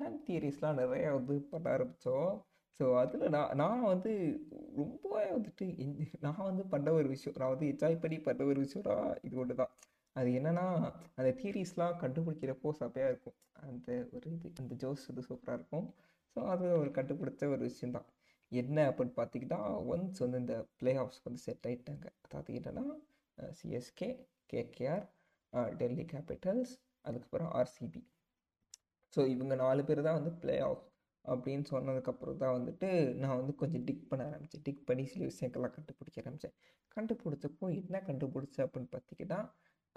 ஃபேன் 0.00 0.20
தியரிஸ்லாம் 0.26 0.80
நிறையா 0.80 1.10
வந்து 1.12 1.34
பண்ண 1.50 1.66
ஆரம்பித்தோம் 1.70 2.30
ஸோ 2.80 2.84
அதில் 2.96 3.24
நான் 3.28 3.50
நான் 3.56 3.82
வந்து 3.84 4.12
ரொம்பவே 4.76 5.24
வந்துட்டு 5.34 5.64
என்- 5.78 5.96
நான் 6.20 6.46
வந்து 6.46 6.64
பண்ண 6.66 6.92
ஒரு 6.92 7.08
விஷயம். 7.08 7.36
நான் 7.38 7.52
வந்து 7.54 7.66
என்ஜாய் 7.72 8.00
பண்ணி 8.00 8.18
பண்ண 8.20 8.44
ஒரு 8.44 8.60
விஷயம்னா 8.64 8.96
இது 9.22 9.36
ஒன்று 9.36 9.54
தான் 9.54 9.72
அது 10.16 10.28
என்னன்னா 10.38 10.64
அந்த 11.18 11.30
தியரிஸ்லாம் 11.40 12.00
கண்டுபிடிக்கிறப்போ 12.02 12.70
சப்பையாக 12.80 13.12
இருக்கும். 13.12 13.36
அந்த 13.66 13.88
ஒரு 14.14 14.26
இது 14.36 14.48
அந்த 14.62 14.74
ஜோஸ் 14.82 15.04
இது 15.12 15.22
சூப்பராக 15.28 15.58
இருக்கும். 15.58 15.86
ஸோ 16.36 16.40
அது 16.54 16.66
ஒரு 16.82 16.90
கண்டுபிடிச்ச 16.98 17.48
ஒரு 17.54 17.62
விஷயந்தான் 17.70 18.08
என்ன 18.52 18.78
அப்படின்னு 18.90 19.14
பார்த்தீங்கன்னா 19.20 19.60
ஒன்ஸ் 19.92 20.22
வந்து 20.24 20.40
இந்த 20.44 20.56
பிளே 20.80 20.92
ஆஃப்ஸ் 21.02 21.22
வந்து 21.26 21.40
செட் 21.46 21.66
ஆயிட்டாங்க. 21.70 22.06
அதாவது 22.24 22.52
என்னென்னா 22.60 22.84
சிஎஸ்கே 23.58 24.08
கேகேஆர் 24.52 25.04
டெல்லி 25.80 26.04
கேபிட்டல்ஸ் 26.12 26.72
அதுக்கப்புறம் 27.04 27.50
ஆர்சிபி 27.58 28.02
ஸோ 29.12 29.20
இவங்க 29.34 29.54
நாலு 29.64 29.82
பேர் 29.88 30.06
தான் 30.06 30.18
வந்து 30.18 30.32
பிளே 30.42 30.56
ஆஃப் 30.68 30.84
அப்படின்னு 31.24 31.64
சொன்னதுக்கப்புறம் 31.72 32.38
தான் 32.42 32.54
வந்துட்டு 32.58 32.88
நான் 33.22 33.38
வந்து 33.40 33.54
கொஞ்சம் 33.62 33.84
டிக் 33.88 34.06
பண்ண 34.10 34.22
ஆரம்பித்தேன் 34.28 34.64
டிக் 34.68 34.86
பண்ணி 34.88 35.04
சில 35.12 35.22
விஷயங்கள்லாம் 35.30 35.74
கண்டுபிடிக்க 35.76 36.22
ஆரம்பித்தேன் 36.22 36.54
கண்டுபிடிச்சப்போ 36.96 37.66
என்ன 37.80 38.00
கண்டுபிடிச்சேன் 38.08 38.66
அப்படின்னு 38.66 38.90
பார்த்தீங்கன்னா 38.94 39.40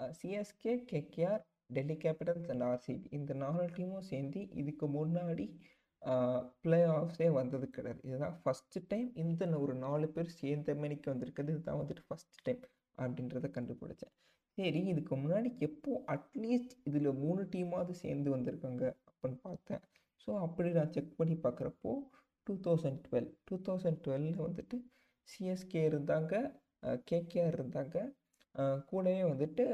CSK 0.00 0.72
KKR 0.90 1.42
Delhi 1.76 1.96
Capitals 2.04 2.50
and 2.52 2.64
RCB 2.70 3.08
இந்த 3.18 3.32
நாலு 3.44 3.64
டீமும் 3.76 4.08
சேர்ந்து 4.10 4.40
இதுக்கு 4.60 4.86
முன்னாடி 4.96 5.46
பிளே 6.64 6.80
ஆஃப்ஸே 6.96 7.28
வந்தது 7.38 7.66
கிடையாது. 7.76 8.00
இதுதான் 8.08 8.36
ஃபஸ்ட்டு 8.42 8.82
டைம் 8.90 9.08
இந்த 9.22 9.46
ஒரு 9.64 9.74
நாலு 9.86 10.06
பேர் 10.14 10.36
சேர்ந்த 10.40 10.74
மணிக்கு 10.82 11.08
வந்திருக்குது 11.12 11.52
இதுதான் 11.54 11.80
வந்துட்டு 11.80 12.04
ஃபஸ்ட் 12.08 12.36
டைம் 12.46 12.60
அப்படின்றத 12.98 13.48
கண்டுபிடிச்சேன். 13.56 14.12
சரி 14.58 14.80
இதுக்கு 14.92 15.14
முன்னாடி 15.22 15.48
எப்போ 15.68 15.92
அட்லீஸ்ட் 16.14 16.74
இதில் 16.88 17.10
மூணு 17.24 17.42
டீமாவது 17.54 17.94
சேர்ந்து 18.04 18.28
வந்திருக்காங்க 18.36 18.84
அப்படின்னு 19.08 19.40
பார்த்தேன். 19.48 19.82
ஸோ 20.22 20.30
அப்படி 20.44 20.68
நான் 20.78 20.92
செக் 20.96 21.16
பண்ணி 21.18 21.36
பார்க்குறப்போ 21.46 21.90
two 22.46 22.54
thousand 22.66 23.00
twelve 23.06 23.28
two 23.48 23.56
thousand 23.68 24.00
டுவெலில் 24.04 24.38
வந்துட்டு 24.46 24.76
சிஎஸ்கே 25.28 25.82
இருந்தாங்க 25.90 26.32
கேகேஆர் 27.10 27.56
இருந்தாங்க 27.58 27.96
கூடவே 28.90 29.22
வந்துட்டு 29.22 29.64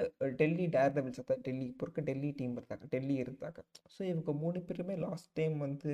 டெல்லி 0.41 0.67
டேர் 0.77 0.95
டெவில்ஸ் 0.97 1.21
டெல்லி 1.47 1.67
இப்போ 1.73 1.85
இருக்க 1.87 2.03
டெல்லி 2.11 2.31
டீம் 2.41 2.57
இருந்தாங்க 2.59 2.87
டெல்லி 2.95 3.17
இருந்தாங்க. 3.25 3.61
ஸோ 3.95 4.01
இவங்க 4.13 4.33
மூணு 4.43 4.61
பேருமே 4.69 4.97
லாஸ்ட் 5.07 5.31
டைம் 5.39 5.57
வந்து 5.59 5.93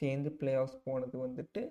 சேர்ந்து 0.00 0.32
பிளே 0.40 0.54
ஆஃப் 0.62 0.76
போனது 0.88 1.18
வந்துட்டு 1.26 1.62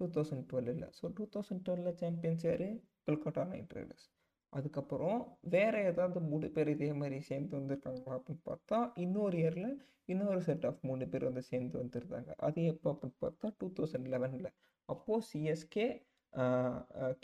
டூ 0.00 0.06
தௌசண்ட் 0.16 0.46
டுவெல்லில் 0.50 0.86
ஸோ 0.98 1.06
டூ 1.16 1.24
தௌசண்ட் 1.34 1.64
டுவெலில் 1.68 1.98
சாம்பியன்ஸ் 2.02 2.44
யார்? 2.48 2.68
Kolkata 3.06 3.44
Knight 3.52 3.74
Riders. 3.78 4.06
அதுக்கப்புறம் 4.52 5.18
வேறு 5.54 5.78
ஏதாவது 5.90 6.18
மூணு 6.28 6.46
பேர் 6.50 6.68
இதே 6.74 6.90
மாதிரி 6.92 7.16
சேர்ந்து 7.30 7.54
வந்திருக்காங்களா 7.58 8.14
அப்படின்னு 8.18 8.44
பார்த்தா 8.50 8.78
இன்னொரு 9.04 9.36
இயரில் 9.38 9.70
இன்னொரு 10.04 10.40
செட் 10.46 10.66
ஆஃப் 10.66 10.84
மூணு 10.88 11.06
பேர் 11.08 11.28
வந்து 11.30 11.42
சேர்ந்து 11.50 11.76
வந்திருந்தாங்க. 11.82 12.30
அது 12.46 12.60
எப்போ 12.64 12.86
அப்படின்னு 12.92 13.18
பார்த்தா 13.24 13.48
டூ 13.58 13.66
தௌசண்ட் 13.78 14.08
லெவனில் 14.14 14.50
அப்போது 14.88 15.26
சிஎஸ்கே 15.30 15.86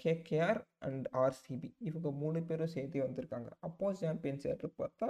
கேகேஆர் 0.02 0.60
அண்ட் 0.86 1.06
ஆர்சிபி. 1.24 1.70
இவங்க 1.88 2.08
மூணு 2.22 2.40
பேரும் 2.48 2.74
சேர்த்து 2.74 3.06
வந்திருக்காங்க. 3.06 3.50
அப்போ 3.68 3.92
சாம்பியன்ஸ் 4.02 4.46
யார் 4.50 4.66
பார்த்தா 4.82 5.08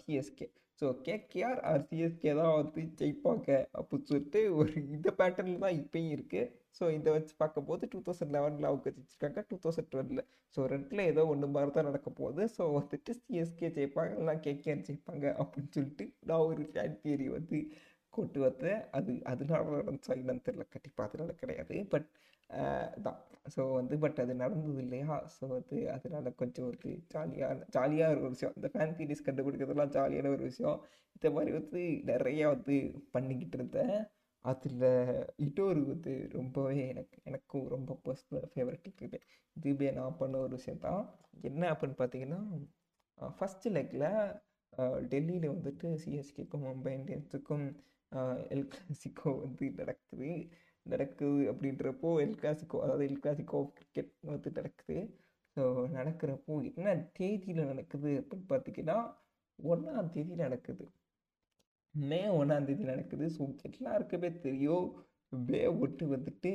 CSK 0.00 0.46
so 0.80 0.88
KKR 1.06 1.60
or 1.68 1.84
CSK 1.86 2.32
தான் 2.40 2.52
வந்து 2.58 2.80
ஜெயிப்பாங்க 2.98 3.48
அப்படின்னு 3.78 4.08
சொல்லிட்டு 4.10 4.40
ஒரு 4.58 4.72
இந்த 4.96 5.08
பேட்டர்னில் 5.20 5.64
தான் 5.64 5.78
இப்பயும் 5.80 6.12
இருக்குது 6.16 6.50
ஸோ 6.78 6.84
இதை 6.96 7.12
வச்சு 7.16 7.34
பார்க்கும்போது 7.40 7.88
டூ 7.92 8.00
தௌசண்ட் 8.06 8.34
லெவனில் 8.36 8.68
அவங்க 8.70 8.84
ஜெயிச்சிருக்காங்க 8.96 9.42
டூ 9.48 9.56
தௌசண்ட் 9.64 9.90
டுவெலில். 9.94 10.22
ஸோ 10.54 10.66
ரெண்டில் 10.72 11.02
ஏதோ 11.12 11.22
ஒன்று 11.32 11.48
மாதிரி 11.54 11.72
தான் 11.76 11.88
நடக்க 11.90 12.08
போகுது. 12.20 12.44
ஸோ 12.56 12.62
வந்துட்டு 12.78 13.14
சிஎஸ்கே 13.22 13.70
ஜெயிப்பாங்க 13.78 14.14
இல்லைனா 14.18 14.36
கேகேஆர் 14.46 14.86
ஜெயிப்பாங்க 14.88 15.26
அப்படின்னு 15.42 15.72
சொல்லிட்டு 15.76 16.06
நான் 16.30 16.46
ஒரு 16.50 16.64
ஃபேன் 16.74 16.96
தியரி 17.02 17.26
வந்து 17.36 17.58
கொண்டு 18.14 18.38
வந்தேன். 18.46 18.80
அது 18.98 19.10
அதனால 19.32 19.64
நடந்துச்சா 19.78 20.14
என்னன்னு 20.20 20.46
தெரியல. 20.48 20.66
கண்டிப்பாக 20.76 21.08
அதனால 21.10 21.34
கிடையாது. 21.42 21.76
பட் 21.94 22.08
தான் 23.06 23.18
ஸோ 23.54 23.62
வந்து 23.78 23.94
பட் 24.02 24.18
அது 24.22 24.32
நடந்தது 24.42 24.80
இல்லையா 24.84 25.16
ஸோ 25.36 25.44
வந்து 25.56 25.76
அதனால 25.96 26.30
கொஞ்சம் 26.40 26.68
வந்து 26.70 26.90
ஜாலியாக 27.14 27.66
ஜாலியாக 27.76 28.14
ஒரு 28.16 28.30
விஷயம். 28.34 28.54
இந்த 28.58 28.68
ஃபேன் 28.74 28.94
தியரிஸ் 28.98 29.26
கண்டுபிடிக்கிறதுலாம் 29.28 29.94
ஜாலியான 29.96 30.32
ஒரு 30.36 30.44
விஷயம். 30.50 30.78
இந்த 31.16 31.28
மாதிரி 31.36 31.52
வந்து 31.60 31.80
நிறையா 32.12 32.46
வந்து 32.54 32.76
பண்ணிக்கிட்டு 33.16 33.58
இருந்தேன். 33.60 33.96
அதில் 34.44 34.84
இன்னொரு 35.44 35.80
வந்து 35.92 36.12
ரொம்பவே 36.38 36.76
எனக்கு 36.92 37.16
எனக்கும் 37.30 37.66
ரொம்ப 37.74 37.92
பர்சனல் 38.06 38.50
ஃபேவரட் 38.52 38.86
இருக்குது. 38.88 39.18
இதுவே 39.56 39.88
நான் 39.98 40.18
பண்ண 40.20 40.36
ஒரு 40.46 40.54
விஷயம் 40.58 40.84
தான் 40.86 41.02
என்ன 41.50 41.62
அப்படின்னு 41.72 41.98
பார்த்தீங்கன்னா 42.02 42.40
ஃபஸ்ட்டு 43.38 43.72
லெக்கில் 43.76 44.08
டெல்லியில் 45.12 45.52
வந்துட்டு 45.54 45.88
சிஎஸ்கேக்கும் 46.02 46.64
மும்பை 46.66 46.92
இந்தியன்ஸுக்கும் 46.98 47.66
எல் 48.54 48.68
கிளாசிக்கோ 48.74 49.30
வந்து 49.44 49.64
நடக்குது. 49.80 50.30
நடக்குது 50.88 51.40
அப்படின்றப்போ 51.52 52.10
எல் 52.24 52.38
கிளாசிக்கோ 52.42 52.82
அதாவது 52.84 53.04
எல் 53.08 53.22
கிளாசிக்கோ 53.24 53.58
கிரிக்கெட் 53.78 54.12
வந்து 54.32 54.50
நடக்குது. 54.58 54.98
ஸோ 55.56 55.62
நடக்கிறப்போ 55.96 56.54
என்ன 56.70 56.94
தேதியில் 57.18 57.68
நடக்குது 57.72 58.10
அப்படின்னு 58.20 58.48
பார்த்தீங்கன்னா 58.52 58.98
ஒன்றாம் 59.58 60.12
தேதி 60.16 60.34
நடக்குது. 60.44 60.84
மே 61.94 62.20
ஒன்றாம் 62.40 62.68
தேதி 62.68 62.84
நடக்குது. 62.92 63.26
ஸோ 63.36 63.42
எல்லாருக்குமே 63.70 64.30
தெரியும் 64.46 64.88
மே 65.48 65.62
ஒட்டு 65.84 66.04
வந்துட்டு 66.14 66.50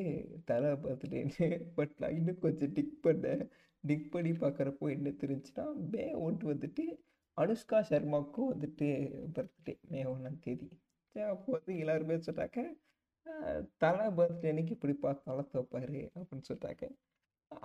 தலை 0.46 0.70
பார்த்துட்டேன்னு 0.84 1.48
பட் 1.78 1.96
நான் 2.02 2.16
இன்னும் 2.20 2.40
கொஞ்சம் 2.46 2.72
டிக் 2.78 2.96
பண்ணேன் 3.08 3.44
டிக் 3.84 4.08
பண்ணி 4.14 4.32
பார்க்குறப்போ 4.44 4.86
என்ன 4.96 5.12
தெரிஞ்சுன்னா 5.24 5.66
மே 5.94 6.06
ஒன்று 6.28 6.46
வந்துட்டு 6.54 6.86
அனுஷ்கா 7.38 7.80
சர்மாவுக்கும் 7.90 8.52
வந்துட்டு 8.54 8.88
பர்த்டே 9.36 9.74
மே 9.92 10.02
ஒன்றாம் 10.14 10.42
தேதி. 10.46 10.68
அப்போ 11.16 11.50
வந்து 11.56 11.74
எல்லாருமே 11.84 12.16
சொன்னாங்க 12.28 12.60
தலை 13.78 14.06
பர்த்டே 14.18 14.50
அன்னைக்கு 14.50 14.76
இப்படிப்பா 14.78 15.10
தலை 15.26 15.44
தோப்பார் 15.54 15.90
அப்படின்னு 16.14 16.48
சொல்லிட்டாங்க. 16.50 16.86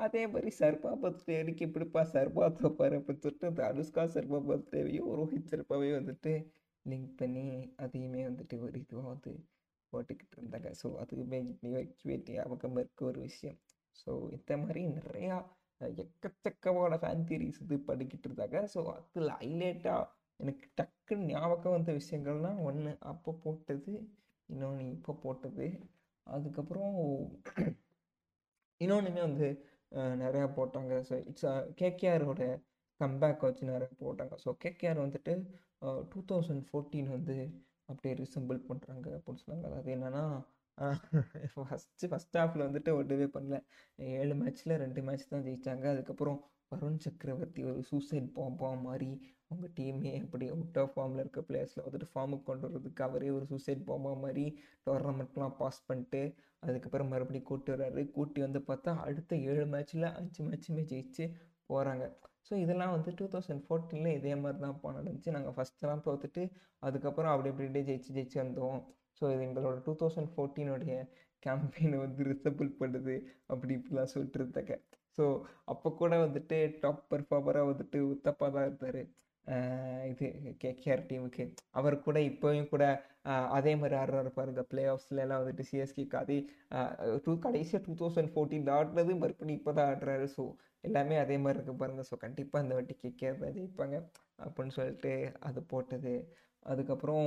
அதே 0.04 0.22
மாதிரி 0.26 0.50
சர்பா 0.60 0.90
பர்த்டே 1.02 1.36
அன்னைக்கு 1.40 1.66
இப்படிப்பா 1.68 2.00
சர்பா 2.14 2.46
தோப்பாரு 2.60 2.96
அப்படின்னு 2.98 3.22
சொல்லிட்டு 3.24 3.50
அந்த 3.50 3.62
அனுஷ்கா 3.70 4.02
சர்பா 4.14 4.38
பர்த்டேவையும் 4.48 5.12
ரோஹித் 5.20 5.50
சர்பாவையும் 5.52 5.98
வந்துட்டு 6.00 6.32
லிங்க் 6.86 7.14
பண்ணி 7.16 7.46
அதையுமே 7.76 8.22
வந்துட்டு 8.28 8.56
ஒரு 8.64 8.76
இதுவாக 8.78 9.08
வந்து 9.08 9.32
போட்டுக்கிட்டு 9.92 10.36
இருந்தாங்க. 10.38 10.68
ஸோ 10.80 10.88
அதுவுமே 11.02 11.38
வைக்கவே 11.74 12.16
ஞாபகம் 12.28 12.78
இருக்க 12.78 13.04
ஒரு 13.04 13.20
விஷயம். 13.20 13.58
ஸோ 13.96 14.10
இந்த 14.36 14.52
மாதிரி 14.56 14.82
நிறையா 14.98 15.36
எக்கச்சக்கமான 16.02 16.94
ஃபேன் 17.02 17.26
தியரிஸ் 17.28 17.60
இது 17.64 17.76
பண்ணிக்கிட்டு 17.88 18.28
இருந்தாங்க. 18.28 18.58
ஸோ 18.74 18.80
அதில் 18.94 19.34
ஹைலைட்டாக 19.38 20.06
எனக்கு 20.40 20.66
டக்குன்னு 20.80 21.28
ஞாபகம் 21.30 21.76
வந்த 21.76 21.92
விஷயங்கள்லாம் 21.92 22.60
ஒன்று 22.62 22.92
அப்போ 23.12 23.30
போட்டது 23.44 23.94
இன்னொன்று 24.54 24.84
இப்போ 24.96 25.12
போட்டது. 25.24 25.66
அதுக்கப்புறம் 26.26 26.96
இன்னொன்றுமே 28.80 29.22
வந்து 29.28 29.48
நிறையா 30.24 30.46
போட்டாங்க. 30.58 30.94
ஸோ 31.08 31.14
இட்ஸ் 31.30 31.46
கேகேஆரோட 31.80 32.42
கம்பேக் 33.00 33.46
வச்சு 33.46 33.72
நிறைய 33.72 33.90
போட்டாங்க. 34.04 34.34
ஸோ 34.44 34.50
கேகேஆர் 34.64 35.00
வந்துட்டு 35.06 35.32
டூ 36.12 36.20
தௌசண்ட் 36.30 36.64
ஃபோர்டீன் 36.68 37.10
வந்து 37.16 37.36
அப்படியே 37.90 38.14
ரிசம்பிள் 38.22 38.60
பண்ணுறாங்க 38.70 39.08
அப்படின்னு 39.18 39.42
சொன்னாங்க. 39.44 39.68
அது 39.78 39.90
என்னென்னா 39.96 40.24
ஃபஸ்ட்டு 41.52 42.08
ஃபஸ்ட் 42.10 42.38
ஹாஃபில் 42.40 42.66
வந்துட்டு 42.66 42.90
ஒன்றுமே 42.98 43.26
பண்ணல. 43.36 43.56
ஏழு 44.20 44.34
மேட்ச்சில் 44.42 44.74
ரெண்டு 44.84 45.00
மேட்ச் 45.06 45.32
தான் 45.32 45.44
ஜெயித்தாங்க 45.46 45.86
அதுக்கப்புறம் 45.94 46.38
வருண் 46.72 47.00
சக்கரவர்த்தி 47.06 47.60
ஒரு 47.70 47.80
சூசைட் 47.90 48.28
பாம்பா 48.36 48.70
மாதிரி 48.86 49.10
அவங்க 49.50 49.66
டீமே 49.76 50.12
அப்படி 50.22 50.46
அவுட் 50.54 50.78
ஆஃப் 50.82 50.92
ஃபார்மில் 50.94 51.22
இருக்க 51.22 51.40
பிளேயர்ஸில் 51.48 51.84
வந்துட்டு 51.84 52.08
ஃபார்முக்கு 52.12 52.46
கொண்டு 52.48 52.66
வர்றதுக்கு 52.66 53.02
அவரே 53.06 53.30
ஒரு 53.36 53.44
சூசைட் 53.52 53.82
போமா 53.88 54.12
மாதிரி 54.24 54.44
டோர்னமெண்ட்லாம் 54.86 55.56
பாஸ் 55.60 55.80
பண்ணிட்டு 55.88 56.22
அதுக்கப்புறம் 56.62 57.10
மறுபடியும் 57.12 57.48
கூட்டி 57.50 57.70
வர்றாரு. 57.74 58.02
கூட்டி 58.16 58.40
வந்து 58.46 58.60
பார்த்தா 58.68 58.92
அடுத்த 59.06 59.36
ஏழு 59.50 59.64
மேட்ச்சில் 59.74 60.08
அஞ்சு 60.18 60.40
மேட்ச்சுமே 60.48 60.84
ஜெயிச்சு 60.92 61.24
போகிறாங்க 61.70 62.04
ஸோ 62.48 62.54
இதெல்லாம் 62.64 62.92
வந்து 62.96 63.10
டூ 63.18 63.24
தௌசண்ட் 63.32 63.64
ஃபோர்டீனில் 63.66 64.16
இதே 64.18 64.34
மாதிரி 64.42 64.58
தான் 64.66 64.78
போன 64.82 64.94
நடந்துச்சு 64.98 65.34
நாங்கள் 65.36 65.54
ஃபஸ்ட்டெல்லாம் 65.56 66.04
தோத்துட்டு 66.06 66.42
அதுக்கப்புறம் 66.82 67.32
அப்படி 67.32 67.50
அப்படி 67.52 67.66
அப்படியே 67.68 67.86
ஜெயிச்சு 67.90 68.14
ஜெயிச்சு 68.16 68.38
வந்தோம். 68.42 68.78
ஸோ 69.18 69.24
இது 69.34 69.42
எங்களோட 69.48 69.76
டூ 69.86 69.92
தௌசண்ட் 70.02 70.30
ஃபோர்டீனுடைய 70.34 70.94
கேம்பெயினை 71.42 71.98
வந்து 72.04 72.22
ரிசபிள் 72.32 72.70
பண்ணுது. 72.80 73.14
அப்படி 73.52 73.72
இப்படிலாம் 73.78 74.12
சொல்லிட்டு 74.14 74.38
இருந்தாங்க. 74.40 74.74
ஸோ 75.18 75.24
அப்போ 75.72 75.88
கூட 76.00 76.14
வந்துட்டு 76.24 76.56
டாப் 76.82 77.02
பர்ஃபார்மராக 77.12 77.68
வந்துட்டு 77.70 77.98
உத்தப்பா 78.14 78.46
தான் 78.56 78.66
இருந்தார். 78.68 79.00
இது 80.10 80.26
கேகேஆர் 80.62 81.02
டீமுக்கு. 81.10 81.44
அவர் 81.78 81.96
கூட 82.06 82.18
இப்போயும் 82.30 82.70
கூட 82.72 82.84
அதே 83.58 83.72
மாதிரி 83.80 83.94
ஆடுறாரு 84.00 84.30
பாருங்க. 84.38 84.62
பிளே 84.70 84.82
ஆஃப்ஸ்லாம் 84.94 85.40
வந்துட்டு 85.42 85.64
சிஎஸ்கேக்கு 85.70 86.16
அதே 86.22 86.38
டூ 87.26 87.32
கடைசியாக 87.46 87.82
டூ 87.86 87.94
தௌசண்ட் 88.00 88.32
ஃபோர்டீன் 88.34 88.68
ஆடுனது 88.78 89.14
மறுபடியும் 89.22 89.58
இப்போ 89.60 89.72
தான் 89.78 89.88
ஆடுறாரு. 89.92 90.26
ஸோ 90.36 90.44
எல்லாமே 90.88 91.16
அதே 91.24 91.36
மாதிரி 91.44 91.58
இருக்குது 91.58 91.80
பாருங்க. 91.82 92.02
ஸோ 92.10 92.16
கண்டிப்பாக 92.24 92.64
இந்த 92.64 92.74
வாட்டி 92.78 92.96
கேஆர் 93.20 93.42
தான் 93.44 93.56
ஜெயிப்பாங்க. 93.58 93.96
அப்படின்னு 94.46 94.76
சொல்லிட்டு 94.78 95.14
அது 95.48 95.62
போட்டது. 95.72 96.14
அதுக்கப்புறம் 96.72 97.26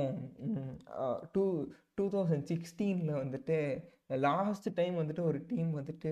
டூ 1.34 1.44
டூ 1.98 2.04
தௌசண்ட் 2.14 2.46
சிக்ஸ்டீனில் 2.52 3.20
வந்துட்டு 3.22 3.56
லாஸ்ட் 4.26 4.68
டைம் 4.78 4.94
வந்துட்டு 5.00 5.22
ஒரு 5.30 5.38
டீம் 5.50 5.70
வந்துட்டு 5.78 6.10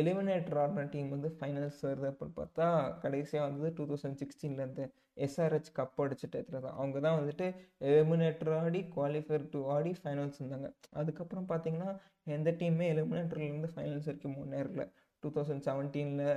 எலிமினேட்டர் 0.00 0.58
ஆடின 0.62 0.82
டீம் 0.94 1.10
வந்து 1.14 1.28
ஃபைனல்ஸ் 1.36 1.78
வருது 1.86 2.06
அப்படின்னு 2.10 2.36
பார்த்தா 2.40 2.66
கடைசியாக 3.04 3.46
வந்து 3.48 3.68
டூ 3.76 3.84
தௌசண்ட் 3.90 4.18
சிக்ஸ்டீன்லேருந்து 4.22 4.84
எஸ்ஆர்ஹெச் 5.26 5.70
கப் 5.78 6.00
அடிச்சுட்டு 6.04 6.38
இடத்துல 6.40 6.60
தான் 6.66 6.76
அவங்க 6.80 6.98
தான் 7.06 7.18
வந்துட்டு 7.20 7.46
எலிமினேட்டர் 7.90 8.52
ஆடி 8.58 8.80
குவாலிஃபயர் 8.96 9.46
டூ 9.54 9.60
ஆடி 9.76 9.92
ஃபைனல்ஸ் 10.00 10.38
இருந்தாங்க. 10.40 10.68
அதுக்கப்புறம் 11.00 11.48
பார்த்தீங்கன்னா 11.52 11.92
எந்த 12.36 12.50
டீமுமே 12.60 12.88
எலிமினேட்டர்லேருந்து 12.94 13.70
ஃபைனல்ஸ் 13.74 14.08
வரைக்கும் 14.10 14.36
முன்னேறல. 14.40 14.84
Two 15.22 15.30
thousand 15.36 15.64
செவன்டீனில் 15.68 16.28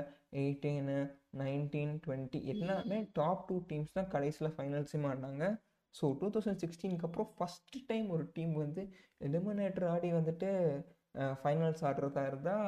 eighteen 0.41 0.97
nineteen 1.41 1.93
twenty 2.05 2.39
எல்லாமே 2.53 2.99
டாப் 3.19 3.43
டூ 3.49 3.57
டீம்ஸ் 3.71 3.97
தான் 3.97 4.09
கடைசியில் 4.15 4.55
ஃபைனல்ஸுமே 4.55 5.09
ஆடினாங்க. 5.11 5.45
ஸோ 5.95 6.05
டூ 6.19 6.27
தௌசண்ட் 6.33 6.61
சிக்ஸ்டீனுக்கு 6.63 7.07
அப்புறம் 7.07 7.29
ஃபஸ்ட்டு 7.37 7.83
டைம் 7.91 8.07
ஒரு 8.15 8.25
டீம் 8.35 8.53
வந்து 8.63 8.83
எலிமினேட்டர் 9.27 9.87
ஆடி 9.93 10.09
வந்துட்டு 10.19 10.49
ஃபைனல்ஸ் 11.41 11.81
ஆடுறதா 11.87 12.21
இருந்தால் 12.29 12.67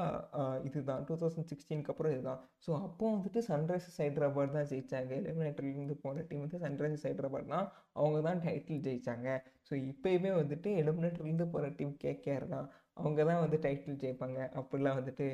இதுதான். 0.67 1.01
டூ 1.07 1.15
தௌசண்ட் 1.21 1.49
சிக்ஸ்டீனுக்கு 1.51 1.91
அப்புறம் 1.93 2.13
இதுதான். 2.15 2.41
ஸோ 2.65 2.71
அப்போ 2.85 3.05
வந்துட்டு 3.15 3.41
சன்ரைசர்ஸ் 3.49 3.99
ஹைட்ராபாத் 4.03 4.55
தான் 4.57 4.67
ஜெயித்தாங்க 4.71 5.11
எலிமினேட்டர்லேருந்து 5.21 5.97
போன 6.05 6.25
டீம் 6.29 6.43
வந்து 6.45 6.61
சன்ரைசர்ஸ் 6.65 7.07
ஹைட்ராபாத் 7.09 7.53
தான் 7.55 7.67
அவங்க 8.01 8.19
தான் 8.27 8.41
டைட்டில் 8.45 8.83
ஜெயித்தாங்க 8.87 9.27
ஸோ 9.69 9.73
இப்போயுமே 9.91 10.33
வந்துட்டு 10.41 10.71
எலிமினேட்டர்லேருந்து 10.81 11.47
போகிற 11.55 11.71
டீம் 11.79 11.95
கேகேஆர் 12.05 12.47
தான். 12.55 12.67
அவங்க 13.01 13.19
தான் 13.31 13.43
வந்து 13.45 13.57
டைட்டில் 13.65 14.01
ஜெயிப்பாங்க. 14.03 14.39
அப்படிலாம் 14.59 14.99
வந்துட்டு 15.01 15.27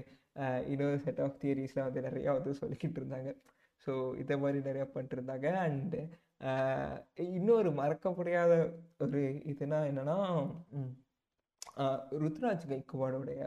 இன்னொரு 0.73 0.97
செட் 1.05 1.21
ஆஃப் 1.25 1.39
தியரிஸ்லாம் 1.43 1.87
வந்து 1.89 2.07
நிறையா 2.09 2.31
வந்து 2.37 2.51
சொல்லிக்கிட்டு 2.61 2.99
இருந்தாங்க. 3.01 3.31
ஸோ 3.85 3.91
இதை 4.21 4.35
மாதிரி 4.43 4.59
நிறையா 4.69 4.85
பண்ணிட்டுருந்தாங்க 4.93 5.47
அண்டு 5.67 6.01
இன்னொரு 7.37 7.69
மறக்க 7.79 8.09
முடியாத 8.17 8.53
ஒரு 9.05 9.21
இதுனா 9.51 9.79
என்னென்னா 9.89 10.17
ருத்ராஜ் 12.23 12.65
கைக்குவாடோடைய 12.67 13.41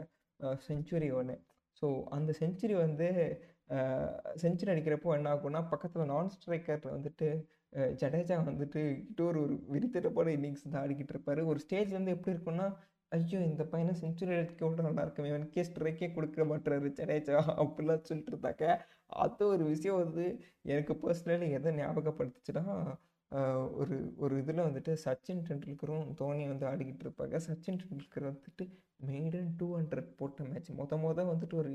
செஞ்சுரி 0.67 1.09
ஒன்று 1.11 1.35
ஸோ 1.81 1.87
அந்த 2.09 2.33
செஞ்சுரி 2.39 2.75
வந்து 2.75 3.07
செஞ்சுரி 4.35 4.71
அடிக்கிறப்போ 4.71 5.15
என்ன 5.15 5.29
ஆகும்னா 5.33 5.61
பக்கத்தில் 5.69 6.05
நான் 6.05 6.29
ஸ்ட்ரைக்கரில் 6.29 6.95
வந்துட்டு 6.97 7.27
ஜடேஜா 8.01 8.35
வந்துட்டு 8.49 8.81
ஒரு 9.19 9.39
ஒரு 9.41 10.11
போல 10.11 10.31
இன்னிங்ஸ் 10.31 10.65
தான் 10.69 10.81
ஆடிக்கிட்டு 10.83 11.13
இருப்பார். 11.13 11.41
ஒரு 11.43 11.59
ஸ்டேஜ்லேருந்து 11.59 12.15
எப்படி 12.15 12.35
இருக்கும்னா 12.35 12.67
ஐயோ 13.11 13.39
இந்த 13.41 13.63
பையனை 13.63 13.93
செஞ்சுரி 14.01 14.33
அடிக்க 14.35 14.67
விட 14.67 14.81
நல்லா 14.81 15.01
இருக்குமே 15.01 15.29
இவனுக்கே 15.29 15.61
ஸ்ட்ரைக்கே 15.61 16.07
கொடுக்க 16.13 16.45
மாட்டுறாரு 16.45 16.89
ஜடேஜா 16.99 17.39
அப்படிலாம் 17.63 18.05
சொல்லிட்டு 18.05 18.31
இருந்தாக்க 18.33 18.63
அது 19.07 19.47
ஒரு 19.47 19.63
விஷயம் 19.63 19.97
வந்து 19.97 20.23
எனக்கு 20.63 20.93
பர்சனலி 20.93 21.49
எதை 21.51 21.73
ஞாபகப்படுத்துச்சுன்னா 21.73 22.65
ஒரு 23.79 23.95
ஒரு 24.17 24.33
இதில் 24.37 24.65
வந்துட்டு 24.65 24.93
சச்சின் 25.05 25.43
டெண்டுல்கரும் 25.47 26.09
தோனி 26.13 26.43
வந்து 26.47 26.65
ஆடிக்கிட்டு 26.67 27.05
இருப்பாங்க. 27.05 27.35
சச்சின் 27.47 27.79
டெண்டுல்கர் 27.81 28.29
வந்துட்டு 28.29 28.65
மெய்டன் 29.07 29.49
டூ 29.57 29.67
ஹண்ட்ரட் 29.77 30.09
போட்ட 30.19 30.43
மேட்ச் 30.43 30.69
மொத 30.71 30.97
மொதல் 31.03 31.31
வந்துட்டு 31.33 31.55
ஒரு 31.55 31.71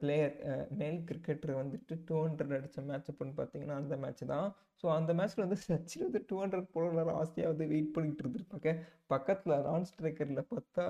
பிளேயர் 0.00 0.34
மேல் 0.80 0.98
கிரிக்கெட்டர் 1.08 1.52
வந்துட்டு 1.60 1.94
டூ 2.08 2.14
ஹண்ட்ரட் 2.24 2.54
அடித்த 2.56 2.80
மேட்ச் 2.88 3.08
அப்படின்னு 3.12 3.36
பார்த்தீங்கன்னா 3.38 3.76
அந்த 3.82 3.94
மேட்ச் 4.02 4.22
தான். 4.32 4.48
ஸோ 4.80 4.86
அந்த 4.96 5.10
மேட்ச்சில் 5.18 5.44
வந்து 5.44 5.58
சச்சின் 5.62 6.04
வந்து 6.06 6.20
டூ 6.30 6.36
ஹண்ட்ரட் 6.42 6.68
போடுற 6.74 7.04
ஆசையாக 7.20 7.52
வந்து 7.52 7.66
வெயிட் 7.72 7.92
பண்ணிக்கிட்டு 7.94 8.24
இருந்திருப்பாங்க. 8.24 8.72
பக்கத்தில் 9.12 9.54
நான் 9.66 9.86
ஸ்ட்ரைக்கரில் 9.90 10.42
பார்த்தா 10.52 10.84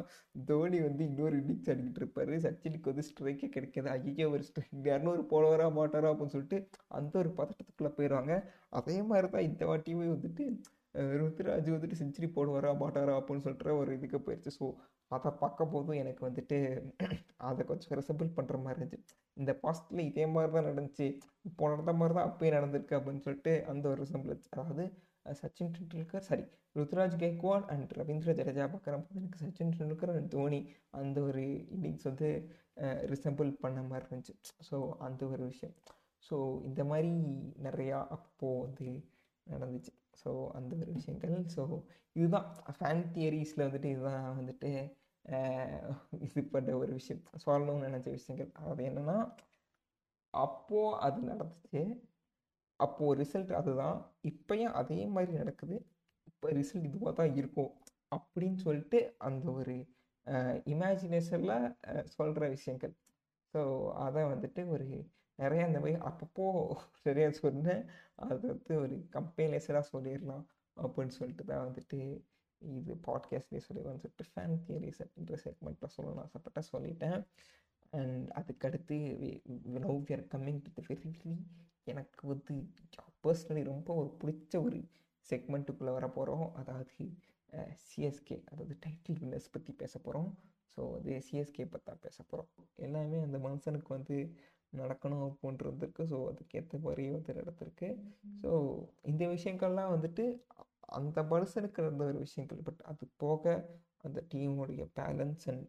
தோனி 0.49 0.81
வந்து 0.89 1.03
இன்னொரு 1.11 1.37
இன்னிங்ஸ் 1.43 1.71
அடிக்கிட்டு 1.75 2.03
இருப்பார். 2.03 2.33
சச்சினுக்கு 2.47 2.93
வந்து 2.93 3.07
ஸ்ட்ரைக்கே 3.11 3.51
கிடைக்காது. 3.57 3.91
ஐயோ 3.97 4.29
ஒரு 4.37 4.45
ஸ்ட்ரைக் 4.49 4.89
இரநூறு 4.93 5.25
போலவரா 5.35 5.69
மாட்டாரா 5.81 6.11
அப்படின்னு 6.13 6.37
சொல்லிட்டு 6.37 6.61
அந்த 7.01 7.15
ஒரு 7.23 7.33
பதட்டத்துக்குள்ளே 7.41 7.93
போயிடுவாங்க. 7.99 8.35
அதே 8.81 8.97
மாதிரி 9.11 9.29
தான் 9.37 9.49
இந்த 9.51 9.65
வாட்டியுமே 9.71 10.09
வந்துட்டு 10.17 10.45
ருத்ராஜ் 11.21 11.69
வந்துட்டு 11.75 12.01
செஞ்சுரி 12.01 12.27
போடுவாரா 12.35 12.73
மாட்டாரா 12.83 13.15
அப்படின்னு 13.21 13.47
சொல்கிற 13.47 13.71
ஒரு 13.79 13.91
இதுக்கு 13.99 14.19
போயிடுச்சு 14.27 14.51
ஸோ 14.59 14.67
அதை 15.15 15.31
பார்க்க 15.43 15.73
போதும் 15.73 16.01
எனக்கு 16.03 16.23
வந்துட்டு 16.29 16.59
அதை 17.49 17.63
கொஞ்சம் 17.71 17.95
ரெசபிள் 18.01 18.35
பண்ணுற 18.37 18.59
மாதிரி 18.65 18.81
இருந்துச்சு. 18.83 19.15
இந்த 19.41 19.53
பாஸ்டில் 19.63 20.07
இதே 20.11 20.25
மாதிரி 20.35 20.53
தான் 20.57 20.69
நடந்துச்சு. 20.71 21.07
இப்போ 21.49 21.71
நடந்த 21.73 21.95
மாதிரி 22.01 22.15
தான் 22.19 22.29
அப்பயே 22.31 22.53
நடந்திருக்கு 22.59 22.99
அப்படின்னு 22.99 23.25
சொல்லிட்டு 23.27 23.55
அந்த 23.73 23.85
ஒரு 23.93 23.99
ரிசம்பிளன்ஸ் 24.05 24.53
அதாவது 24.55 24.85
சச்சின் 25.41 25.73
டெண்டுல்கர் 25.77 26.27
சாரி 26.29 26.45
ருத்ராஜ் 26.79 27.15
கேக்வாட் 27.23 27.69
அண்ட் 27.73 27.91
ரவீந்திர 28.01 28.31
ஜடேஜா 28.39 28.65
பார்க்குற 28.73 28.97
போது 29.03 29.21
எனக்கு 29.21 29.43
சச்சின் 29.43 29.75
டெண்டுல்கர் 29.79 30.13
அண்ட் 30.15 30.33
தோனி 30.35 30.61
அந்த 31.01 31.19
ஒரு 31.29 31.45
இன்னிங்ஸ் 31.77 32.09
வந்து 32.11 32.29
ரிசம்பிள் 33.13 33.51
பண்ண 33.65 33.83
மாதிரி 33.91 34.07
இருந்துச்சு. 34.09 34.35
ஸோ 34.69 34.79
அந்த 35.07 35.23
ஒரு 35.35 35.45
விஷயம். 35.53 35.75
ஸோ 36.29 36.37
இந்த 36.69 36.83
மாதிரி 36.91 37.13
நிறையா 37.67 37.99
அப்போது 38.17 38.61
வந்து 38.65 38.89
நடந்துச்சு. 39.47 39.93
ஸோ 40.23 40.31
அந்த 40.59 40.73
ஒரு 40.83 40.91
விஷயங்கள். 40.99 41.37
ஸோ 41.57 41.63
இதுதான். 42.17 42.49
ஃபேன் 42.77 43.05
தியரிஸில் 43.15 43.67
வந்துட்டு 43.67 43.89
இதுதான் 43.95 44.39
வந்துட்டு 44.41 44.71
இது 46.27 46.41
பண்ண 46.55 46.71
ஒரு 46.83 46.93
விஷயம். 46.99 47.23
சொல்லணும்னு 47.45 47.87
நினச்ச 47.89 48.09
விஷயங்கள். 48.19 48.51
அது 48.71 48.83
என்னென்னா 48.91 49.19
அப்போது 50.35 50.99
அது 51.07 51.19
நடந்துச்சு. 51.33 51.83
அப்போது 52.81 53.19
ரிசல்ட் 53.23 53.53
அதுதான். 53.61 53.99
இப்போயும் 54.31 54.77
அதே 54.81 55.01
மாதிரி 55.17 55.33
நடக்குது. 55.43 55.77
இப்போ 56.31 56.47
ரிசல்ட் 56.61 56.89
இதுவாக 56.91 57.13
தான் 57.21 57.35
இருக்கும். 57.41 57.73
அப்படின்னு 58.17 58.59
சொல்லிட்டு 58.67 58.99
அந்த 59.29 59.47
ஒரு 59.61 59.77
இமேஜினேஷனில் 60.75 61.57
சொல்கிற 62.17 62.45
விஷயங்கள். 62.57 62.95
ஸோ 63.55 63.61
அதை 64.07 64.23
வந்துட்டு 64.33 64.63
ஒரு 64.75 64.87
நிறைய 65.39 65.63
இந்த 65.69 65.79
மாதிரி 65.83 65.99
அப்பப்போ 66.09 66.45
நிறையா 67.07 67.29
சொன்னேன். 67.43 67.83
அது 68.27 68.45
வந்து 68.53 68.75
ஒரு 68.85 68.97
கம்பெனிலேசராக 69.17 69.91
சொல்லிடலாம் 69.95 70.45
அப்படின்னு 70.77 71.15
சொல்லிட்டு 71.19 71.45
தான் 71.51 71.65
வந்துட்டு 71.67 71.99
இது 72.73 72.95
பாட்காஸ்ட்லேயே 73.07 73.59
சொல்லி 73.59 73.83
வந்துட்டு 73.83 74.25
ஃபேன் 74.35 74.57
தியரிஸ் 74.67 75.01
அப்படின்ற 75.01 75.37
செக்மெண்ட்டில் 75.45 75.93
சொல்லணும்னு 75.97 76.23
ஆசைப்பட்ட 76.23 76.63
சொல்லிட்டேன். 76.73 77.21
அண்ட் 77.91 78.31
அதுக்கடுத்து 78.31 78.97
love 79.81 80.05
we're 80.07 80.25
coming 80.33 80.63
to 80.63 80.83
very 80.83 80.97
very 81.05 81.35
எனக்கு 81.85 82.29
வந்து 82.29 82.55
பர்சனலி 83.23 83.65
ரொம்ப 83.65 83.95
ஒரு 83.95 84.17
பிடிச்ச 84.25 84.63
ஒரு 84.63 84.79
செக்மெண்ட்டுக்குள்ளே 85.31 85.93
வர 85.93 86.09
போகிறோம் 86.09 86.55
அதாவது 86.55 87.09
சிஎஸ்கே 87.85 88.43
அதாவது 88.45 88.79
டைட்டில் 88.87 89.21
வின்னர்ஸ் 89.21 89.53
பற்றி 89.53 89.73
பேச 89.73 89.99
போகிறோம் 89.99 90.31
ஸோ 90.77 90.95
அது 90.95 91.23
சிஎஸ்கே 91.31 91.65
பற்றி 91.71 91.85
தான் 91.85 92.01
பேச 92.01 92.23
போகிறோம் 92.23 92.51
எல்லாமே 92.75 93.21
அந்த 93.21 93.39
மனுஷனுக்கு 93.39 93.89
வந்து 93.89 94.17
நடக்கணும் 94.77 95.25
அப்படின்றதுக்கு 95.27 96.03
ஸோ 96.03 96.19
அதுக்கேற்ற 96.31 96.81
மாதிரி 96.81 97.11
வந்து 97.11 97.33
நடத்திருக்கு 97.33 97.89
ஸோ 98.43 98.51
இந்த 99.03 99.27
விஷயங்கள்லாம் 99.27 99.93
வந்துட்டு 99.93 100.25
அந்த 100.89 101.19
மனுஷனுக்கு 101.33 101.83
நடந்த 101.83 102.05
ஒரு 102.05 102.19
விஷயங்கள். 102.19 102.61
பட் 102.63 102.83
அது 102.83 103.05
போக 103.17 103.45
அந்த 104.03 104.19
டீமுடைய 104.33 104.83
பேலன்ஸ் 105.01 105.45
அண்ட் 105.53 105.67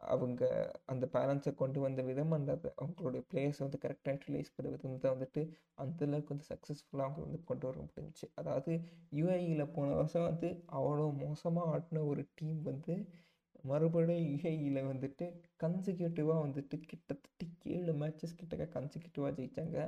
அவங்க 0.00 0.42
அந்த 0.84 1.04
பேலன்ஸை 1.12 1.52
கொண்டு 1.54 1.78
வந்த 1.80 2.00
விதம் 2.02 2.32
அந்த 2.32 2.52
அவங்களுடைய 2.82 3.22
பிளேயர்ஸ் 3.30 3.62
வந்து 3.64 3.78
கரெக்டாக 3.84 4.14
யூட்டிலைஸ் 4.14 4.54
பண்ண 4.56 4.70
விதம் 4.70 5.02
தான் 5.04 5.14
வந்துட்டு 5.16 5.42
அந்தளவுக்கு 5.82 6.32
வந்து 6.34 6.48
சக்ஸஸ்ஃபுல்லாக 6.52 7.06
அவங்க 7.06 7.20
வந்து 7.26 7.40
கொண்டு 7.44 7.66
வர 7.68 7.76
முடிஞ்சிச்சு. 7.80 8.26
அதாவது 8.34 8.72
யுஐயில் 9.12 9.72
போன 9.72 9.94
வருஷம் 9.94 10.28
வந்து 10.30 10.48
அவ்வளோ 10.78 11.06
மோசமாக 11.22 11.72
ஆடின 11.74 12.04
ஒரு 12.04 12.24
டீம் 12.34 12.60
வந்து 12.62 12.94
மறுபடியும் 13.64 14.30
யுஏஇயில் 14.32 14.88
வந்துட்டு 14.90 15.26
கன்சிக்யூட்டிவாக 15.62 16.40
வந்துட்டு 16.46 16.76
கிட்டத்தட்ட 16.86 17.46
ஏழு 17.76 17.92
மேட்சஸ் 18.02 18.38
கிட்டக்க 18.40 18.64
கன்சிக்யூட்டிவாக 18.76 19.32
ஜெயித்தாங்க 19.38 19.78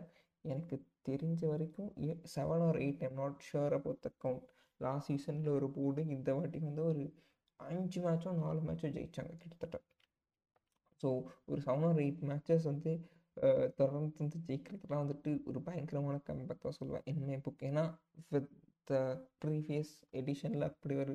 எனக்கு 0.45 0.77
தெரிஞ்ச 1.09 1.41
வரைக்கும் 1.47 1.91
seven 2.35 2.64
or 2.68 2.79
eight 2.79 3.03
I'm 3.03 3.18
not 3.22 3.41
sure 3.49 3.74
about 3.74 4.01
the 4.01 4.11
count 4.24 4.47
last 4.81 5.09
சீசனில் 5.11 5.51
ஒரு 5.57 5.68
போர்டு 5.77 6.03
இந்த 6.16 6.31
வாட்டி 6.35 6.59
வந்து 6.68 6.83
ஒரு 6.91 7.05
அஞ்சு 7.61 8.01
மேட்சோ 8.07 8.33
நாலு 8.41 8.61
மேட்சோ 8.61 8.89
ஜெயித்தாங்க 8.97 9.35
கிட்டத்தட்ட. 9.43 9.77
ஸோ 11.01 11.09
ஒரு 11.51 11.61
செவன் 11.66 11.87
ஆர் 11.89 12.01
எயிட் 12.05 12.22
மேட்சஸ் 12.31 12.66
வந்து 12.70 12.93
தொடர்ந்து 13.79 14.20
வந்து 14.20 14.39
ஜெயிக்கிறதுலாம் 14.49 15.03
வந்துட்டு 15.05 15.31
ஒரு 15.51 15.59
பயங்கரமான 15.62 16.16
கம்பேக் 16.29 16.62
தான் 16.62 16.79
சொல்லுவேன் 16.79 17.09
என்ன 17.12 17.39
புக் 17.47 17.64
ஏன்னா 17.70 17.85
வித் 18.31 18.51
த 18.89 18.95
ப்ரீவியஸ் 19.43 19.91
எடிஷனில் 20.20 20.68
அப்படி 20.68 20.95
ஒரு 21.05 21.14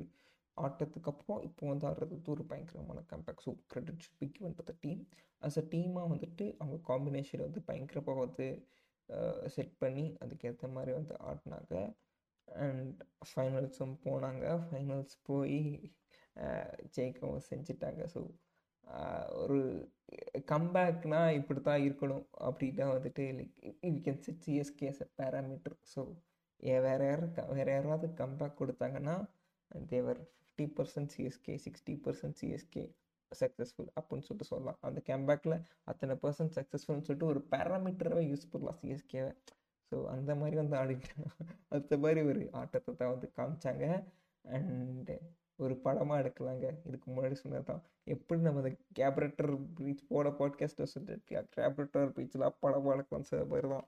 ஆட்டத்துக்கு 0.56 1.10
அப்புறம் 1.12 1.40
இப்போ 1.42 1.64
வந்து 1.66 1.86
ஆடுறது 1.90 2.32
ஒரு 2.34 2.44
பயங்கரமான 2.50 3.00
comeback 3.12 3.44
so 3.46 3.52
credit 3.70 4.02
should 4.04 4.20
be 4.20 4.28
given 4.36 4.56
to 4.58 4.64
the 4.70 4.74
team 4.80 5.02
as 5.42 5.58
a 5.58 5.64
டீமாக 5.72 6.10
வந்துட்டு 6.12 6.46
அவங்க 6.58 6.78
காம்பினேஷன் 6.90 7.44
வந்து 7.46 7.62
பயங்கரமாக 7.68 8.18
வந்து 8.26 8.46
செட் 9.54 9.74
பண்ணி 9.78 10.06
அதுக்கேற்ற 10.22 10.66
மாதிரி 10.72 10.92
வந்து 10.98 11.14
ஆடினாங்க. 11.28 11.72
அண்ட் 12.66 13.00
ஃபைனல்ஸும் 13.30 13.96
போனாங்க. 14.06 14.44
ஃபைனல்ஸ் 14.66 15.16
போய் 15.28 15.58
ஜெயிக்கவும் 16.96 17.46
செஞ்சிட்டாங்க. 17.50 18.02
ஸோ 18.14 18.20
ஒரு 19.42 19.58
கம்பேக்னால் 20.52 21.36
இப்படி 21.40 21.60
தான் 21.68 21.84
இருக்கணும். 21.88 22.24
அப்படின்னா 22.48 22.86
வந்துட்டு 22.94 23.24
like 23.38 23.56
you 23.90 23.98
can 24.06 24.22
set 24.26 24.42
CSK's 24.46 25.00
a 25.06 25.08
parameter 25.20 25.76
so 25.94 26.02
வேறு 26.86 27.04
யாரும் 27.10 27.32
வேறு 27.58 27.70
யாராவது 27.76 28.08
கம்பேக் 28.22 28.58
கொடுத்தாங்கன்னா 28.60 29.14
they're 29.92 30.20
fifty 30.32 30.66
percent 30.78 31.12
CSK 31.14 31.54
sixty 31.64 31.94
percent 32.04 32.38
CSK 32.40 32.84
successful 33.32 33.88
அப்படின்னு 33.98 34.26
சொல்லிட்டு 34.26 34.50
சொல்லலாம். 34.50 34.78
அந்த 34.88 35.00
கேம்பேக்கில் 35.08 35.56
அத்தனை 35.90 36.14
பர்சன்ட் 36.24 36.54
சக்ஸஸ்ஃபுல்னு 36.58 37.06
சொல்லிட்டு 37.08 37.30
ஒரு 37.32 37.40
பேராமீட்டராகவே 37.54 38.24
யூஸ் 38.30 38.50
பண்ணலாம். 38.52 38.78
சிஎஸ்கேவை 38.82 39.32
ஸோ 39.92 39.98
அந்த 40.14 40.32
மாதிரி 40.40 40.56
வந்து 40.62 40.76
ஆடிட்டாங்க 40.80 41.26
அந்த 41.76 41.96
மாதிரி 42.04 42.20
ஒரு 42.30 42.42
ஆட்டத்தை 42.60 42.92
தான் 43.00 43.12
வந்து 43.14 43.28
காமிச்சாங்க. 43.38 43.86
அண்டு 44.44 45.16
ஒரு 45.64 45.74
படமாக 45.84 46.22
எடுக்கலாங்க. 46.22 46.66
இதுக்கு 46.88 47.06
முன்னாடி 47.10 47.36
சொன்னது 47.40 47.66
தான் 47.70 47.82
எப்படி 48.14 48.40
நம்ம 48.46 48.62
அந்த 48.62 48.72
கேப்ரேட்டர் 49.00 49.52
பீச் 49.78 50.08
போட 50.08 50.28
பாட்காஸ்ட்டை 50.38 50.86
சொல்லிட்டு 50.94 51.34
கேப்ரேட்டர் 51.58 52.14
பீச்செலாம் 52.16 52.58
படமாக 52.64 52.94
எடுக்கலாம் 52.96 53.28
சில 53.30 53.42
பேர் 53.52 53.68
தான். 53.74 53.86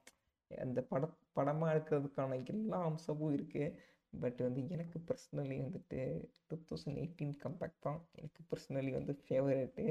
அந்த 0.51 0.79
பட 0.91 1.03
படமாக 1.37 1.73
எடுக்கிறதுக்கான 1.73 2.37
எல்லா 2.53 2.79
அம்சமும் 2.89 3.35
இருக்குது 3.37 3.67
பட் 4.13 4.41
வந்து 4.47 4.61
எனக்கு 4.75 4.97
பர்சனலி 5.07 5.57
வந்துட்டு 5.63 5.99
டூ 6.49 6.55
தௌசண்ட் 6.69 6.99
எயிட்டீன் 7.01 7.33
கம்பேக் 7.43 7.83
தான் 7.87 7.99
எனக்கு 8.19 8.41
பர்சனலி 8.51 8.91
வந்து 8.99 9.13
ஃபேவரேட்டு 9.23 9.85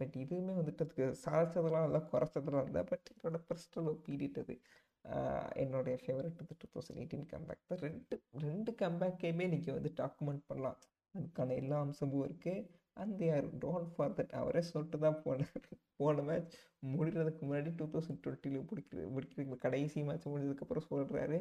பட் 0.00 0.16
இதுவுமே 0.24 0.54
வந்துட்டு 0.60 0.84
அதுக்கு 0.86 1.06
சாதிச்சதெல்லாம் 1.26 1.86
நல்லா 1.86 2.02
குறைச்சதெல்லாம் 2.12 2.66
இல்லை. 2.70 2.82
பட் 2.92 3.06
என்னோடய 3.14 3.42
பர்சனல் 3.50 3.90
ஒப்பீனியன் 3.94 4.40
அது 4.44 4.56
என்னுடைய 5.62 5.94
ஃபேவரட் 6.02 6.40
வந்து 6.40 6.56
டூ 6.60 6.66
தௌசண்ட் 6.74 7.00
எயிட்டீன் 7.02 7.26
கம்பேக் 7.32 7.68
தான் 7.70 7.82
ரெண்டு 7.86 8.16
ரெண்டு 8.46 8.72
கம்பேக்கையுமே 8.82 9.46
நீங்கள் 9.54 9.76
வந்து 9.78 9.90
டாக்குமெண்ட் 10.02 10.44
பண்ணலாம். 10.50 10.78
அதுக்கான 11.14 11.56
எல்லா 11.62 11.78
அம்சமும் 11.84 12.24
இருக்குது 12.28 12.66
and 13.02 13.22
are 13.36 13.48
don't 13.64 13.90
for 13.94 14.14
that 14.18 14.34
அவரே 14.40 14.62
சொல்லிட்டு 14.70 14.98
தான் 15.06 15.20
போனார் 15.24 15.66
போன 16.00 16.22
மேட்ச் 16.28 16.54
முடிகிறதுக்கு 16.94 17.42
முன்னாடி 17.48 17.70
டூ 17.80 17.86
தௌசண்ட் 17.94 18.22
டுவெண்ட்டியில் 18.24 18.66
முடிக்கிற 18.70 19.04
முடிக்கிற 19.16 19.58
கடைசி 19.66 20.00
மேட்ச் 20.08 20.30
முடிஞ்சதுக்கப்புறம் 20.32 20.88
சொல்கிறாரு 20.90 21.38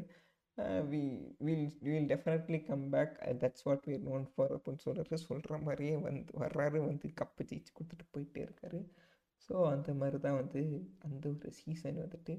we 0.91 1.01
will 1.45 1.67
will 1.87 2.09
definitely 2.11 2.59
come 2.69 2.85
back 2.93 3.13
that's 3.43 3.65
what 3.67 3.85
we're 3.89 4.03
known 4.09 4.25
for 4.31 4.53
அப்படின்னு 4.55 4.83
சொல்கிறாரு 4.85 5.19
சொல்கிற 5.27 5.57
மாதிரியே 5.67 5.93
வந்து 6.07 6.33
வர்றாரு. 6.43 6.77
வந்து 6.89 7.07
கப்பு 7.21 7.43
ஜெயிச்சு 7.49 7.71
கொடுத்துட்டு 7.77 8.05
போயிட்டே 8.13 8.41
இருக்காரு. 8.47 8.79
ஸோ 9.45 9.53
அந்த 9.73 9.93
மாதிரி 10.01 10.17
தான் 10.25 10.39
வந்து 10.41 10.61
அந்த 11.07 11.23
ஒரு 11.33 11.51
சீசன் 11.61 12.01
வந்துட்டு 12.03 12.33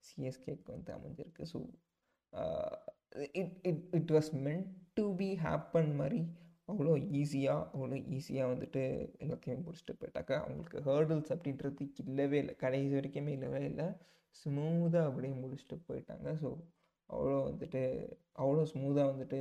சிஎஸ்கேக்கு 0.00 0.68
வந்து 0.76 0.90
அமைஞ்சிருக்கு 0.96 1.44
so 1.52 1.58
it 3.40 3.54
it 3.70 3.82
it 3.98 4.12
was 4.16 4.30
meant 4.46 4.68
to 4.94 5.04
be 5.16 5.28
happen 5.46 5.92
மாதிரி 5.94 6.20
அவ்வளோ 6.68 6.94
ஈஸியாக 7.20 7.60
அவ்வளோ 7.74 7.98
ஈஸியாக 8.16 8.50
வந்துட்டு 8.52 8.82
எல்லாத்தையும் 9.24 9.62
முடிச்சுட்டு 9.66 9.94
போயிட்டாக்கா 10.00 10.36
அவங்களுக்கு 10.42 10.78
ஹேர்டில்ஸ் 10.88 11.32
அப்படின்றது 11.34 11.84
இல்லவே 12.04 12.38
இல்லை. 12.38 12.54
கடைசி 12.64 12.92
வரைக்குமே 12.94 13.32
இல்லவே 13.36 13.62
இல்லை. 13.64 13.86
ஸ்மூத்தாக 14.36 15.08
அப்படியே 15.10 15.34
முடிச்சுட்டு 15.42 15.76
போயிட்டாங்க. 15.88 16.28
ஸோ 16.42 16.48
அவ்வளோ 17.10 17.36
வந்துட்டு 17.48 17.82
அவ்வளோ 18.42 18.64
ஸ்மூத்தாக 18.72 19.10
வந்துட்டு 19.12 19.40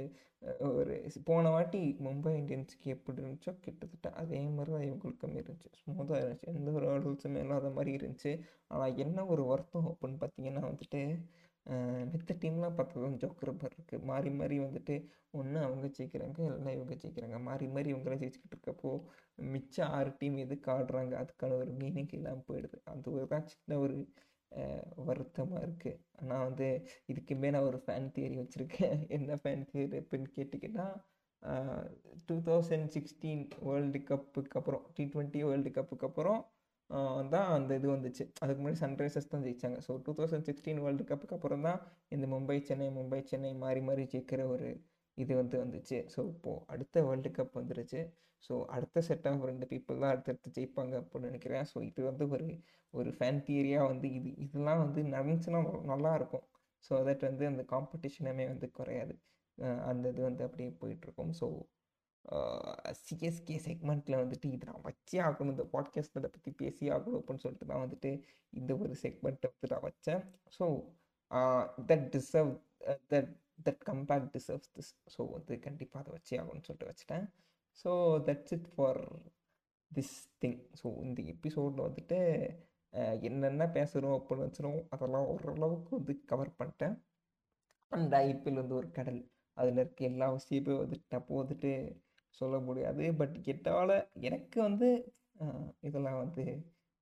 ஒரு 0.80 0.94
போன 1.30 1.50
வாட்டி 1.56 1.82
மும்பை 2.06 2.32
இந்தியன்ஸுக்கு 2.40 2.88
எப்படி 2.96 3.22
இருந்துச்சோ 3.22 3.52
கிட்டத்தட்ட 3.66 4.10
அதே 4.22 4.40
மாதிரி 4.58 4.72
தான் 4.76 4.86
இவங்களுக்குமே 4.90 5.40
இருந்துச்சு. 5.42 5.70
ஸ்மூத்தாக 5.82 6.20
இருந்துச்சு. 6.22 6.48
எந்த 6.54 6.72
ஒரு 6.80 6.86
ஹேர்டில்ஸுமே 6.92 7.42
இல்லாத 7.46 7.72
மாதிரி 7.78 7.92
இருந்துச்சு. 7.98 8.32
ஆனால் 8.74 9.00
என்ன 9.06 9.26
ஒரு 9.34 9.46
வருத்தம் 9.52 9.90
அப்படின்னு 9.92 10.20
பார்த்தீங்கன்னா 10.24 10.64
வந்துட்டு 10.70 11.02
மித்த 12.12 12.34
டீம்லாம் 12.42 12.76
பார்த்ததும் 12.76 13.18
ஜோக்கர் 13.22 13.52
மாதிரி 13.62 13.76
இருக்குது 13.78 14.06
மாறி 14.10 14.30
மாறி 14.40 14.58
வந்துட்டு 14.66 14.96
ஒன்று 15.40 15.58
அவங்க 15.68 15.88
ஜெயிக்கிறாங்க 15.98 16.40
இல்லைன்னா 16.46 16.74
இவங்க 16.78 16.96
ஜெயிக்கிறாங்க. 17.02 17.38
மாறி 17.48 17.66
மாறி 17.76 17.90
இவங்களாம் 17.94 18.22
ஜெயிச்சுக்கிட்டு 18.22 18.56
இருக்கப்போ 18.58 18.92
மிச்சம் 19.56 19.92
ஆறு 19.98 20.12
டீம் 20.22 20.38
எதுக்கு 20.46 20.70
ஆடுறாங்க? 20.76 21.14
அதுக்கான 21.24 21.58
ஒரு 21.64 21.74
மீனிங் 21.82 22.14
இல்லாமல் 22.20 22.48
போயிடுது. 22.50 22.78
அது 22.94 23.12
ஒரு 23.18 23.28
தான் 23.34 23.48
சின்ன 23.54 23.80
ஒரு 23.86 23.98
வருத்தமாக 25.08 25.64
இருக்குது 25.66 26.00
ஆனால் 26.20 26.46
வந்து 26.48 26.68
இதுக்குமே 27.12 27.50
நான் 27.56 27.68
ஒரு 27.70 27.80
ஃபேன் 27.86 28.12
தியரி 28.16 28.36
வச்சுருக்கேன். 28.42 29.00
என்ன 29.18 29.38
ஃபேன் 29.42 29.66
தியரி 29.72 29.98
அப்படின்னு 30.02 30.30
கேட்டிங்கன்னா 30.38 30.88
டூ 32.28 32.36
தௌசண்ட் 32.48 32.88
சிக்ஸ்டீன் 32.96 33.44
வேர்ல்டு 33.68 34.00
கப்புக்கு 34.10 34.58
அப்புறம் 34.60 34.86
டி 34.96 35.04
ட்வெண்ட்டி 35.14 35.42
வேர்ல்டு 35.50 35.72
கப்புக்கு 35.78 36.08
அப்புறம் 36.10 36.42
தான் 37.30 37.50
அந்த 37.56 37.72
இது 37.80 37.88
வந்துச்சு. 37.96 38.24
அதுக்கு 38.44 38.60
முன்னாடி 38.62 38.80
சன்ரைசர்ஸ் 38.84 39.32
தான் 39.32 39.46
ஜெயித்தாங்க 39.46 39.80
so 39.88 39.94
two 40.06 40.12
thousand 40.20 40.48
sixteen 40.50 40.82
world 40.86 41.06
கப்புக்கு 41.12 41.38
அப்புறம் 41.38 41.66
தான் 41.68 41.80
இந்த 42.16 42.26
மும்பை 42.34 42.58
சென்னை 42.70 42.88
மும்பை 43.00 43.22
சென்னை 43.32 43.52
மாறி 43.64 43.82
மாறி 43.90 44.06
ஜெயிக்கிற 44.14 44.44
ஒரு 44.56 44.70
இது 45.24 45.32
வந்து 45.42 45.58
வந்துச்சு. 45.64 45.98
ஸோ 46.14 46.20
இப்போது 46.34 46.64
அடுத்த 46.74 47.04
வேர்ல்டு 47.08 47.30
கப் 47.38 47.60
வந்துருச்சு. 47.60 48.02
ஸோ 48.48 48.54
அடுத்த 48.76 49.02
செட் 49.08 49.28
ஆஃப் 49.30 49.46
ரெண்டு 49.50 49.66
பீப்புள் 49.72 50.02
தான் 50.02 50.12
அடுத்தடுத்து 50.14 50.50
ஜெயிப்பாங்க 50.58 50.94
அப்படின்னு 51.02 51.30
நினைக்கிறேன். 51.32 51.66
ஸோ 51.72 51.78
இது 51.90 52.02
வந்து 52.10 52.26
ஒரு 52.36 52.48
ஒரு 52.94 53.10
ஃபேன் 53.18 53.40
தியரியாக 53.48 53.90
வந்து 53.92 54.08
இது 54.18 54.30
இதெல்லாம் 54.46 54.84
வந்து 54.84 55.02
நடந்துச்சுன்னா 55.16 55.62
நல்லாயிருக்கும் 55.94 56.46
ஸோ 56.88 57.00
தட் 57.08 57.26
வந்து 57.30 57.46
அந்த 57.52 57.64
காம்படிஷனுமே 57.74 58.46
வந்து 58.52 58.68
குறையாது. 58.80 59.16
அந்த 59.90 60.06
இது 60.14 60.22
வந்து 60.30 60.44
அப்படியே 60.48 60.72
போயிட்டுருக்கும். 60.82 61.34
ஸோ 61.40 61.48
சிஎஸ்கே 63.08 63.56
செக்மெண்ட்டில் 63.66 64.22
வந்துட்டு 64.22 64.48
இது 64.56 64.66
நான் 64.70 64.86
வச்சே 64.88 65.18
ஆகணும். 65.28 65.52
இந்த 65.54 65.66
பாட்காஸ்ட் 65.74 66.20
அதை 66.20 66.30
பற்றி 66.34 66.52
பேசி 66.62 66.84
ஆகணும் 66.96 67.20
அப்படின்னு 67.20 67.44
சொல்லிட்டு 67.46 67.70
தான் 67.72 67.84
வந்துட்டு 67.86 68.12
இந்த 68.60 68.72
ஒரு 68.84 68.94
செக்மெண்ட்டை 69.04 69.50
வந்து 69.54 69.72
நான் 69.74 69.86
வச்சேன். 69.90 70.22
So 70.58 70.66
that 71.92 72.08
deserve 72.16 72.52
that 73.14 73.32
that 73.66 73.84
comeback 73.90 74.28
deserves 74.36 74.72
this 74.78 74.94
so 75.16 75.22
வந்து 75.36 75.54
கண்டிப்பாக 75.66 76.02
அதை 76.04 76.12
வச்சே 76.18 76.38
ஆகணும்னு 76.42 76.68
சொல்லிட்டு 76.68 76.90
வச்சுட்டேன். 76.92 77.26
So 77.82 77.92
that's 78.28 78.54
it 78.58 78.70
for 78.74 79.02
this 79.92 80.16
thing 80.44 80.60
so 80.82 80.88
இந்த 81.08 81.22
எபிசோடில் 81.34 81.88
வந்துட்டு 81.88 82.20
என்னென்ன 83.28 83.64
பேசுகிறோம் 83.78 84.18
அப்படின்னு 84.18 84.46
வச்சுருவோம் 84.48 84.86
அதெல்லாம் 84.96 85.28
ஓரளவுக்கு 85.34 85.92
வந்து 86.00 86.14
கவர் 86.32 86.58
பண்ணிட்டேன். 86.60 86.96
அந்த 87.92 88.14
ஐபிஎல் 88.30 88.62
வந்து 88.62 88.76
ஒரு 88.80 88.90
கடல். 88.98 89.20
அதில் 89.58 89.80
இருக்க 89.84 90.02
எல்லா 90.12 90.28
விஷயமே 90.38 90.74
வந்துட்டு 90.82 91.18
அப்போ 91.20 91.36
வந்துட்டு 91.42 91.72
சொல்ல 92.42 92.56
முடியாது. 92.68 93.04
பட் 93.20 93.36
எட்டால் 93.54 93.94
எனக்கு 94.30 94.58
வந்து 94.68 94.88
இதெல்லாம் 95.88 96.20
வந்து 96.24 96.44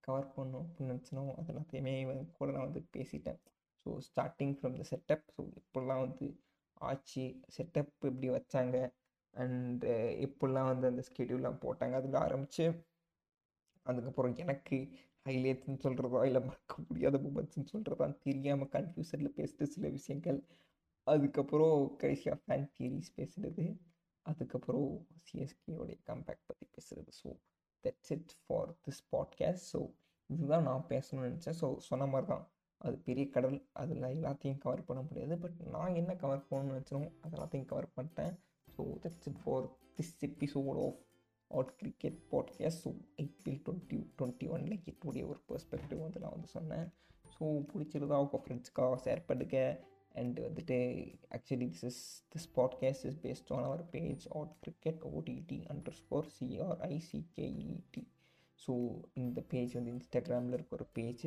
கவர் 0.03 0.27
பண்ணும் 0.35 0.63
அப்படின்னு 0.63 0.91
நினச்சினோம் 0.93 1.31
அது 1.39 1.51
எல்லாத்தையுமே 1.53 1.93
கூட 2.37 2.47
நான் 2.55 2.67
வந்து 2.69 2.81
பேசிட்டேன். 2.95 3.39
So 3.85 3.89
starting 4.07 4.53
from 4.59 4.77
the 4.81 4.83
setup 4.91 5.25
so 5.35 5.41
இப்போல்லாம் 5.61 6.03
வந்து 6.05 6.25
ஆச்சு 6.81 7.41
செட்டப் 7.55 7.91
எப்படி 8.01 8.29
வச்சாங்க. 8.29 8.91
அண்டு 9.33 9.87
எப்படிலாம் 10.27 10.69
வந்து 10.71 10.87
அந்த 10.87 11.03
ஸ்கெடியூல்லாம் 11.09 11.61
போட்டாங்க. 11.65 11.93
அதில் 11.93 12.13
ஆரம்பித்து 12.13 12.65
அதுக்கப்புறம் 13.83 14.35
எனக்கு 14.35 14.77
ஹைலைட்ஸ்னு 15.25 15.83
சொல்கிறதோ 15.83 16.25
இல்லை 16.25 16.41
மறக்க 16.41 16.75
முடியாத 16.87 17.17
மூமெண்ட்ஸ்னு 17.17 17.71
சொல்கிறதான் 17.73 18.19
தெரியாமல் 18.19 18.67
கன்ஃபியூசனில் 18.67 19.35
பேசுகிற 19.39 19.65
சில 19.65 19.89
விஷயங்கள். 19.89 20.39
அதுக்கப்புறம் 21.03 21.95
கடைசியாக 21.95 22.41
ஃபேன் 22.45 22.69
தியரிஸ் 22.77 23.15
பேசுகிறது 23.17 23.65
அதுக்கப்புறம் 24.21 25.07
சிஎஸ்கேயோடைய 25.27 25.97
கம்பேக் 26.05 26.47
பற்றி 26.47 26.65
பேசுகிறது 26.75 27.11
so 27.23 27.29
that's 27.83 28.11
it 28.11 28.31
for 28.45 28.69
this 28.85 29.03
podcast 29.11 29.67
so 29.73 29.93
இதுதான் 30.25 30.63
நான் 30.63 30.85
பேசணும்னு 30.89 31.27
நினச்சேன். 31.27 31.59
ஸோ 31.61 31.77
சொன்ன 31.77 32.05
மாதிரி 32.05 32.27
தான் 32.27 32.45
அது 32.85 32.97
பெரிய 33.07 33.25
கடல் 33.29 33.57
அதில் 33.73 34.05
எல்லாத்தையும் 34.15 34.57
கவர் 34.57 34.87
பண்ண 34.87 35.01
முடியாது. 35.01 35.35
பட் 35.37 35.59
நான் 35.75 35.95
என்ன 35.95 36.15
கவர் 36.15 36.45
பண்ணணும்னு 36.49 36.73
நினச்சனோ 36.73 37.01
அது 37.21 37.35
எல்லாத்தையும் 37.37 37.69
கவர் 37.71 37.89
பண்ணிட்டேன். 37.95 38.33
So 38.67 38.83
that's 39.03 39.27
it 39.31 39.41
for 39.43 39.65
this 39.97 40.13
episode 40.29 40.79
of 40.85 40.99
out 41.51 41.73
cricket 41.75 42.19
podcast 42.31 42.81
so 42.85 42.91
IPL 43.23 43.59
twenty 43.65 43.99
twenty 44.19 44.47
ஒனில் 44.55 44.77
என்னுடைய 44.91 45.25
ஒரு 45.27 45.41
பெர்ஸ்பெக்டிவ் 45.49 45.99
வந்து 45.99 46.21
நான் 46.23 46.35
வந்து 46.37 46.51
சொன்னேன். 46.57 46.87
ஸோ 47.35 47.45
பிடிச்சிருந்தா 47.71 48.19
உங்கள் 48.25 48.43
ஃப்ரெண்ட்ஸ்க்காக 48.45 48.97
ஷேர் 49.05 49.27
பண்ணுங்க. 49.27 49.59
அண்ட் 50.21 50.37
வந்துட்டு 50.39 50.77
actually 51.29 51.65
this 51.71 51.83
is 51.83 52.01
this 52.33 52.49
podcast 52.55 53.05
is 53.05 53.17
based 53.23 53.49
on 53.51 53.63
our 53.63 53.83
page 53.89 54.25
out 54.27 54.53
cricket 54.59 55.01
OTT 55.11 55.57
under 55.73 55.97
score 56.01 56.29
CRICKET 56.35 58.03
so 58.59 58.73
இந்த 59.13 59.39
பேஜ் 59.47 59.73
வந்து 59.73 59.91
இன்ஸ்டாகிராமில் 59.91 60.53
இருக்க 60.53 60.73
ஒரு 60.75 60.87
பேஜ் 60.93 61.25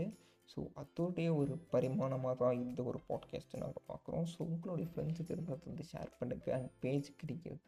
ஸோ 0.53 0.61
அதோடைய 0.83 1.29
ஒரு 1.41 1.55
பரிமாணமாக 1.73 2.35
தான் 2.37 2.61
இந்த 2.65 2.81
ஒரு 2.91 2.99
பாட்காஸ்ட்டை 3.09 3.59
நாங்கள் 3.63 3.87
பார்க்குறோம். 3.91 4.27
ஸோ 4.33 4.39
உங்களுடைய 4.53 4.87
ஃப்ரெண்ட்ஸுக்கு 4.93 5.35
இருந்தால் 5.37 5.65
வந்து 5.67 5.85
ஷேர் 5.93 6.13
பண்ணுங்கள் 6.21 6.55
அண்ட் 6.59 6.71
பேஜுக்கு 6.85 7.27
நீங்கள் 7.33 7.59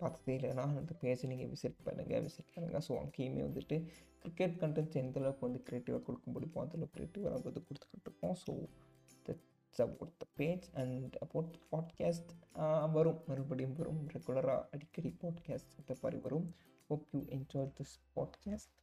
பார்த்ததே 0.00 0.34
இல்லைனா 0.38 0.64
அந்த 0.82 0.94
பேஜை 1.02 1.26
நீங்கள் 1.32 1.50
விசிட் 1.54 1.80
பண்ணுங்கள் 1.86 2.22
விசிட் 2.26 2.52
பண்ணுங்கள் 2.54 2.84
ஸோ 2.88 2.92
அங்கேயுமே 3.02 3.42
வந்துட்டு 3.48 3.76
கிரிக்கெட் 4.22 4.56
கண்டென்ட்ஸ் 4.62 5.00
எந்தளவுக்கு 5.02 5.46
வந்து 5.48 5.60
க்ரியேட்டிவாக 5.66 6.02
கொடுக்க 6.08 6.26
முடியுமோ 6.34 6.62
அந்தளவுக்கு 6.64 6.96
க்ரியேட்டிவாக 6.96 7.32
நம்ம 7.34 7.48
வந்து 7.50 7.66
கொடுத்துக்கிட்டு 7.68 8.08
இருக்கோம். 8.10 8.36
So 8.44 8.52
that's 9.26 9.82
about 9.86 10.14
the 10.22 10.26
page 10.40 10.66
and 10.82 11.16
about 11.26 11.52
podcast 11.72 12.32
வரும். 12.96 13.20
மறுபடியும் 13.30 13.76
வரும். 13.80 14.02
ரெகுலராக 14.14 14.66
அடிக்கடி 14.76 15.12
பாட்காஸ்ட் 15.24 15.74
இந்த 15.80 15.94
மாதிரி 16.02 16.20
வரும். 16.26 16.48
Hope 16.90 17.06
you 17.14 17.20
enjoy 17.36 17.72
this 17.78 17.96
podcast 18.14 18.79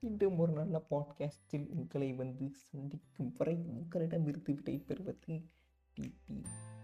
மீண்டும் 0.00 0.38
ஒரு 0.38 0.52
நல்ல 0.52 0.76
பாட்காஸ்டில் 0.90 1.66
உங்களை 1.68 2.12
வந்து 2.12 2.50
சந்திக்கும் 2.54 3.34
வரை 3.36 3.54
உங்களிடம் 3.54 4.26
இருந்து 4.26 4.52
விடைபெறுவது 4.52 5.42
டிபி 5.94 6.75